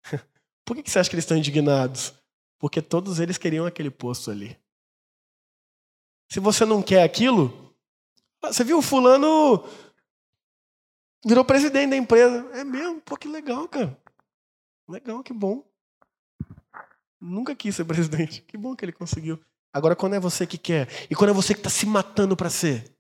Por 0.65 0.75
que, 0.75 0.83
que 0.83 0.91
você 0.91 0.99
acha 0.99 1.11
que 1.11 1.15
eles 1.15 1.25
estão 1.25 1.37
indignados? 1.37 2.15
Porque 2.59 2.81
todos 2.81 3.21
eles 3.21 3.37
queriam 3.37 3.67
aquele 3.67 3.91
posto 3.91 4.31
ali. 4.31 4.59
Se 6.29 6.41
você 6.41 6.65
não 6.65 6.83
quer 6.83 7.03
aquilo, 7.03 7.75
ah, 8.43 8.53
você 8.53 8.65
viu, 8.65 8.83
fulano 8.83 9.65
virou 11.25 11.45
presidente 11.45 11.91
da 11.91 11.97
empresa. 11.97 12.49
É 12.53 12.65
mesmo? 12.65 13.01
Pô, 13.01 13.17
que 13.17 13.29
legal, 13.29 13.67
cara. 13.69 13.99
Legal, 14.89 15.23
que 15.23 15.33
bom. 15.33 15.65
Nunca 17.21 17.55
quis 17.55 17.75
ser 17.75 17.85
presidente. 17.87 18.43
Que 18.43 18.57
bom 18.57 18.77
que 18.77 18.85
ele 18.85 18.93
conseguiu. 18.93 19.41
Agora, 19.73 19.97
quando 19.97 20.15
é 20.15 20.21
você 20.21 20.47
que 20.47 20.59
quer, 20.59 20.89
e 21.11 21.15
quando 21.15 21.31
é 21.31 21.33
você 21.33 21.55
que 21.55 21.61
está 21.61 21.71
se 21.71 21.87
matando 21.87 22.37
para 22.37 22.51
ser, 22.51 22.95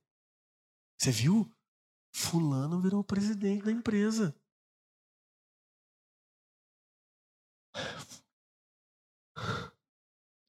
você 0.98 1.10
viu? 1.10 1.48
Fulano 2.12 2.80
virou 2.80 3.04
presidente 3.04 3.64
da 3.64 3.72
empresa. 3.72 4.34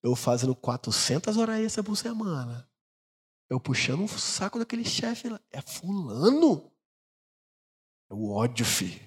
Eu 0.06 0.16
fazendo 0.16 0.56
400 0.56 1.36
horas 1.36 1.60
extra 1.62 1.84
por 1.84 1.95
semana. 1.95 2.70
Eu 3.49 3.60
puxando 3.60 4.01
um 4.01 4.08
saco 4.08 4.60
daquele 4.60 4.86
chefe 4.86 5.30
lá. 5.30 5.41
É 5.49 5.60
fulano? 5.62 6.72
É 8.12 8.14
o 8.14 8.30
ódio, 8.30 8.64
filho. 8.64 9.01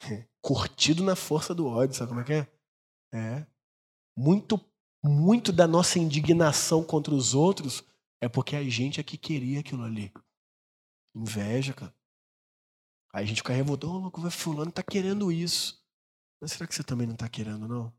Curtido 0.42 1.02
na 1.02 1.16
força 1.16 1.54
do 1.54 1.66
ódio, 1.66 1.96
sabe 1.96 2.10
como 2.10 2.20
é 2.20 2.24
que 2.24 2.32
é? 2.34 2.52
É. 3.14 3.46
Muito, 4.14 4.60
muito 5.02 5.50
da 5.50 5.66
nossa 5.66 5.98
indignação 5.98 6.84
contra 6.84 7.14
os 7.14 7.32
outros 7.32 7.82
é 8.20 8.28
porque 8.28 8.56
a 8.56 8.62
gente 8.62 9.00
é 9.00 9.02
que 9.02 9.16
queria 9.16 9.60
aquilo 9.60 9.84
ali. 9.84 10.12
Inveja, 11.14 11.72
cara. 11.72 11.94
Aí 13.10 13.24
a 13.24 13.26
gente 13.26 13.38
fica 13.38 13.54
revoltado, 13.54 13.90
oh, 13.90 13.98
louco, 14.00 14.30
fulano 14.30 14.70
tá 14.70 14.82
querendo 14.82 15.32
isso. 15.32 15.82
Mas 16.42 16.52
será 16.52 16.66
que 16.66 16.74
você 16.74 16.84
também 16.84 17.06
não 17.06 17.16
tá 17.16 17.26
querendo, 17.26 17.66
não? 17.66 17.90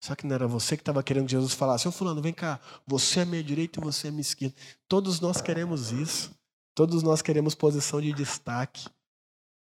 Só 0.00 0.14
que 0.14 0.26
não 0.26 0.34
era 0.34 0.48
você 0.48 0.76
que 0.76 0.82
estava 0.82 1.02
querendo 1.02 1.26
que 1.26 1.32
Jesus 1.32 1.52
falasse, 1.52 1.86
ô 1.86 1.92
fulano, 1.92 2.22
vem 2.22 2.32
cá, 2.32 2.58
você 2.86 3.20
é 3.20 3.24
minha 3.24 3.44
direita 3.44 3.78
e 3.78 3.84
você 3.84 4.08
é 4.08 4.10
minha 4.10 4.22
esquerda. 4.22 4.54
Todos 4.88 5.20
nós 5.20 5.40
queremos 5.42 5.92
isso. 5.92 6.30
Todos 6.74 7.02
nós 7.02 7.20
queremos 7.20 7.54
posição 7.54 8.00
de 8.00 8.12
destaque. 8.12 8.88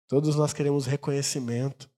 Todos 0.07 0.35
nós 0.35 0.53
queremos 0.53 0.85
reconhecimento. 0.85 1.89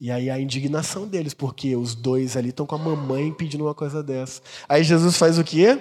E 0.00 0.10
aí 0.10 0.28
a 0.28 0.38
indignação 0.38 1.06
deles, 1.06 1.32
porque 1.32 1.74
os 1.76 1.94
dois 1.94 2.36
ali 2.36 2.50
estão 2.50 2.66
com 2.66 2.74
a 2.74 2.78
mamãe 2.78 3.32
pedindo 3.32 3.64
uma 3.64 3.74
coisa 3.74 4.02
dessa. 4.02 4.42
Aí 4.68 4.84
Jesus 4.84 5.16
faz 5.16 5.38
o 5.38 5.44
quê? 5.44 5.80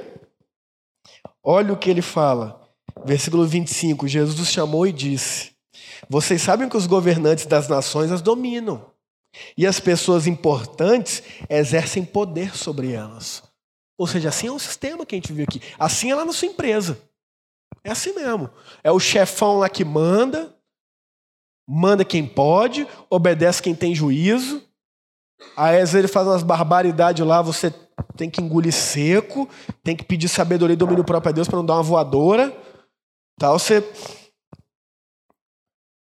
Olha 1.44 1.74
o 1.74 1.78
que 1.78 1.90
ele 1.90 2.02
fala. 2.02 2.62
Versículo 3.04 3.46
25: 3.46 4.08
Jesus 4.08 4.40
os 4.40 4.48
chamou 4.48 4.88
e 4.88 4.94
disse: 4.94 5.52
Vocês 6.10 6.42
sabem 6.42 6.70
que 6.70 6.78
os 6.78 6.88
governantes 6.88 7.46
das 7.46 7.68
nações 7.68 8.12
as 8.12 8.22
dominam, 8.22 8.86
e 9.58 9.66
as 9.66 9.80
pessoas 9.80 10.28
importantes 10.28 11.24
exercem 11.50 12.06
poder 12.06 12.56
sobre 12.56 12.92
elas. 12.92 13.44
Ou 13.98 14.08
seja, 14.08 14.30
assim 14.30 14.48
é 14.48 14.52
o 14.52 14.60
sistema 14.60 15.06
que 15.06 15.16
a 15.16 15.18
gente 15.18 15.34
viu 15.34 15.46
aqui. 15.48 15.62
Assim 15.78 16.12
é 16.12 16.16
lá 16.16 16.26
na 16.26 16.34
sua 16.34 16.48
empresa. 16.48 17.00
É 17.84 17.92
assim 17.92 18.14
mesmo. 18.14 18.50
É 18.84 18.92
o 18.92 19.00
chefão 19.00 19.60
lá 19.60 19.70
que 19.70 19.84
manda, 19.84 20.56
manda 21.68 22.06
quem 22.06 22.26
pode, 22.26 22.88
obedece 23.10 23.62
quem 23.62 23.76
tem 23.76 23.94
juízo. 23.94 24.62
Aí 25.56 25.76
às 25.76 25.92
vezes 25.92 25.96
ele 25.96 26.08
faz 26.08 26.28
umas 26.28 26.44
barbaridades 26.44 27.26
lá, 27.26 27.42
você 27.42 27.72
tem 28.16 28.30
que 28.30 28.42
engolir 28.42 28.74
seco, 28.74 29.50
tem 29.84 29.96
que 29.96 30.04
pedir 30.04 30.30
sabedoria 30.30 30.74
e 30.74 30.78
domínio 30.78 31.04
próprio 31.04 31.30
a 31.30 31.34
Deus 31.34 31.48
para 31.48 31.58
não 31.58 31.66
dar 31.66 31.76
uma 31.76 31.84
voadora. 31.84 32.56
Tal, 33.38 33.60
você. 33.60 33.82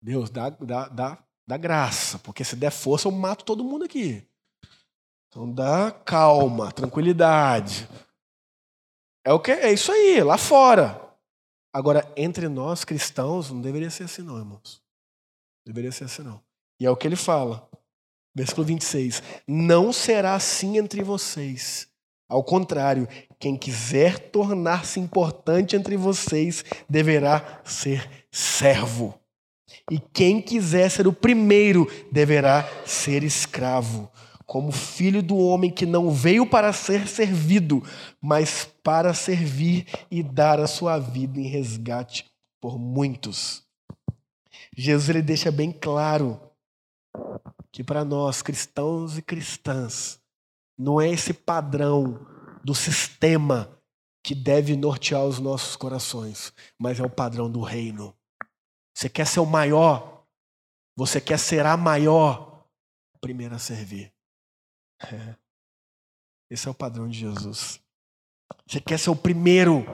Deus, 0.02 0.30
dá, 0.30 0.50
dá, 0.50 0.88
dá, 0.88 1.27
dá 1.48 1.56
graça, 1.56 2.20
porque 2.20 2.44
se 2.44 2.56
der 2.56 2.72
força 2.72 3.08
eu 3.08 3.12
mato 3.12 3.46
todo 3.46 3.64
mundo 3.64 3.86
aqui. 3.86 4.24
Então 5.30 5.52
dá 5.52 5.92
calma, 5.92 6.72
tranquilidade. 6.72 7.88
É 9.26 9.32
o 9.32 9.40
que 9.40 9.52
é 9.52 9.72
isso 9.72 9.92
aí, 9.92 10.22
lá 10.24 10.38
fora. 10.38 11.02
Agora, 11.74 12.12
entre 12.16 12.48
nós 12.48 12.84
cristãos, 12.84 13.52
não 13.52 13.62
deveria 13.62 13.90
ser 13.90 14.04
assim, 14.04 14.22
não, 14.22 14.38
irmãos. 14.38 14.82
Deveria 15.66 15.92
ser 15.92 16.06
assim, 16.06 16.24
não. 16.24 16.42
E 16.80 16.86
é 16.86 16.90
o 16.90 16.96
que 16.96 17.08
ele 17.08 17.16
fala. 17.16 17.70
Versículo 18.36 18.66
26. 18.66 19.22
Não 19.48 19.92
será 19.92 20.36
assim 20.36 20.78
entre 20.78 21.04
vocês. 21.04 21.88
Ao 22.30 22.44
contrário, 22.44 23.08
quem 23.40 23.58
quiser 23.58 24.18
tornar-se 24.32 25.00
importante 25.00 25.76
entre 25.76 25.96
vocês 25.96 26.64
deverá 26.90 27.62
ser 27.64 28.28
servo. 28.32 29.20
E 29.90 30.00
quem 30.00 30.42
quiser 30.42 30.90
ser 30.90 31.08
o 31.08 31.14
primeiro 31.14 31.90
deverá 32.12 32.68
ser 32.86 33.24
escravo, 33.24 34.12
como 34.46 34.72
filho 34.72 35.24
do 35.24 35.38
homem 35.38 35.72
que 35.72 35.86
não 35.86 36.12
veio 36.12 36.46
para 36.46 36.74
ser 36.74 37.08
servido, 37.08 37.82
mas 38.22 38.66
para 38.84 39.14
servir 39.14 39.86
e 40.12 40.22
dar 40.22 40.60
a 40.60 40.68
sua 40.68 41.00
vida 41.00 41.40
em 41.40 41.48
resgate 41.48 42.26
por 42.60 42.78
muitos. 42.78 43.64
Jesus 44.76 45.10
ele 45.10 45.22
deixa 45.22 45.52
bem 45.52 45.72
claro 45.72 46.40
que 47.72 47.84
para 47.84 48.04
nós, 48.04 48.42
cristãos 48.42 49.18
e 49.18 49.22
cristãs, 49.22 50.20
não 50.78 51.00
é 51.00 51.10
esse 51.10 51.34
padrão 51.34 52.20
do 52.64 52.76
sistema 52.76 53.70
que 54.24 54.36
deve 54.36 54.76
nortear 54.76 55.24
os 55.24 55.40
nossos 55.40 55.76
corações, 55.76 56.52
mas 56.78 57.00
é 57.00 57.04
o 57.04 57.10
padrão 57.10 57.50
do 57.50 57.62
reino. 57.62 58.17
Você 58.98 59.08
quer 59.10 59.28
ser 59.28 59.42
o 59.42 59.46
maior, 59.46 60.26
você 60.96 61.22
quer 61.22 61.38
ser 61.38 61.64
a 61.68 61.78
maior, 61.78 62.66
primeiro 63.22 63.54
a 63.54 63.60
servir. 63.60 64.12
É. 65.00 65.36
Esse 66.50 66.68
é 66.68 66.72
o 66.72 66.74
padrão 66.74 67.08
de 67.08 67.20
Jesus. 67.20 67.80
Você 68.66 68.82
quer 68.82 68.98
ser 68.98 69.12
o 69.12 69.16
primeiro, 69.16 69.86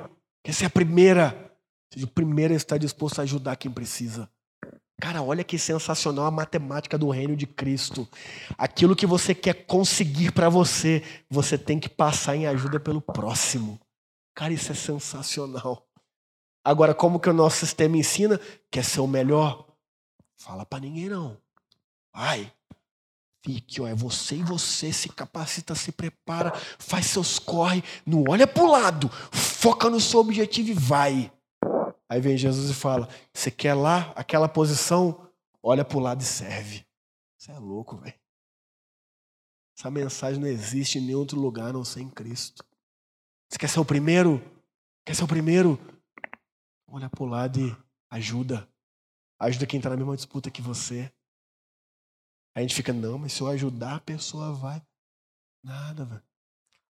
quer 0.41 0.53
ser 0.53 0.67
a 0.67 0.69
primeira. 0.69 1.53
O 2.01 2.07
primeiro 2.07 2.53
a 2.53 2.55
estar 2.55 2.77
disposto 2.77 3.19
a 3.19 3.23
ajudar 3.23 3.57
quem 3.57 3.69
precisa. 3.69 4.31
Cara, 5.01 5.21
olha 5.21 5.43
que 5.43 5.59
sensacional 5.59 6.25
a 6.25 6.31
matemática 6.31 6.97
do 6.97 7.09
reino 7.09 7.35
de 7.35 7.45
Cristo. 7.45 8.07
Aquilo 8.57 8.95
que 8.95 9.05
você 9.05 9.35
quer 9.35 9.65
conseguir 9.65 10.31
para 10.31 10.47
você, 10.47 11.03
você 11.29 11.57
tem 11.57 11.77
que 11.77 11.89
passar 11.89 12.37
em 12.37 12.47
ajuda 12.47 12.79
pelo 12.79 13.01
próximo. 13.01 13.77
Cara, 14.33 14.53
isso 14.53 14.71
é 14.71 14.75
sensacional. 14.75 15.85
Agora, 16.63 16.93
como 16.93 17.19
que 17.19 17.29
o 17.29 17.33
nosso 17.33 17.57
sistema 17.57 17.97
ensina? 17.97 18.39
Quer 18.71 18.85
ser 18.85 19.01
o 19.01 19.07
melhor? 19.07 19.67
Fala 20.37 20.65
para 20.65 20.79
ninguém 20.79 21.09
não. 21.09 21.37
Vai. 22.13 22.51
Fique, 23.45 23.81
ó, 23.81 23.87
é 23.87 23.93
você 23.93 24.35
e 24.37 24.43
você 24.43 24.93
se 24.93 25.09
capacita, 25.09 25.75
se 25.75 25.91
prepara, 25.91 26.53
faz 26.79 27.07
seus 27.07 27.37
corre, 27.37 27.83
não 28.05 28.23
olha 28.29 28.47
para 28.47 28.63
o 28.63 28.71
lado, 28.71 29.09
foca 29.09 29.89
no 29.89 29.99
seu 29.99 30.21
objetivo 30.21 30.69
e 30.69 30.73
vai. 30.73 31.31
Aí 32.07 32.21
vem 32.21 32.37
Jesus 32.37 32.69
e 32.69 32.73
fala: 32.73 33.09
Você 33.33 33.51
quer 33.51 33.73
lá 33.73 34.13
aquela 34.15 34.47
posição? 34.47 35.29
Olha 35.61 35.83
para 35.83 35.97
o 35.97 36.01
lado 36.01 36.21
e 36.21 36.25
serve. 36.25 36.85
Você 37.37 37.51
é 37.51 37.59
louco, 37.59 37.97
velho. 37.97 38.13
Essa 39.77 39.91
mensagem 39.91 40.39
não 40.39 40.47
existe 40.47 40.97
em 40.97 41.01
nenhum 41.01 41.19
outro 41.19 41.37
lugar 41.39 41.73
não 41.73 41.83
ser 41.83 42.01
em 42.01 42.09
Cristo. 42.09 42.63
Você 43.49 43.57
quer 43.57 43.67
ser 43.67 43.79
o 43.79 43.85
primeiro? 43.85 44.41
Quer 45.05 45.15
ser 45.15 45.23
o 45.25 45.27
primeiro? 45.27 45.77
Olha 46.95 47.09
para 47.09 47.23
o 47.23 47.25
lado 47.25 47.59
e 47.59 47.75
ajuda. 48.11 48.69
Ajuda 49.39 49.65
quem 49.65 49.79
está 49.79 49.89
na 49.89 49.97
mesma 49.97 50.15
disputa 50.15 50.51
que 50.51 50.61
você. 50.61 51.11
A 52.55 52.61
gente 52.61 52.75
fica, 52.75 52.93
não, 52.93 53.17
mas 53.17 53.33
se 53.33 53.41
eu 53.41 53.47
ajudar, 53.47 53.95
a 53.95 53.99
pessoa 53.99 54.53
vai. 54.53 54.79
Nada, 55.63 56.05
velho. 56.05 56.21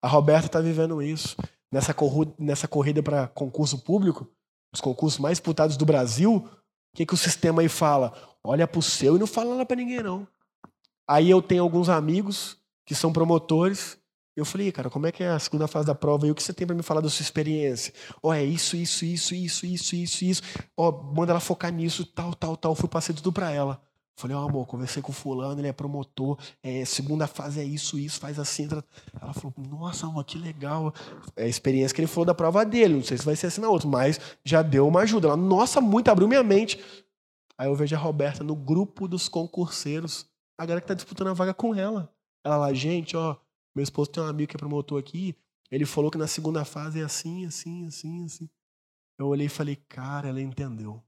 A 0.02 0.10
Roberta 0.10 0.48
está 0.48 0.60
vivendo 0.60 1.02
isso. 1.02 1.38
Nessa, 1.72 1.96
nessa 2.38 2.68
corrida 2.68 3.02
para 3.02 3.30
concurso 3.30 3.80
público, 3.80 4.30
os 4.74 4.82
concursos 4.82 5.22
mais 5.22 5.38
disputados 5.38 5.78
do 5.78 5.86
Brasil, 5.86 6.36
o 6.36 6.98
que, 6.98 7.06
que 7.06 7.14
o 7.14 7.18
sistema 7.18 7.62
aí 7.62 7.70
fala? 7.70 8.12
Olha 8.44 8.68
para 8.68 8.80
o 8.80 8.84
seu 8.84 9.16
e 9.16 9.20
não 9.20 9.26
fala 9.26 9.52
nada 9.52 9.66
para 9.66 9.78
ninguém, 9.78 10.04
não. 10.04 10.28
Aí 11.08 11.30
eu 11.30 11.42
tenho 11.42 11.64
alguns 11.64 11.88
amigos 11.88 12.58
que 12.86 12.94
são 12.94 13.14
promotores. 13.14 13.98
Eu 14.36 14.46
falei, 14.46 14.72
cara, 14.72 14.90
como 14.90 15.06
é 15.06 15.12
que 15.12 15.24
é 15.24 15.30
a 15.30 15.38
segunda 15.38 15.68
fase 15.68 15.86
da 15.86 15.94
prova? 15.94 16.26
E 16.26 16.32
o 16.32 16.36
que 16.36 16.42
você 16.42 16.52
tem 16.52 16.66
para 16.66 16.76
me 16.76 16.82
falar 16.82 17.02
da 17.02 17.10
sua 17.10 17.22
experiência? 17.22 17.94
Ó, 18.22 18.30
oh, 18.30 18.34
é 18.34 18.44
isso, 18.44 18.76
isso, 18.76 19.06
isso, 19.06 19.36
isso, 19.36 19.66
isso, 19.66 19.96
isso, 19.96 20.26
isso. 20.26 20.42
Ó, 20.76 20.90
oh, 20.90 21.14
manda 21.14 21.32
ela 21.32 21.40
focar 21.40 21.72
nisso, 21.72 22.06
tal, 22.06 22.34
tal, 22.34 22.58
tal. 22.58 22.74
Fui 22.74 22.90
passei 22.90 23.14
tudo 23.14 23.32
para 23.32 23.52
ela. 23.52 23.80
Falei, 24.16 24.36
ó, 24.36 24.44
oh, 24.44 24.48
amor, 24.48 24.68
conversei 24.68 25.02
com 25.02 25.12
o 25.12 25.16
fulano, 25.16 25.60
ele 25.60 25.68
é 25.68 25.74
promotor, 25.74 26.38
é, 26.62 26.86
segunda 26.86 27.26
fase 27.26 27.60
é 27.60 27.64
isso, 27.64 27.98
isso, 27.98 28.20
faz 28.20 28.38
assim. 28.38 28.68
Ela 29.20 29.34
falou, 29.34 29.54
nossa, 29.58 30.06
amor, 30.06 30.24
que 30.24 30.38
legal. 30.38 30.94
É 31.36 31.44
a 31.46 31.48
experiência 31.48 31.94
que 31.94 32.02
ele 32.02 32.08
falou 32.08 32.26
da 32.26 32.34
prova 32.34 32.64
dele, 32.64 32.96
não 32.96 33.04
sei 33.04 33.18
se 33.18 33.26
vai 33.26 33.36
ser 33.36 33.48
assim 33.48 33.62
na 33.62 33.70
outra, 33.70 33.88
mas 33.88 34.20
já 34.46 34.62
deu 34.62 34.88
uma 34.88 35.02
ajuda. 35.02 35.28
Ela, 35.28 35.38
nossa, 35.38 35.82
muito, 35.82 36.10
abriu 36.10 36.28
minha 36.28 36.44
mente. 36.44 36.80
Aí 37.58 37.68
eu 37.68 37.76
vejo 37.76 37.96
a 37.96 38.00
Roberta 38.00 38.44
no 38.44 38.56
grupo 38.56 39.08
dos 39.08 39.28
concurseiros, 39.28 40.28
a 40.58 40.66
galera 40.66 40.82
que 40.82 40.88
tá 40.88 40.94
disputando 40.94 41.30
a 41.30 41.34
vaga 41.34 41.54
com 41.54 41.74
ela. 41.74 42.12
Ela 42.46 42.58
lá, 42.58 42.74
gente, 42.74 43.18
ó, 43.18 43.36
meu 43.76 43.84
esposo 43.84 44.12
tem 44.12 44.24
um 44.24 44.28
amigo 44.28 44.50
que 44.50 44.56
é 44.56 44.60
promotor 44.60 45.00
aqui, 45.00 45.36
ele 45.72 45.86
falou 45.86 46.12
que 46.12 46.18
na 46.18 46.28
segunda 46.28 46.64
fase 46.64 47.02
é 47.02 47.04
assim, 47.04 47.46
assim, 47.46 47.88
assim, 47.88 48.26
assim. 48.26 48.50
Eu 49.18 49.28
olhei 49.28 49.48
e 49.48 49.50
falei, 49.50 49.76
cara, 49.76 50.30
ela 50.30 50.42
entendeu. 50.42 51.04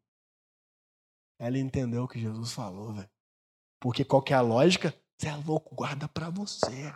Ela 1.40 1.58
entendeu 1.58 2.04
o 2.04 2.08
que 2.08 2.20
Jesus 2.20 2.52
falou, 2.52 2.94
velho. 2.94 3.10
Porque 3.80 4.04
qual 4.04 4.22
que 4.22 4.34
é 4.34 4.36
a 4.36 4.42
lógica? 4.42 4.96
Você 5.18 5.28
é 5.28 5.36
louco, 5.36 5.76
guarda 5.76 6.08
para 6.08 6.30
você. 6.30 6.94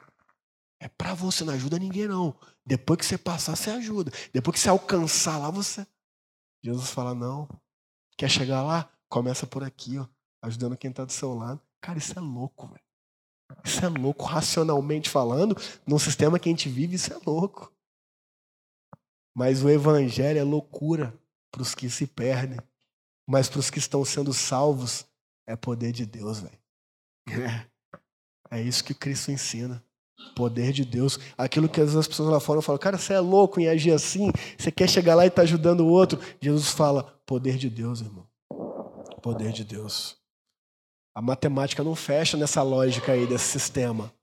É 0.80 0.88
para 0.88 1.13
você, 1.13 1.43
não 1.43 1.53
ajuda 1.53 1.78
ninguém 1.78 2.07
não. 2.07 2.36
Depois 2.65 2.99
que 2.99 3.05
você 3.05 3.17
passar, 3.17 3.55
você 3.55 3.70
ajuda. 3.70 4.11
Depois 4.34 4.55
que 4.55 4.59
você 4.61 4.70
alcançar 4.70 5.38
lá, 5.38 5.51
você. 5.51 5.86
Jesus 6.63 6.89
fala: 6.89 7.13
não. 7.13 7.47
Quer 8.17 8.30
chegar 8.30 8.63
lá? 8.63 8.91
Começa 9.09 9.45
por 9.45 9.63
aqui, 9.63 9.97
ó. 9.97 10.07
Ajudando 10.41 10.78
quem 10.78 10.89
está 10.89 11.03
do 11.03 11.11
seu 11.11 11.34
lado. 11.34 11.61
Cara, 11.82 11.97
isso 11.97 12.17
é 12.17 12.22
louco, 12.22 12.67
velho. 12.67 12.88
Isso 13.64 13.84
é 13.84 13.89
louco, 13.89 14.26
racionalmente 14.26 15.10
falando, 15.10 15.56
num 15.86 16.00
sistema 16.00 16.39
que 16.39 16.50
a 16.50 16.52
gente 16.52 16.70
vive, 16.70 16.95
isso 16.95 17.14
é 17.14 17.18
louco. 17.26 17.72
Mas 19.36 19.64
o 19.64 19.70
evangelho 19.70 20.39
é 20.39 20.43
loucura 20.43 21.14
para 21.52 21.62
os 21.62 21.74
que 21.74 21.89
se 21.89 22.06
perdem. 22.06 22.60
Mas 23.28 23.47
para 23.47 23.60
os 23.60 23.70
que 23.70 23.80
estão 23.80 24.04
sendo 24.04 24.34
salvos, 24.34 25.06
é 25.47 25.56
poder 25.56 25.91
de 25.91 26.06
Deus, 26.06 26.39
velho. 26.39 26.60
É. 28.52 28.58
é 28.58 28.62
isso 28.62 28.84
que 28.84 28.93
Cristo 28.93 29.32
ensina. 29.32 29.84
Poder 30.36 30.72
de 30.72 30.84
Deus. 30.84 31.20
Aquilo 31.38 31.70
que 31.70 31.80
as 31.80 32.08
pessoas 32.08 32.30
lá 32.30 32.39
fora 32.39 32.62
falam, 32.62 32.80
cara, 32.80 32.97
você 32.97 33.14
é 33.14 33.20
louco 33.20 33.60
em 33.60 33.68
agir 33.68 33.91
assim? 33.91 34.32
Você 34.58 34.72
quer 34.72 34.89
chegar 34.89 35.16
lá 35.16 35.26
e 35.26 35.28
estar 35.28 35.38
tá 35.38 35.43
ajudando 35.43 35.82
o 35.82 35.88
outro? 35.88 36.20
Jesus 36.41 36.70
fala, 36.70 37.04
poder 37.26 37.58
de 37.58 37.70
Deus, 37.70 38.02
irmão. 38.02 38.28
Poder 39.22 39.52
de 39.52 39.64
Deus. 39.64 40.18
A 41.16 41.22
matemática 41.22 41.84
não 41.84 41.95
fecha 41.95 42.38
nessa 42.38 42.62
lógica 42.62 43.12
aí 43.12 43.26
desse 43.26 43.45
sistema. 43.45 44.14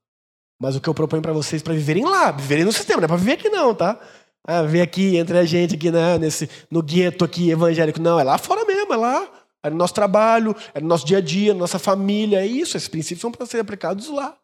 Mas 0.59 0.75
o 0.75 0.81
que 0.81 0.87
eu 0.87 0.93
proponho 0.93 1.21
para 1.21 1.33
vocês 1.33 1.61
para 1.61 1.73
viverem 1.73 2.05
lá, 2.05 2.31
viverem 2.31 2.65
no 2.65 2.71
sistema, 2.71 2.99
não 2.99 3.05
é 3.05 3.07
para 3.07 3.17
viver 3.17 3.33
aqui 3.33 3.49
não, 3.49 3.75
tá? 3.75 3.99
Ah, 4.43 4.63
ver 4.63 4.81
aqui 4.81 5.17
entre 5.17 5.37
a 5.37 5.45
gente 5.45 5.75
aqui 5.75 5.91
né, 5.91 6.17
nesse 6.17 6.49
no 6.71 6.81
gueto 6.81 7.25
aqui 7.25 7.51
evangélico, 7.51 7.99
não, 7.99 8.19
é 8.19 8.23
lá 8.23 8.37
fora 8.37 8.65
mesmo, 8.65 8.93
é 8.93 8.97
lá, 8.97 9.29
é 9.61 9.69
no 9.69 9.75
nosso 9.75 9.93
trabalho, 9.93 10.55
é 10.73 10.79
no 10.79 10.87
nosso 10.87 11.05
dia 11.05 11.17
a 11.17 11.21
dia, 11.21 11.53
nossa 11.53 11.77
família, 11.77 12.41
é 12.41 12.47
isso, 12.47 12.77
esses 12.77 12.87
princípios 12.87 13.21
são 13.21 13.31
para 13.31 13.45
serem 13.45 13.61
aplicados 13.61 14.07
lá. 14.09 14.37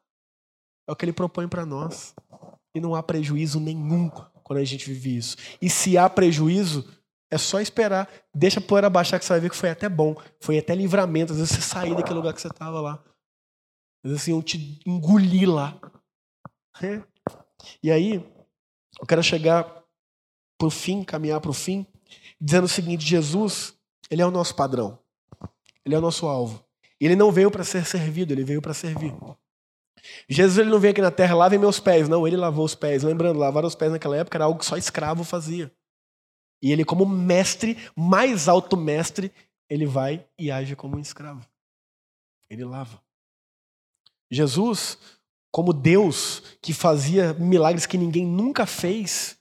É 0.88 0.92
o 0.92 0.96
que 0.96 1.06
ele 1.06 1.14
propõe 1.14 1.48
para 1.48 1.66
nós. 1.66 2.14
E 2.76 2.82
não 2.82 2.96
há 2.96 3.02
prejuízo 3.02 3.60
nenhum 3.60 4.10
quando 4.44 4.60
a 4.60 4.64
gente 4.64 4.86
vive 4.86 5.16
isso. 5.16 5.38
E 5.62 5.70
se 5.70 5.98
há 5.98 6.10
prejuízo, 6.10 6.86
é 7.34 7.38
só 7.38 7.60
esperar. 7.60 8.08
Deixa 8.34 8.60
a 8.60 8.64
poeira 8.64 8.90
baixar 8.90 9.18
que 9.18 9.26
você 9.26 9.34
vai 9.34 9.40
ver 9.40 9.50
que 9.50 9.56
foi 9.56 9.70
até 9.70 9.90
bom. 9.90 10.16
Foi 10.40 10.58
até 10.58 10.76
livramento. 10.76 11.34
Às 11.34 11.40
vezes 11.40 11.56
você 11.56 11.62
sair 11.62 11.96
daquele 11.96 12.16
lugar 12.16 12.34
que 12.34 12.42
você 12.42 12.48
estava 12.48 12.80
lá. 12.80 13.04
Às 14.04 14.12
vezes 14.12 14.22
assim, 14.22 14.32
eu 14.32 14.44
te 14.44 14.80
engoli 14.86 15.46
lá. 15.46 15.80
E 17.82 17.92
aí, 17.92 18.16
eu 19.00 19.08
quero 19.08 19.24
chegar 19.24 19.64
para 20.58 20.68
o 20.68 20.70
fim, 20.70 21.04
caminhar 21.04 21.42
para 21.42 21.52
o 21.52 21.54
fim, 21.54 21.88
dizendo 22.40 22.66
o 22.66 22.70
seguinte: 22.70 23.06
Jesus, 23.06 23.74
ele 24.10 24.22
é 24.22 24.26
o 24.26 24.32
nosso 24.32 24.56
padrão. 24.56 25.00
Ele 25.86 25.96
é 25.96 25.98
o 25.98 26.02
nosso 26.02 26.28
alvo. 26.28 26.64
Ele 27.00 27.16
não 27.16 27.32
veio 27.32 27.52
para 27.52 27.64
ser 27.64 27.86
servido, 27.86 28.32
ele 28.32 28.44
veio 28.44 28.62
para 28.62 28.74
servir. 28.74 29.14
Jesus 30.30 30.58
ele 30.58 30.70
não 30.70 30.80
veio 30.80 30.92
aqui 30.92 31.02
na 31.02 31.12
terra, 31.12 31.36
lavem 31.36 31.60
meus 31.60 31.80
pés. 31.80 32.08
Não, 32.08 32.28
ele 32.28 32.38
lavou 32.38 32.64
os 32.64 32.76
pés. 32.76 33.04
Lembrando, 33.04 33.40
lavar 33.40 33.66
os 33.66 33.76
pés 33.76 33.92
naquela 33.92 34.18
época 34.18 34.38
era 34.38 34.46
algo 34.46 34.60
que 34.60 34.66
só 34.66 34.78
escravo 34.78 35.24
fazia. 35.24 35.72
E 36.64 36.72
ele, 36.72 36.86
como 36.86 37.06
mestre, 37.06 37.78
mais 37.94 38.48
alto 38.48 38.78
mestre, 38.78 39.34
ele 39.70 39.86
vai 39.86 40.26
e 40.40 40.50
age 40.50 40.78
como 40.78 40.96
um 40.96 41.00
escravo. 41.00 41.46
Ele 42.50 42.64
lava. 42.64 43.04
Jesus, 44.32 44.98
como 45.52 45.74
Deus 45.74 46.40
que 46.62 46.74
fazia 46.74 47.34
milagres 47.34 47.86
que 47.86 47.98
ninguém 47.98 48.26
nunca 48.26 48.66
fez, 48.66 49.38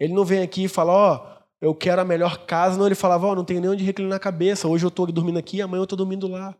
ele 0.00 0.14
não 0.14 0.24
vem 0.24 0.40
aqui 0.40 0.64
e 0.64 0.68
fala, 0.68 0.92
ó, 0.92 1.16
oh, 1.16 1.44
eu 1.60 1.74
quero 1.74 2.00
a 2.00 2.06
melhor 2.06 2.46
casa. 2.46 2.78
Não, 2.78 2.86
ele 2.86 2.94
falava, 2.94 3.26
ó, 3.26 3.32
oh, 3.32 3.34
não 3.34 3.44
tenho 3.44 3.60
nem 3.60 3.68
onde 3.68 3.84
reclinar 3.84 4.16
a 4.16 4.20
cabeça. 4.20 4.66
Hoje 4.66 4.86
eu 4.86 4.88
estou 4.88 5.06
dormindo 5.12 5.38
aqui, 5.38 5.60
amanhã 5.60 5.80
eu 5.80 5.84
estou 5.84 5.98
dormindo 5.98 6.26
lá. 6.26 6.56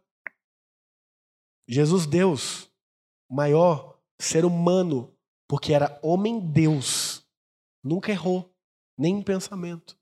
Jesus, 1.66 2.04
Deus, 2.04 2.70
maior 3.30 3.98
ser 4.20 4.44
humano, 4.44 5.16
porque 5.48 5.72
era 5.72 5.98
homem-deus, 6.02 7.26
nunca 7.82 8.12
errou, 8.12 8.53
nem 8.96 9.16
em 9.18 9.22
pensamento. 9.22 9.96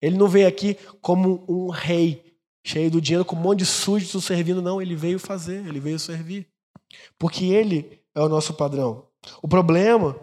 Ele 0.00 0.16
não 0.16 0.28
veio 0.28 0.48
aqui 0.48 0.76
como 1.00 1.44
um 1.48 1.70
rei, 1.70 2.36
cheio 2.64 2.90
do 2.90 3.00
dinheiro, 3.00 3.24
com 3.24 3.36
um 3.36 3.40
monte 3.40 3.60
de 3.60 3.66
súditos 3.66 4.24
servindo, 4.24 4.60
não. 4.60 4.82
Ele 4.82 4.96
veio 4.96 5.18
fazer, 5.18 5.66
ele 5.66 5.80
veio 5.80 5.98
servir. 5.98 6.48
Porque 7.18 7.44
ele 7.46 8.00
é 8.14 8.20
o 8.20 8.28
nosso 8.28 8.54
padrão. 8.54 9.06
O 9.40 9.48
problema 9.48 10.18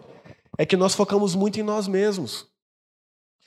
é 0.58 0.66
que 0.66 0.76
nós 0.76 0.94
focamos 0.94 1.34
muito 1.34 1.58
em 1.58 1.62
nós 1.62 1.88
mesmos. 1.88 2.46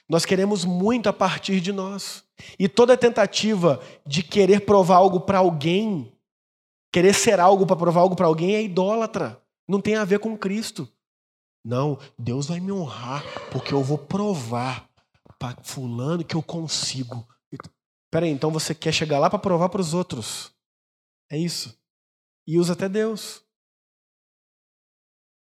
Nós 0.10 0.26
queremos 0.26 0.66
muito 0.66 1.08
a 1.08 1.14
partir 1.14 1.62
de 1.62 1.72
nós. 1.72 2.24
E 2.58 2.68
toda 2.68 2.98
tentativa 2.98 3.80
de 4.06 4.24
querer 4.24 4.62
provar 4.62 4.98
algo 4.98 5.22
para 5.22 5.38
alguém 5.38 6.14
Querer 6.94 7.16
ser 7.16 7.40
algo 7.40 7.66
para 7.66 7.76
provar 7.76 8.02
algo 8.02 8.16
para 8.16 8.28
alguém 8.28 8.54
é 8.54 8.62
idólatra. 8.62 9.42
Não 9.68 9.82
tem 9.82 9.96
a 9.96 10.06
ver 10.06 10.20
com 10.20 10.38
Cristo. 10.38 10.88
Não, 11.64 11.98
Deus 12.18 12.48
vai 12.48 12.60
me 12.60 12.72
honrar 12.72 13.24
porque 13.52 13.74
eu 13.74 13.82
vou 13.82 13.98
provar 13.98 14.90
para 15.40 15.56
fulano 15.64 16.24
que 16.24 16.36
eu 16.36 16.44
consigo. 16.44 17.28
Peraí, 18.12 18.30
então 18.30 18.52
você 18.52 18.76
quer 18.76 18.92
chegar 18.92 19.18
lá 19.18 19.30
para 19.30 19.40
provar 19.40 19.70
para 19.70 19.82
os 19.82 19.94
outros. 19.94 20.54
É 21.32 21.38
isso. 21.38 21.76
E 22.46 22.60
usa 22.60 22.74
até 22.74 22.90
Deus. 22.90 23.44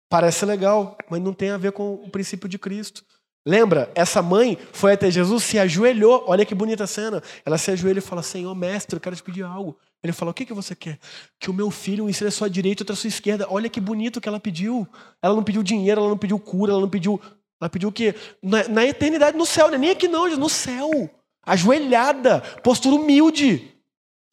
Parece 0.09 0.45
legal, 0.45 0.97
mas 1.09 1.21
não 1.21 1.33
tem 1.33 1.51
a 1.51 1.57
ver 1.57 1.73
com 1.73 1.95
o 1.95 2.09
princípio 2.09 2.47
de 2.47 2.57
Cristo. 2.57 3.05
Lembra? 3.45 3.91
Essa 3.93 4.21
mãe 4.21 4.57
foi 4.73 4.93
até 4.93 5.11
Jesus, 5.11 5.43
se 5.43 5.59
ajoelhou. 5.59 6.25
Olha 6.27 6.45
que 6.45 6.55
bonita 6.55 6.87
cena. 6.87 7.21
Ela 7.45 7.57
se 7.57 7.71
ajoelha 7.71 7.99
e 7.99 8.01
fala: 8.01 8.23
Senhor, 8.23 8.53
mestre, 8.55 8.95
eu 8.95 9.01
quero 9.01 9.15
te 9.15 9.23
pedir 9.23 9.43
algo. 9.43 9.77
Ele 10.03 10.13
falou: 10.13 10.31
O 10.31 10.33
que, 10.33 10.45
que 10.45 10.53
você 10.53 10.75
quer? 10.75 10.99
Que 11.39 11.49
o 11.49 11.53
meu 11.53 11.71
filho 11.71 12.05
um 12.05 12.09
ensine 12.09 12.27
a 12.27 12.31
sua 12.31 12.49
direita 12.49 12.81
e 12.81 12.83
outra 12.83 12.93
a 12.93 12.97
sua 12.97 13.07
esquerda. 13.07 13.47
Olha 13.49 13.69
que 13.69 13.79
bonito 13.79 14.21
que 14.21 14.29
ela 14.29 14.39
pediu. 14.39 14.87
Ela 15.21 15.35
não 15.35 15.43
pediu 15.43 15.63
dinheiro, 15.63 16.01
ela 16.01 16.09
não 16.09 16.17
pediu 16.17 16.39
cura, 16.39 16.71
ela 16.71 16.81
não 16.81 16.89
pediu. 16.89 17.19
Ela 17.59 17.69
pediu 17.69 17.89
o 17.89 17.91
quê? 17.91 18.13
Na, 18.41 18.67
na 18.67 18.85
eternidade, 18.85 19.35
no 19.35 19.45
céu, 19.45 19.69
né? 19.71 19.77
nem 19.77 19.89
aqui 19.89 20.07
não, 20.07 20.27
no 20.37 20.49
céu. 20.49 21.09
Ajoelhada, 21.43 22.41
postura 22.63 22.95
humilde. 22.95 23.73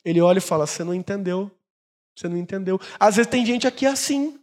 Ele 0.05 0.21
olha 0.21 0.39
e 0.39 0.43
fala: 0.43 0.67
Você 0.67 0.85
não 0.85 0.95
entendeu. 0.95 1.51
Você 2.17 2.29
não 2.29 2.37
entendeu. 2.37 2.81
Às 2.99 3.17
vezes 3.17 3.31
tem 3.31 3.45
gente 3.45 3.67
aqui 3.67 3.87
assim. 3.87 4.39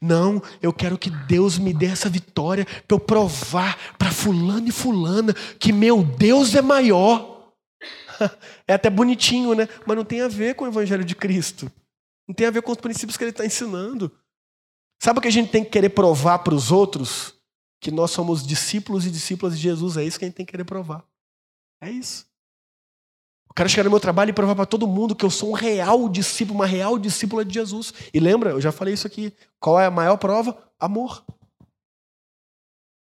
Não, 0.00 0.42
eu 0.60 0.72
quero 0.72 0.98
que 0.98 1.08
Deus 1.08 1.56
me 1.56 1.72
dê 1.72 1.86
essa 1.86 2.08
vitória 2.08 2.66
para 2.86 2.94
eu 2.96 3.00
provar 3.00 3.78
para 3.96 4.10
fulano 4.10 4.68
e 4.68 4.72
fulana 4.72 5.32
que 5.58 5.72
meu 5.72 6.02
Deus 6.02 6.54
é 6.54 6.60
maior. 6.60 7.37
É 8.66 8.74
até 8.74 8.90
bonitinho, 8.90 9.54
né? 9.54 9.68
Mas 9.86 9.96
não 9.96 10.04
tem 10.04 10.20
a 10.20 10.28
ver 10.28 10.54
com 10.54 10.64
o 10.64 10.68
Evangelho 10.68 11.04
de 11.04 11.14
Cristo. 11.14 11.70
Não 12.26 12.34
tem 12.34 12.46
a 12.46 12.50
ver 12.50 12.62
com 12.62 12.72
os 12.72 12.78
princípios 12.78 13.16
que 13.16 13.24
ele 13.24 13.30
está 13.30 13.44
ensinando. 13.44 14.12
Sabe 15.02 15.18
o 15.18 15.22
que 15.22 15.28
a 15.28 15.32
gente 15.32 15.50
tem 15.50 15.64
que 15.64 15.70
querer 15.70 15.90
provar 15.90 16.40
para 16.40 16.54
os 16.54 16.70
outros? 16.70 17.34
Que 17.80 17.90
nós 17.90 18.10
somos 18.10 18.46
discípulos 18.46 19.06
e 19.06 19.10
discípulas 19.10 19.56
de 19.56 19.62
Jesus. 19.62 19.96
É 19.96 20.04
isso 20.04 20.18
que 20.18 20.24
a 20.24 20.28
gente 20.28 20.36
tem 20.36 20.44
que 20.44 20.50
querer 20.50 20.64
provar. 20.64 21.04
É 21.80 21.90
isso. 21.90 22.26
Eu 23.48 23.54
quero 23.54 23.68
chegar 23.68 23.84
no 23.84 23.90
meu 23.90 24.00
trabalho 24.00 24.30
e 24.30 24.34
provar 24.34 24.54
para 24.54 24.66
todo 24.66 24.86
mundo 24.86 25.16
que 25.16 25.24
eu 25.24 25.30
sou 25.30 25.50
um 25.50 25.54
real 25.54 26.08
discípulo, 26.08 26.58
uma 26.58 26.66
real 26.66 26.98
discípula 26.98 27.44
de 27.44 27.54
Jesus. 27.54 27.94
E 28.12 28.20
lembra, 28.20 28.50
eu 28.50 28.60
já 28.60 28.72
falei 28.72 28.94
isso 28.94 29.06
aqui. 29.06 29.32
Qual 29.58 29.80
é 29.80 29.86
a 29.86 29.90
maior 29.90 30.16
prova? 30.16 30.56
Amor. 30.78 31.24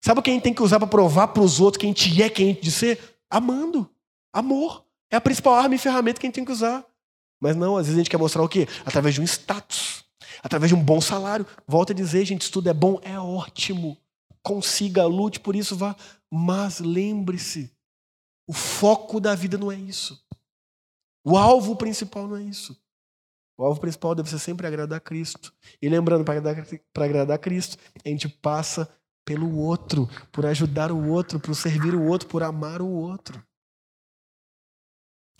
Sabe 0.03 0.19
o 0.19 0.23
que 0.23 0.29
a 0.29 0.33
gente 0.33 0.43
tem 0.43 0.53
que 0.53 0.63
usar 0.63 0.79
para 0.79 0.87
provar 0.87 1.27
para 1.27 1.43
os 1.43 1.59
outros 1.59 1.79
que 1.79 1.85
a 1.85 1.89
gente 1.89 2.21
é 2.21 2.29
quem 2.29 2.45
a 2.45 2.53
gente 2.53 2.63
de 2.63 2.71
ser? 2.71 2.99
Amando. 3.29 3.89
Amor. 4.33 4.85
É 5.11 5.17
a 5.17 5.21
principal 5.21 5.55
arma 5.55 5.75
e 5.75 5.77
ferramenta 5.77 6.19
que 6.19 6.25
a 6.25 6.29
gente 6.29 6.35
tem 6.35 6.45
que 6.45 6.51
usar. 6.51 6.85
Mas 7.39 7.55
não, 7.55 7.75
às 7.75 7.87
vezes 7.87 7.97
a 7.99 8.01
gente 8.01 8.09
quer 8.09 8.17
mostrar 8.17 8.41
o 8.43 8.49
quê? 8.49 8.67
Através 8.85 9.15
de 9.15 9.21
um 9.21 9.25
status, 9.25 10.05
através 10.41 10.69
de 10.69 10.75
um 10.75 10.83
bom 10.83 11.01
salário. 11.01 11.45
Volta 11.67 11.91
a 11.91 11.95
dizer, 11.95 12.23
gente, 12.23 12.43
estudo 12.43 12.69
é 12.69 12.73
bom, 12.73 12.99
é 13.03 13.19
ótimo. 13.19 13.97
Consiga, 14.41 15.05
lute 15.05 15.39
por 15.39 15.55
isso, 15.55 15.75
vá. 15.75 15.95
Mas 16.31 16.79
lembre-se, 16.79 17.71
o 18.47 18.53
foco 18.53 19.19
da 19.19 19.35
vida 19.35 19.57
não 19.57 19.71
é 19.71 19.75
isso. 19.75 20.23
O 21.25 21.37
alvo 21.37 21.75
principal 21.75 22.27
não 22.27 22.37
é 22.37 22.43
isso. 22.43 22.79
O 23.57 23.65
alvo 23.65 23.79
principal 23.79 24.15
deve 24.15 24.29
ser 24.29 24.39
sempre 24.39 24.65
agradar 24.65 24.97
a 24.97 25.01
Cristo. 25.01 25.53
E 25.81 25.89
lembrando, 25.89 26.23
para 26.23 26.39
agradar, 26.39 26.65
para 26.93 27.05
agradar 27.05 27.35
a 27.35 27.39
Cristo, 27.39 27.77
a 28.03 28.09
gente 28.09 28.29
passa 28.29 28.89
pelo 29.25 29.57
outro, 29.57 30.09
por 30.31 30.45
ajudar 30.45 30.91
o 30.91 31.09
outro, 31.09 31.39
por 31.39 31.55
servir 31.55 31.93
o 31.93 32.03
outro, 32.03 32.27
por 32.27 32.41
amar 32.41 32.81
o 32.81 32.89
outro. 32.89 33.43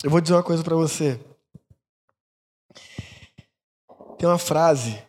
Eu 0.02 0.10
vou 0.10 0.20
dizer 0.20 0.34
uma 0.34 0.42
coisa 0.42 0.64
para 0.64 0.74
você. 0.74 1.20
Tem 4.18 4.28
uma 4.28 4.38
frase 4.38 5.00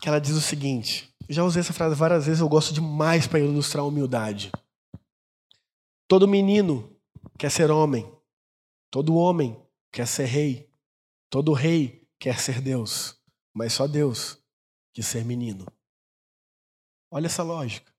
que 0.00 0.08
ela 0.08 0.20
diz 0.20 0.34
o 0.34 0.40
seguinte. 0.40 1.14
Eu 1.28 1.34
já 1.34 1.44
usei 1.44 1.60
essa 1.60 1.72
frase 1.72 1.94
várias 1.94 2.26
vezes, 2.26 2.40
eu 2.40 2.48
gosto 2.48 2.74
demais 2.74 3.26
para 3.26 3.38
ilustrar 3.38 3.84
a 3.84 3.86
humildade. 3.86 4.50
Todo 6.08 6.26
menino 6.26 6.94
quer 7.38 7.50
ser 7.50 7.70
homem. 7.70 8.12
Todo 8.90 9.14
homem 9.14 9.56
quer 9.92 10.06
ser 10.06 10.26
rei. 10.26 10.68
Todo 11.30 11.52
rei 11.52 12.06
quer 12.18 12.40
ser 12.40 12.60
Deus. 12.60 13.16
Mas 13.52 13.72
só 13.72 13.86
Deus 13.86 14.38
quer 14.92 15.02
ser 15.02 15.24
menino. 15.24 15.66
Olha 17.10 17.26
essa 17.26 17.44
lógica. 17.44 17.92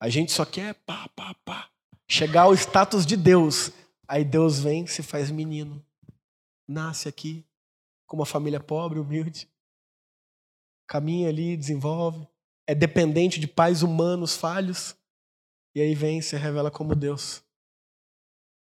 A 0.00 0.08
gente 0.08 0.32
só 0.32 0.46
quer 0.46 0.74
pá, 0.86 1.08
pá, 1.14 1.34
pá, 1.44 1.68
chegar 2.08 2.42
ao 2.42 2.54
status 2.54 3.04
de 3.04 3.16
Deus 3.16 3.70
Aí 4.08 4.24
Deus 4.24 4.58
vem, 4.58 4.86
se 4.86 5.02
faz 5.02 5.30
menino, 5.30 5.84
nasce 6.66 7.06
aqui, 7.06 7.46
com 8.06 8.16
uma 8.16 8.24
família 8.24 8.58
pobre, 8.58 8.98
humilde, 8.98 9.46
caminha 10.86 11.28
ali, 11.28 11.58
desenvolve, 11.58 12.26
é 12.66 12.74
dependente 12.74 13.38
de 13.38 13.46
pais 13.46 13.82
humanos 13.82 14.34
falhos, 14.34 14.96
e 15.74 15.82
aí 15.82 15.94
vem 15.94 16.20
e 16.20 16.22
se 16.22 16.34
revela 16.36 16.70
como 16.70 16.94
Deus. 16.94 17.44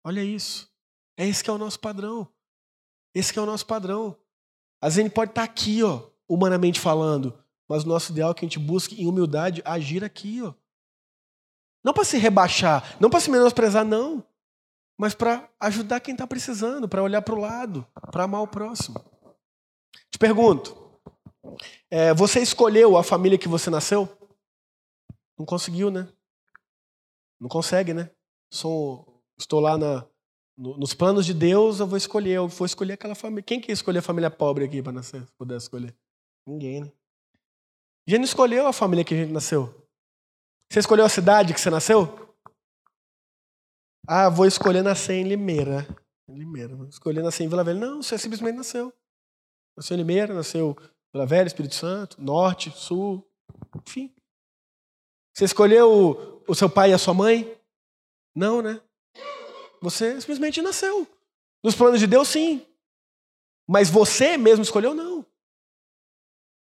Olha 0.05 0.23
isso. 0.23 0.71
É 1.17 1.27
esse 1.27 1.43
que 1.43 1.49
é 1.49 1.53
o 1.53 1.57
nosso 1.57 1.81
padrão. 1.81 2.31
Esse 3.13 3.33
que 3.33 3.39
é 3.39 3.41
o 3.41 3.45
nosso 3.45 3.65
padrão. 3.65 4.17
Às 4.81 4.95
vezes 4.95 4.99
a 4.99 5.03
gente 5.03 5.13
pode 5.13 5.31
estar 5.31 5.43
aqui, 5.43 5.83
ó, 5.83 6.09
humanamente 6.29 6.79
falando, 6.79 7.37
mas 7.67 7.83
o 7.83 7.87
nosso 7.87 8.13
ideal 8.13 8.31
é 8.31 8.33
que 8.33 8.45
a 8.45 8.47
gente 8.47 8.59
busque 8.59 9.01
em 9.01 9.07
humildade 9.07 9.61
agir 9.65 10.01
aqui, 10.01 10.41
ó. 10.41 10.53
Não 11.83 11.93
para 11.93 12.05
se 12.05 12.17
rebaixar, 12.17 12.97
não 13.01 13.09
para 13.09 13.19
se 13.19 13.29
menosprezar, 13.29 13.83
não 13.83 14.25
mas 14.97 15.13
para 15.13 15.49
ajudar 15.59 15.99
quem 15.99 16.13
está 16.13 16.25
precisando, 16.25 16.87
para 16.87 17.03
olhar 17.03 17.21
para 17.21 17.35
o 17.35 17.39
lado, 17.39 17.85
para 18.11 18.23
amar 18.23 18.41
o 18.41 18.47
próximo. 18.47 19.03
Te 20.09 20.17
pergunto, 20.17 20.99
é, 21.89 22.13
você 22.13 22.39
escolheu 22.39 22.97
a 22.97 23.03
família 23.03 23.37
que 23.37 23.47
você 23.47 23.69
nasceu? 23.69 24.09
Não 25.37 25.45
conseguiu, 25.45 25.91
né? 25.91 26.07
Não 27.39 27.49
consegue, 27.49 27.93
né? 27.93 28.09
Sou, 28.49 29.21
estou 29.37 29.59
lá 29.59 29.77
na, 29.77 30.07
no, 30.57 30.77
nos 30.77 30.93
planos 30.93 31.25
de 31.25 31.33
Deus, 31.33 31.79
eu 31.79 31.87
vou 31.87 31.97
escolher, 31.97 32.31
eu 32.31 32.47
vou 32.47 32.65
escolher 32.65 32.93
aquela 32.93 33.15
família. 33.15 33.43
Quem 33.43 33.59
que 33.59 33.71
escolher 33.71 33.99
a 33.99 34.03
família 34.03 34.31
pobre 34.31 34.63
aqui 34.63 34.81
para 34.81 34.93
nascer, 34.93 35.25
se 35.25 35.33
pudesse 35.33 35.65
escolher? 35.65 35.93
Ninguém, 36.47 36.81
né? 36.81 36.91
A 38.07 38.11
gente 38.11 38.19
não 38.19 38.25
escolheu 38.25 38.67
a 38.67 38.73
família 38.73 39.03
que 39.03 39.13
a 39.13 39.17
gente 39.17 39.31
nasceu. 39.31 39.85
Você 40.71 40.79
escolheu 40.79 41.05
a 41.05 41.09
cidade 41.09 41.53
que 41.53 41.59
você 41.59 41.69
nasceu? 41.69 42.24
Ah, 44.07 44.29
vou 44.29 44.45
escolher 44.45 44.83
nascer 44.83 45.13
em 45.13 45.23
Limeira. 45.23 45.87
Limeira. 46.29 46.75
Escolher 46.89 47.23
nascer 47.23 47.43
em 47.43 47.49
Vila 47.49 47.63
Velha. 47.63 47.79
Não, 47.79 48.03
você 48.03 48.17
simplesmente 48.17 48.57
nasceu. 48.57 48.93
Nasceu 49.75 49.95
em 49.95 49.97
Limeira, 49.97 50.33
nasceu 50.33 50.75
Vila 51.13 51.25
Velha, 51.25 51.47
Espírito 51.47 51.75
Santo, 51.75 52.21
Norte, 52.21 52.71
Sul, 52.71 53.27
enfim. 53.87 54.13
Você 55.33 55.45
escolheu 55.45 55.91
o, 55.91 56.51
o 56.51 56.55
seu 56.55 56.69
pai 56.69 56.91
e 56.91 56.93
a 56.93 56.97
sua 56.97 57.13
mãe? 57.13 57.59
Não, 58.35 58.61
né? 58.61 58.79
Você 59.81 60.19
simplesmente 60.21 60.61
nasceu. 60.61 61.07
Nos 61.63 61.75
planos 61.75 61.99
de 61.99 62.07
Deus, 62.07 62.27
sim. 62.27 62.65
Mas 63.67 63.89
você 63.89 64.37
mesmo 64.37 64.63
escolheu? 64.63 64.93
Não. 64.93 65.25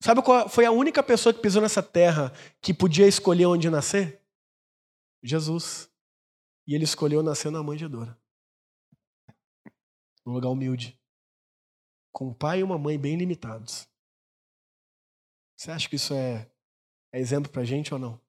Sabe 0.01 0.21
qual 0.21 0.47
foi 0.49 0.65
a 0.65 0.71
única 0.71 1.03
pessoa 1.03 1.34
que 1.34 1.41
pisou 1.41 1.61
nessa 1.61 1.84
terra 1.84 2.34
que 2.61 2.73
podia 2.73 3.07
escolher 3.07 3.45
onde 3.45 3.69
nascer? 3.69 4.21
Jesus. 5.21 5.88
E 6.70 6.76
ele 6.76 6.84
escolheu 6.84 7.24
nascer 7.24 7.51
na 7.51 7.63
manjedoura. 7.63 8.15
Num 10.24 10.34
lugar 10.34 10.49
humilde. 10.49 11.01
Com 12.11 12.28
um 12.28 12.34
pai 12.34 12.59
e 12.59 12.63
uma 12.63 12.78
mãe 12.78 12.95
bem 12.99 13.17
limitados. 13.17 13.89
Você 15.57 15.72
acha 15.72 15.89
que 15.89 15.95
isso 15.95 16.13
é, 16.13 16.47
é 17.11 17.20
exemplo 17.20 17.51
pra 17.51 17.65
gente 17.65 17.91
ou 17.91 17.99
não? 17.99 18.22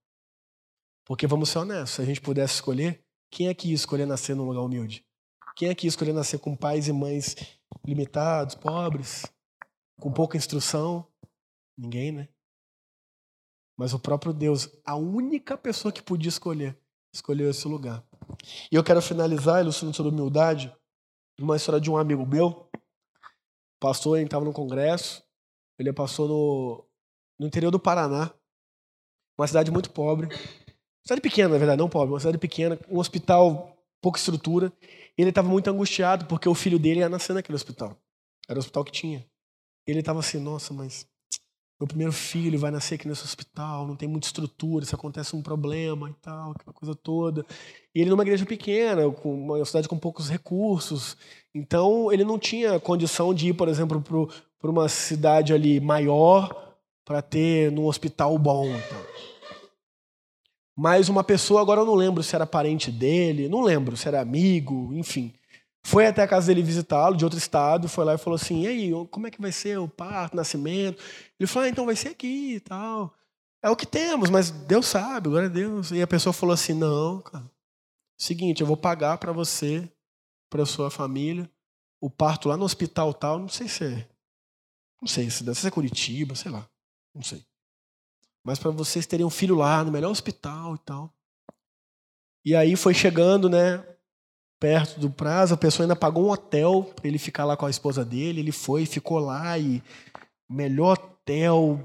Porque 1.05 1.27
vamos 1.27 1.51
ser 1.51 1.59
honestos, 1.59 1.97
se 1.97 2.01
a 2.01 2.05
gente 2.07 2.23
pudesse 2.23 2.55
escolher, 2.55 3.05
quem 3.31 3.49
é 3.49 3.53
que 3.53 3.69
ia 3.69 3.75
escolher 3.75 4.07
nascer 4.07 4.35
num 4.35 4.47
lugar 4.47 4.63
humilde? 4.63 5.07
Quem 5.55 5.69
é 5.69 5.75
que 5.75 5.87
ia 5.87 5.91
escolher 5.91 6.15
nascer 6.15 6.41
com 6.41 6.57
pais 6.57 6.89
e 6.89 6.95
mães 6.95 7.37
limitados, 7.85 8.55
pobres, 8.55 9.27
com 10.01 10.11
pouca 10.11 10.39
instrução? 10.39 11.07
Ninguém, 11.77 12.11
né? 12.11 12.29
Mas 13.77 13.93
o 13.93 14.01
próprio 14.01 14.33
Deus, 14.33 14.67
a 14.83 14.97
única 14.97 15.59
pessoa 15.59 15.93
que 15.93 16.01
podia 16.01 16.31
escolher, 16.31 16.75
escolheu 17.13 17.51
esse 17.51 17.69
lugar. 17.69 18.03
E 18.71 18.75
eu 18.77 18.85
quero 18.85 19.03
finalizar, 19.03 19.61
ilustrando 19.61 19.95
sobre 19.95 20.13
humildade, 20.13 20.75
uma 21.41 21.57
história 21.57 21.81
de 21.81 21.91
um 21.91 21.97
amigo 21.97 22.27
meu. 22.27 22.69
Pastor, 23.81 24.19
ele 24.19 24.27
estava 24.27 24.45
no 24.45 24.53
congresso, 24.53 25.23
ele 25.79 25.93
passou 25.93 26.29
no, 26.29 26.87
no 27.39 27.47
interior 27.47 27.71
do 27.71 27.81
Paraná, 27.81 28.31
uma 29.39 29.47
cidade 29.47 29.71
muito 29.71 29.91
pobre. 29.91 30.29
Cidade 31.03 31.23
pequena, 31.23 31.49
na 31.49 31.59
verdade, 31.59 31.79
não 31.79 31.89
pobre, 31.89 32.13
uma 32.13 32.21
cidade 32.21 32.37
pequena, 32.37 32.79
um 32.89 32.99
hospital, 32.99 33.77
pouca 34.03 34.19
estrutura. 34.19 34.73
Ele 35.17 35.31
estava 35.31 35.49
muito 35.49 35.69
angustiado 35.71 36.27
porque 36.27 36.49
o 36.49 36.55
filho 36.55 36.79
dele 36.79 37.01
ia 37.01 37.09
nascer 37.09 37.33
naquele 37.33 37.57
hospital. 37.57 37.97
Era 38.49 38.59
o 38.59 38.61
hospital 38.61 38.85
que 38.85 38.93
tinha. 38.93 39.27
Ele 39.87 40.01
estava 40.01 40.21
assim, 40.21 40.39
nossa, 40.39 40.75
mas 40.75 41.09
meu 41.81 41.87
primeiro 41.87 42.13
filho 42.13 42.59
vai 42.59 42.71
nascer 42.71 42.97
aqui 42.97 43.09
nesse 43.09 43.25
hospital, 43.25 43.87
não 43.87 43.97
tem 43.97 44.07
muita 44.07 44.27
estrutura, 44.27 44.85
se 44.85 44.95
acontece 44.95 45.35
um 45.35 45.41
problema 45.41 46.11
e 46.11 46.13
tal, 46.21 46.51
aquela 46.51 46.75
coisa 46.75 46.95
toda. 46.95 47.45
E 47.95 48.01
ele 48.03 48.11
numa 48.11 48.23
igreja 48.23 48.45
pequena, 48.45 49.11
com 49.11 49.33
uma 49.33 49.65
cidade 49.65 49.89
com 49.89 49.99
poucos 49.99 50.29
recursos, 50.29 51.17
então 51.55 52.13
ele 52.13 52.23
não 52.23 52.39
tinha 52.39 52.79
condição 52.79 53.33
de 53.33 53.49
ir, 53.49 53.55
por 53.55 53.67
exemplo, 53.67 54.29
para 54.61 54.71
uma 54.71 54.91
cidade 54.91 55.55
ali 55.55 55.81
maior 55.81 56.77
para 57.03 57.23
ter 57.23 57.73
num 57.73 57.87
hospital 57.87 58.39
bom. 58.39 58.67
Então. 58.67 58.99
Mas 60.77 61.09
uma 61.09 61.25
pessoa, 61.25 61.63
agora 61.63 61.81
eu 61.81 61.87
não 61.87 61.95
lembro 61.95 62.23
se 62.23 62.35
era 62.35 62.47
parente 62.47 62.91
dele, 62.91 63.49
não 63.49 63.63
lembro 63.63 63.97
se 63.97 64.07
era 64.07 64.21
amigo, 64.21 64.93
enfim. 64.93 65.33
Foi 65.83 66.07
até 66.07 66.23
a 66.23 66.29
casa 66.29 66.49
dele 66.49 66.63
visitá-lo, 66.63 67.17
de 67.17 67.25
outro 67.25 67.39
estado, 67.39 67.89
foi 67.89 68.05
lá 68.05 68.15
e 68.15 68.19
falou 68.19 68.37
assim: 68.37 68.63
e 68.63 68.67
aí, 68.67 68.91
como 69.11 69.27
é 69.27 69.31
que 69.31 69.41
vai 69.41 69.53
ser 69.53 69.79
o 69.79 69.89
parto, 69.89 70.35
o 70.35 70.37
nascimento? 70.37 71.03
Ele 71.39 71.47
falou: 71.47 71.67
ah, 71.67 71.71
então 71.71 71.87
vai 71.87 71.97
ser 71.97 72.09
aqui 72.09 72.57
e 72.57 72.61
tal. 72.61 73.15
É 73.63 73.69
o 73.69 73.77
que 73.77 73.87
temos, 73.87 74.31
mas 74.31 74.51
Deus 74.51 74.87
sabe, 74.87 75.29
glória 75.29 75.49
a 75.49 75.53
Deus. 75.53 75.91
E 75.91 76.01
a 76.01 76.07
pessoa 76.07 76.33
falou 76.33 76.53
assim: 76.53 76.75
não, 76.75 77.21
cara. 77.23 77.51
Seguinte, 78.17 78.61
eu 78.61 78.67
vou 78.67 78.77
pagar 78.77 79.17
para 79.19 79.33
você, 79.33 79.91
para 80.51 80.67
sua 80.67 80.91
família, 80.91 81.51
o 82.01 82.11
parto 82.11 82.49
lá 82.49 82.57
no 82.57 82.65
hospital 82.65 83.15
tal, 83.15 83.39
não 83.39 83.49
sei 83.49 83.69
se 83.69 83.85
é. 83.85 84.09
Não 85.01 85.09
sei 85.09 85.31
se 85.31 85.55
ser 85.55 85.71
Curitiba, 85.71 86.35
sei 86.35 86.51
lá. 86.51 86.69
Não 87.15 87.23
sei. 87.23 87.45
Mas 88.45 88.59
para 88.59 88.71
vocês 88.71 89.07
terem 89.07 89.25
um 89.25 89.31
filho 89.31 89.55
lá, 89.55 89.83
no 89.83 89.91
melhor 89.91 90.11
hospital 90.11 90.75
e 90.75 90.79
tal. 90.79 91.15
E 92.45 92.55
aí 92.55 92.77
foi 92.77 92.95
chegando, 92.95 93.49
né? 93.49 93.79
Perto 94.61 95.01
do 95.01 95.09
prazo, 95.09 95.55
a 95.55 95.57
pessoa 95.57 95.85
ainda 95.85 95.97
pagou 95.97 96.27
um 96.27 96.31
hotel 96.31 96.93
para 96.95 97.09
ele 97.09 97.19
ficar 97.19 97.47
lá 97.47 97.57
com 97.57 97.65
a 97.65 97.71
esposa 97.71 98.05
dele. 98.05 98.41
Ele 98.41 98.53
foi, 98.53 98.85
ficou 98.85 99.19
lá 99.19 99.59
e 99.59 99.83
melhor 100.49 100.93
hotel, 100.93 101.81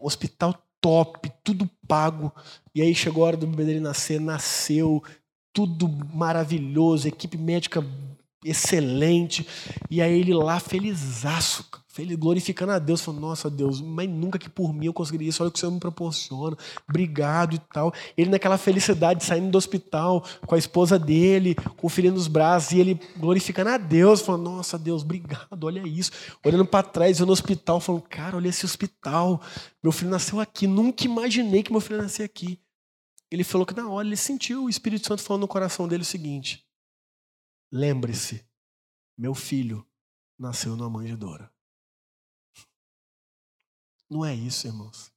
hospital 0.00 0.54
top, 0.80 1.30
tudo 1.44 1.70
pago. 1.86 2.32
E 2.74 2.82
aí 2.82 2.94
chegou 2.94 3.24
a 3.24 3.28
hora 3.28 3.36
do 3.36 3.46
bebê 3.46 3.64
dele 3.64 3.80
nascer, 3.80 4.20
nasceu, 4.20 5.02
tudo 5.52 5.88
maravilhoso, 6.12 7.06
equipe 7.06 7.38
médica 7.38 7.84
excelente. 8.44 9.46
E 9.90 10.02
aí 10.02 10.20
ele 10.20 10.34
lá 10.34 10.58
felizaço, 10.58 11.68
feliz, 11.98 12.16
glorificando 12.16 12.70
a 12.70 12.78
Deus, 12.78 13.00
falando, 13.00 13.22
nossa 13.22 13.50
Deus, 13.50 13.80
mas 13.80 14.08
nunca 14.08 14.38
que 14.38 14.48
por 14.48 14.72
mim 14.72 14.86
eu 14.86 14.92
conseguiria 14.92 15.28
isso, 15.28 15.42
olha 15.42 15.48
o 15.48 15.52
que 15.52 15.58
o 15.58 15.60
Senhor 15.60 15.72
me 15.72 15.80
proporciona, 15.80 16.56
obrigado 16.88 17.56
e 17.56 17.58
tal. 17.58 17.92
Ele 18.16 18.30
naquela 18.30 18.56
felicidade, 18.56 19.24
saindo 19.24 19.50
do 19.50 19.58
hospital 19.58 20.24
com 20.46 20.54
a 20.54 20.58
esposa 20.58 20.96
dele, 20.96 21.56
com 21.56 21.88
o 21.88 21.90
filho 21.90 22.12
nos 22.12 22.28
braços, 22.28 22.70
e 22.70 22.78
ele 22.78 23.00
glorificando 23.16 23.70
a 23.70 23.76
Deus, 23.76 24.20
falando, 24.20 24.44
nossa 24.44 24.78
Deus, 24.78 25.02
obrigado, 25.02 25.64
olha 25.64 25.80
isso. 25.80 26.12
Olhando 26.44 26.64
para 26.64 26.86
trás, 26.86 27.18
eu 27.18 27.26
no 27.26 27.32
hospital, 27.32 27.80
falando, 27.80 28.02
cara, 28.02 28.36
olha 28.36 28.48
esse 28.48 28.64
hospital, 28.64 29.42
meu 29.82 29.90
filho 29.90 30.10
nasceu 30.10 30.38
aqui, 30.38 30.68
nunca 30.68 31.04
imaginei 31.04 31.64
que 31.64 31.72
meu 31.72 31.80
filho 31.80 32.00
nascesse 32.00 32.22
aqui. 32.22 32.60
Ele 33.28 33.42
falou 33.42 33.66
que 33.66 33.74
na 33.74 33.90
hora 33.90 34.06
ele 34.06 34.16
sentiu 34.16 34.64
o 34.64 34.70
Espírito 34.70 35.08
Santo 35.08 35.22
falando 35.22 35.42
no 35.42 35.48
coração 35.48 35.88
dele 35.88 36.02
o 36.02 36.06
seguinte: 36.06 36.64
Lembre-se, 37.70 38.46
meu 39.18 39.34
filho 39.34 39.84
nasceu 40.38 40.76
numa 40.76 40.88
manjedoura. 40.88 41.52
Não 44.10 44.24
é 44.24 44.34
isso, 44.34 44.66
irmãos. 44.66 45.10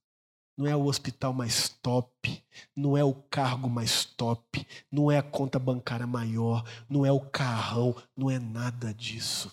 Não 0.58 0.68
é 0.68 0.76
o 0.76 0.86
hospital 0.86 1.34
mais 1.34 1.70
top, 1.70 2.44
não 2.76 2.98
é 2.98 3.04
o 3.04 3.14
cargo 3.14 3.70
mais 3.70 4.06
top, 4.06 4.68
não 4.92 5.10
é 5.10 5.18
a 5.18 5.24
conta 5.24 5.58
bancária 5.58 6.06
maior, 6.06 6.64
não 6.90 7.06
é 7.06 7.12
o 7.12 7.22
carrão, 7.22 7.96
não 8.16 8.30
é 8.30 8.38
nada 8.38 8.94
disso. 8.94 9.52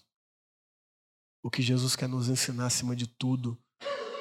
O 1.43 1.51
que 1.51 1.63
Jesus 1.63 1.95
quer 1.95 2.09
nos 2.09 2.29
ensinar 2.29 2.67
acima 2.67 2.97
de 2.97 3.07
tudo 3.07 3.57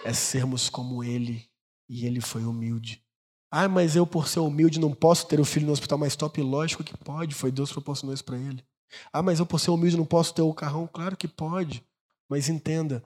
é 0.06 0.14
sermos 0.14 0.70
como 0.70 1.04
Ele, 1.04 1.50
e 1.90 2.06
Ele 2.06 2.22
foi 2.22 2.46
humilde. 2.46 3.04
Ah, 3.50 3.68
mas 3.68 3.96
eu, 3.96 4.06
por 4.06 4.28
ser 4.28 4.40
humilde, 4.40 4.80
não 4.80 4.94
posso 4.94 5.26
ter 5.28 5.40
o 5.40 5.46
filho 5.46 5.66
no 5.66 5.72
hospital 5.72 5.98
mais 5.98 6.16
top? 6.16 6.42
Lógico 6.42 6.84
que 6.84 6.96
pode, 6.98 7.34
foi 7.34 7.52
Deus 7.52 7.70
que 7.70 7.76
proporcionou 7.76 8.14
isso 8.14 8.24
para 8.24 8.38
ele. 8.38 8.64
Ah, 9.12 9.22
mas 9.22 9.40
eu, 9.40 9.46
por 9.46 9.60
ser 9.60 9.72
humilde, 9.72 9.98
não 9.98 10.06
posso 10.06 10.34
ter 10.34 10.42
o 10.42 10.54
carrão? 10.54 10.88
Claro 10.88 11.16
que 11.18 11.28
pode. 11.28 11.84
Mas 12.30 12.50
entenda, 12.50 13.04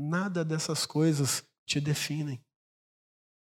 nada 0.00 0.44
dessas 0.44 0.86
coisas 0.86 1.44
te 1.66 1.80
definem. 1.80 2.42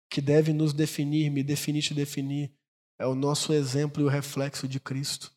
Que 0.09 0.21
deve 0.21 0.53
nos 0.53 0.73
definir, 0.73 1.29
me 1.29 1.43
definir, 1.43 1.81
te 1.81 1.93
definir, 1.93 2.53
é 2.99 3.05
o 3.07 3.15
nosso 3.15 3.53
exemplo 3.53 4.01
e 4.01 4.05
o 4.05 4.09
reflexo 4.09 4.67
de 4.67 4.79
Cristo. 4.79 5.31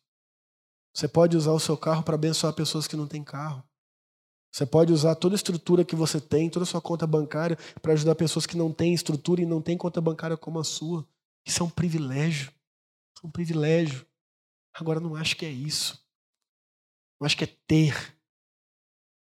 Você 0.93 1.07
pode 1.07 1.37
usar 1.37 1.51
o 1.51 1.59
seu 1.59 1.77
carro 1.77 2.03
para 2.03 2.15
abençoar 2.15 2.53
pessoas 2.53 2.87
que 2.87 2.95
não 2.95 3.07
têm 3.07 3.23
carro. 3.23 3.63
Você 4.51 4.65
pode 4.65 4.91
usar 4.91 5.15
toda 5.15 5.35
a 5.35 5.37
estrutura 5.37 5.85
que 5.85 5.95
você 5.95 6.19
tem, 6.19 6.49
toda 6.49 6.63
a 6.63 6.67
sua 6.67 6.81
conta 6.81 7.05
bancária, 7.05 7.57
para 7.81 7.93
ajudar 7.93 8.15
pessoas 8.15 8.45
que 8.45 8.57
não 8.57 8.73
têm 8.73 8.93
estrutura 8.93 9.41
e 9.41 9.45
não 9.45 9.61
têm 9.61 9.77
conta 9.77 10.01
bancária 10.01 10.35
como 10.35 10.59
a 10.59 10.63
sua. 10.63 11.07
Isso 11.45 11.61
é 11.61 11.65
um 11.65 11.69
privilégio. 11.69 12.51
É 13.23 13.27
um 13.27 13.29
privilégio. 13.29 14.05
Agora, 14.73 14.99
não 14.99 15.15
acho 15.15 15.35
que 15.35 15.45
é 15.45 15.51
isso. 15.51 16.03
Não 17.19 17.25
acho 17.25 17.37
que 17.37 17.43
é 17.43 17.55
ter. 17.67 18.16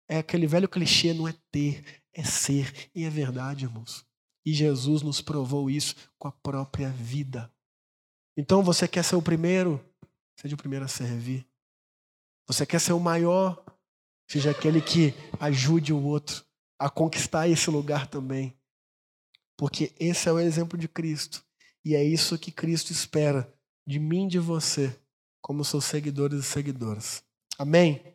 É 0.08 0.18
aquele 0.18 0.48
velho 0.48 0.68
clichê, 0.68 1.14
não 1.14 1.28
é 1.28 1.36
ter, 1.52 2.04
é 2.14 2.24
ser. 2.24 2.90
E 2.94 3.04
é 3.04 3.10
verdade, 3.10 3.66
irmãos. 3.66 4.06
E 4.46 4.54
Jesus 4.54 5.02
nos 5.02 5.22
provou 5.22 5.70
isso 5.70 5.96
com 6.18 6.28
a 6.28 6.32
própria 6.32 6.90
vida. 6.90 7.52
Então, 8.38 8.64
você 8.64 8.88
quer 8.88 9.04
ser 9.04 9.16
o 9.16 9.22
primeiro? 9.22 9.84
Seja 10.40 10.56
o 10.56 10.58
primeiro 10.58 10.86
a 10.86 10.88
servir. 10.88 11.48
Você 12.48 12.66
quer 12.66 12.80
ser 12.80 12.94
o 12.94 13.00
maior? 13.00 13.64
Seja 14.30 14.52
aquele 14.52 14.82
que 14.82 15.14
ajude 15.40 15.94
o 15.94 16.04
outro 16.04 16.44
a 16.78 16.90
conquistar 16.90 17.48
esse 17.48 17.70
lugar 17.70 18.08
também. 18.08 18.58
Porque 19.58 19.94
esse 20.00 20.28
é 20.28 20.32
o 20.32 20.40
exemplo 20.40 20.78
de 20.78 20.88
Cristo. 20.88 21.44
E 21.86 21.96
é 21.96 22.04
isso 22.04 22.38
que 22.38 22.52
Cristo 22.52 22.92
espera 22.92 23.54
de 23.86 24.00
mim 24.00 24.26
e 24.26 24.30
de 24.30 24.40
você, 24.40 24.98
como 25.42 25.64
seus 25.64 25.86
seguidores 25.86 26.40
e 26.40 26.44
seguidoras. 26.44 27.24
Amém? 27.58 28.13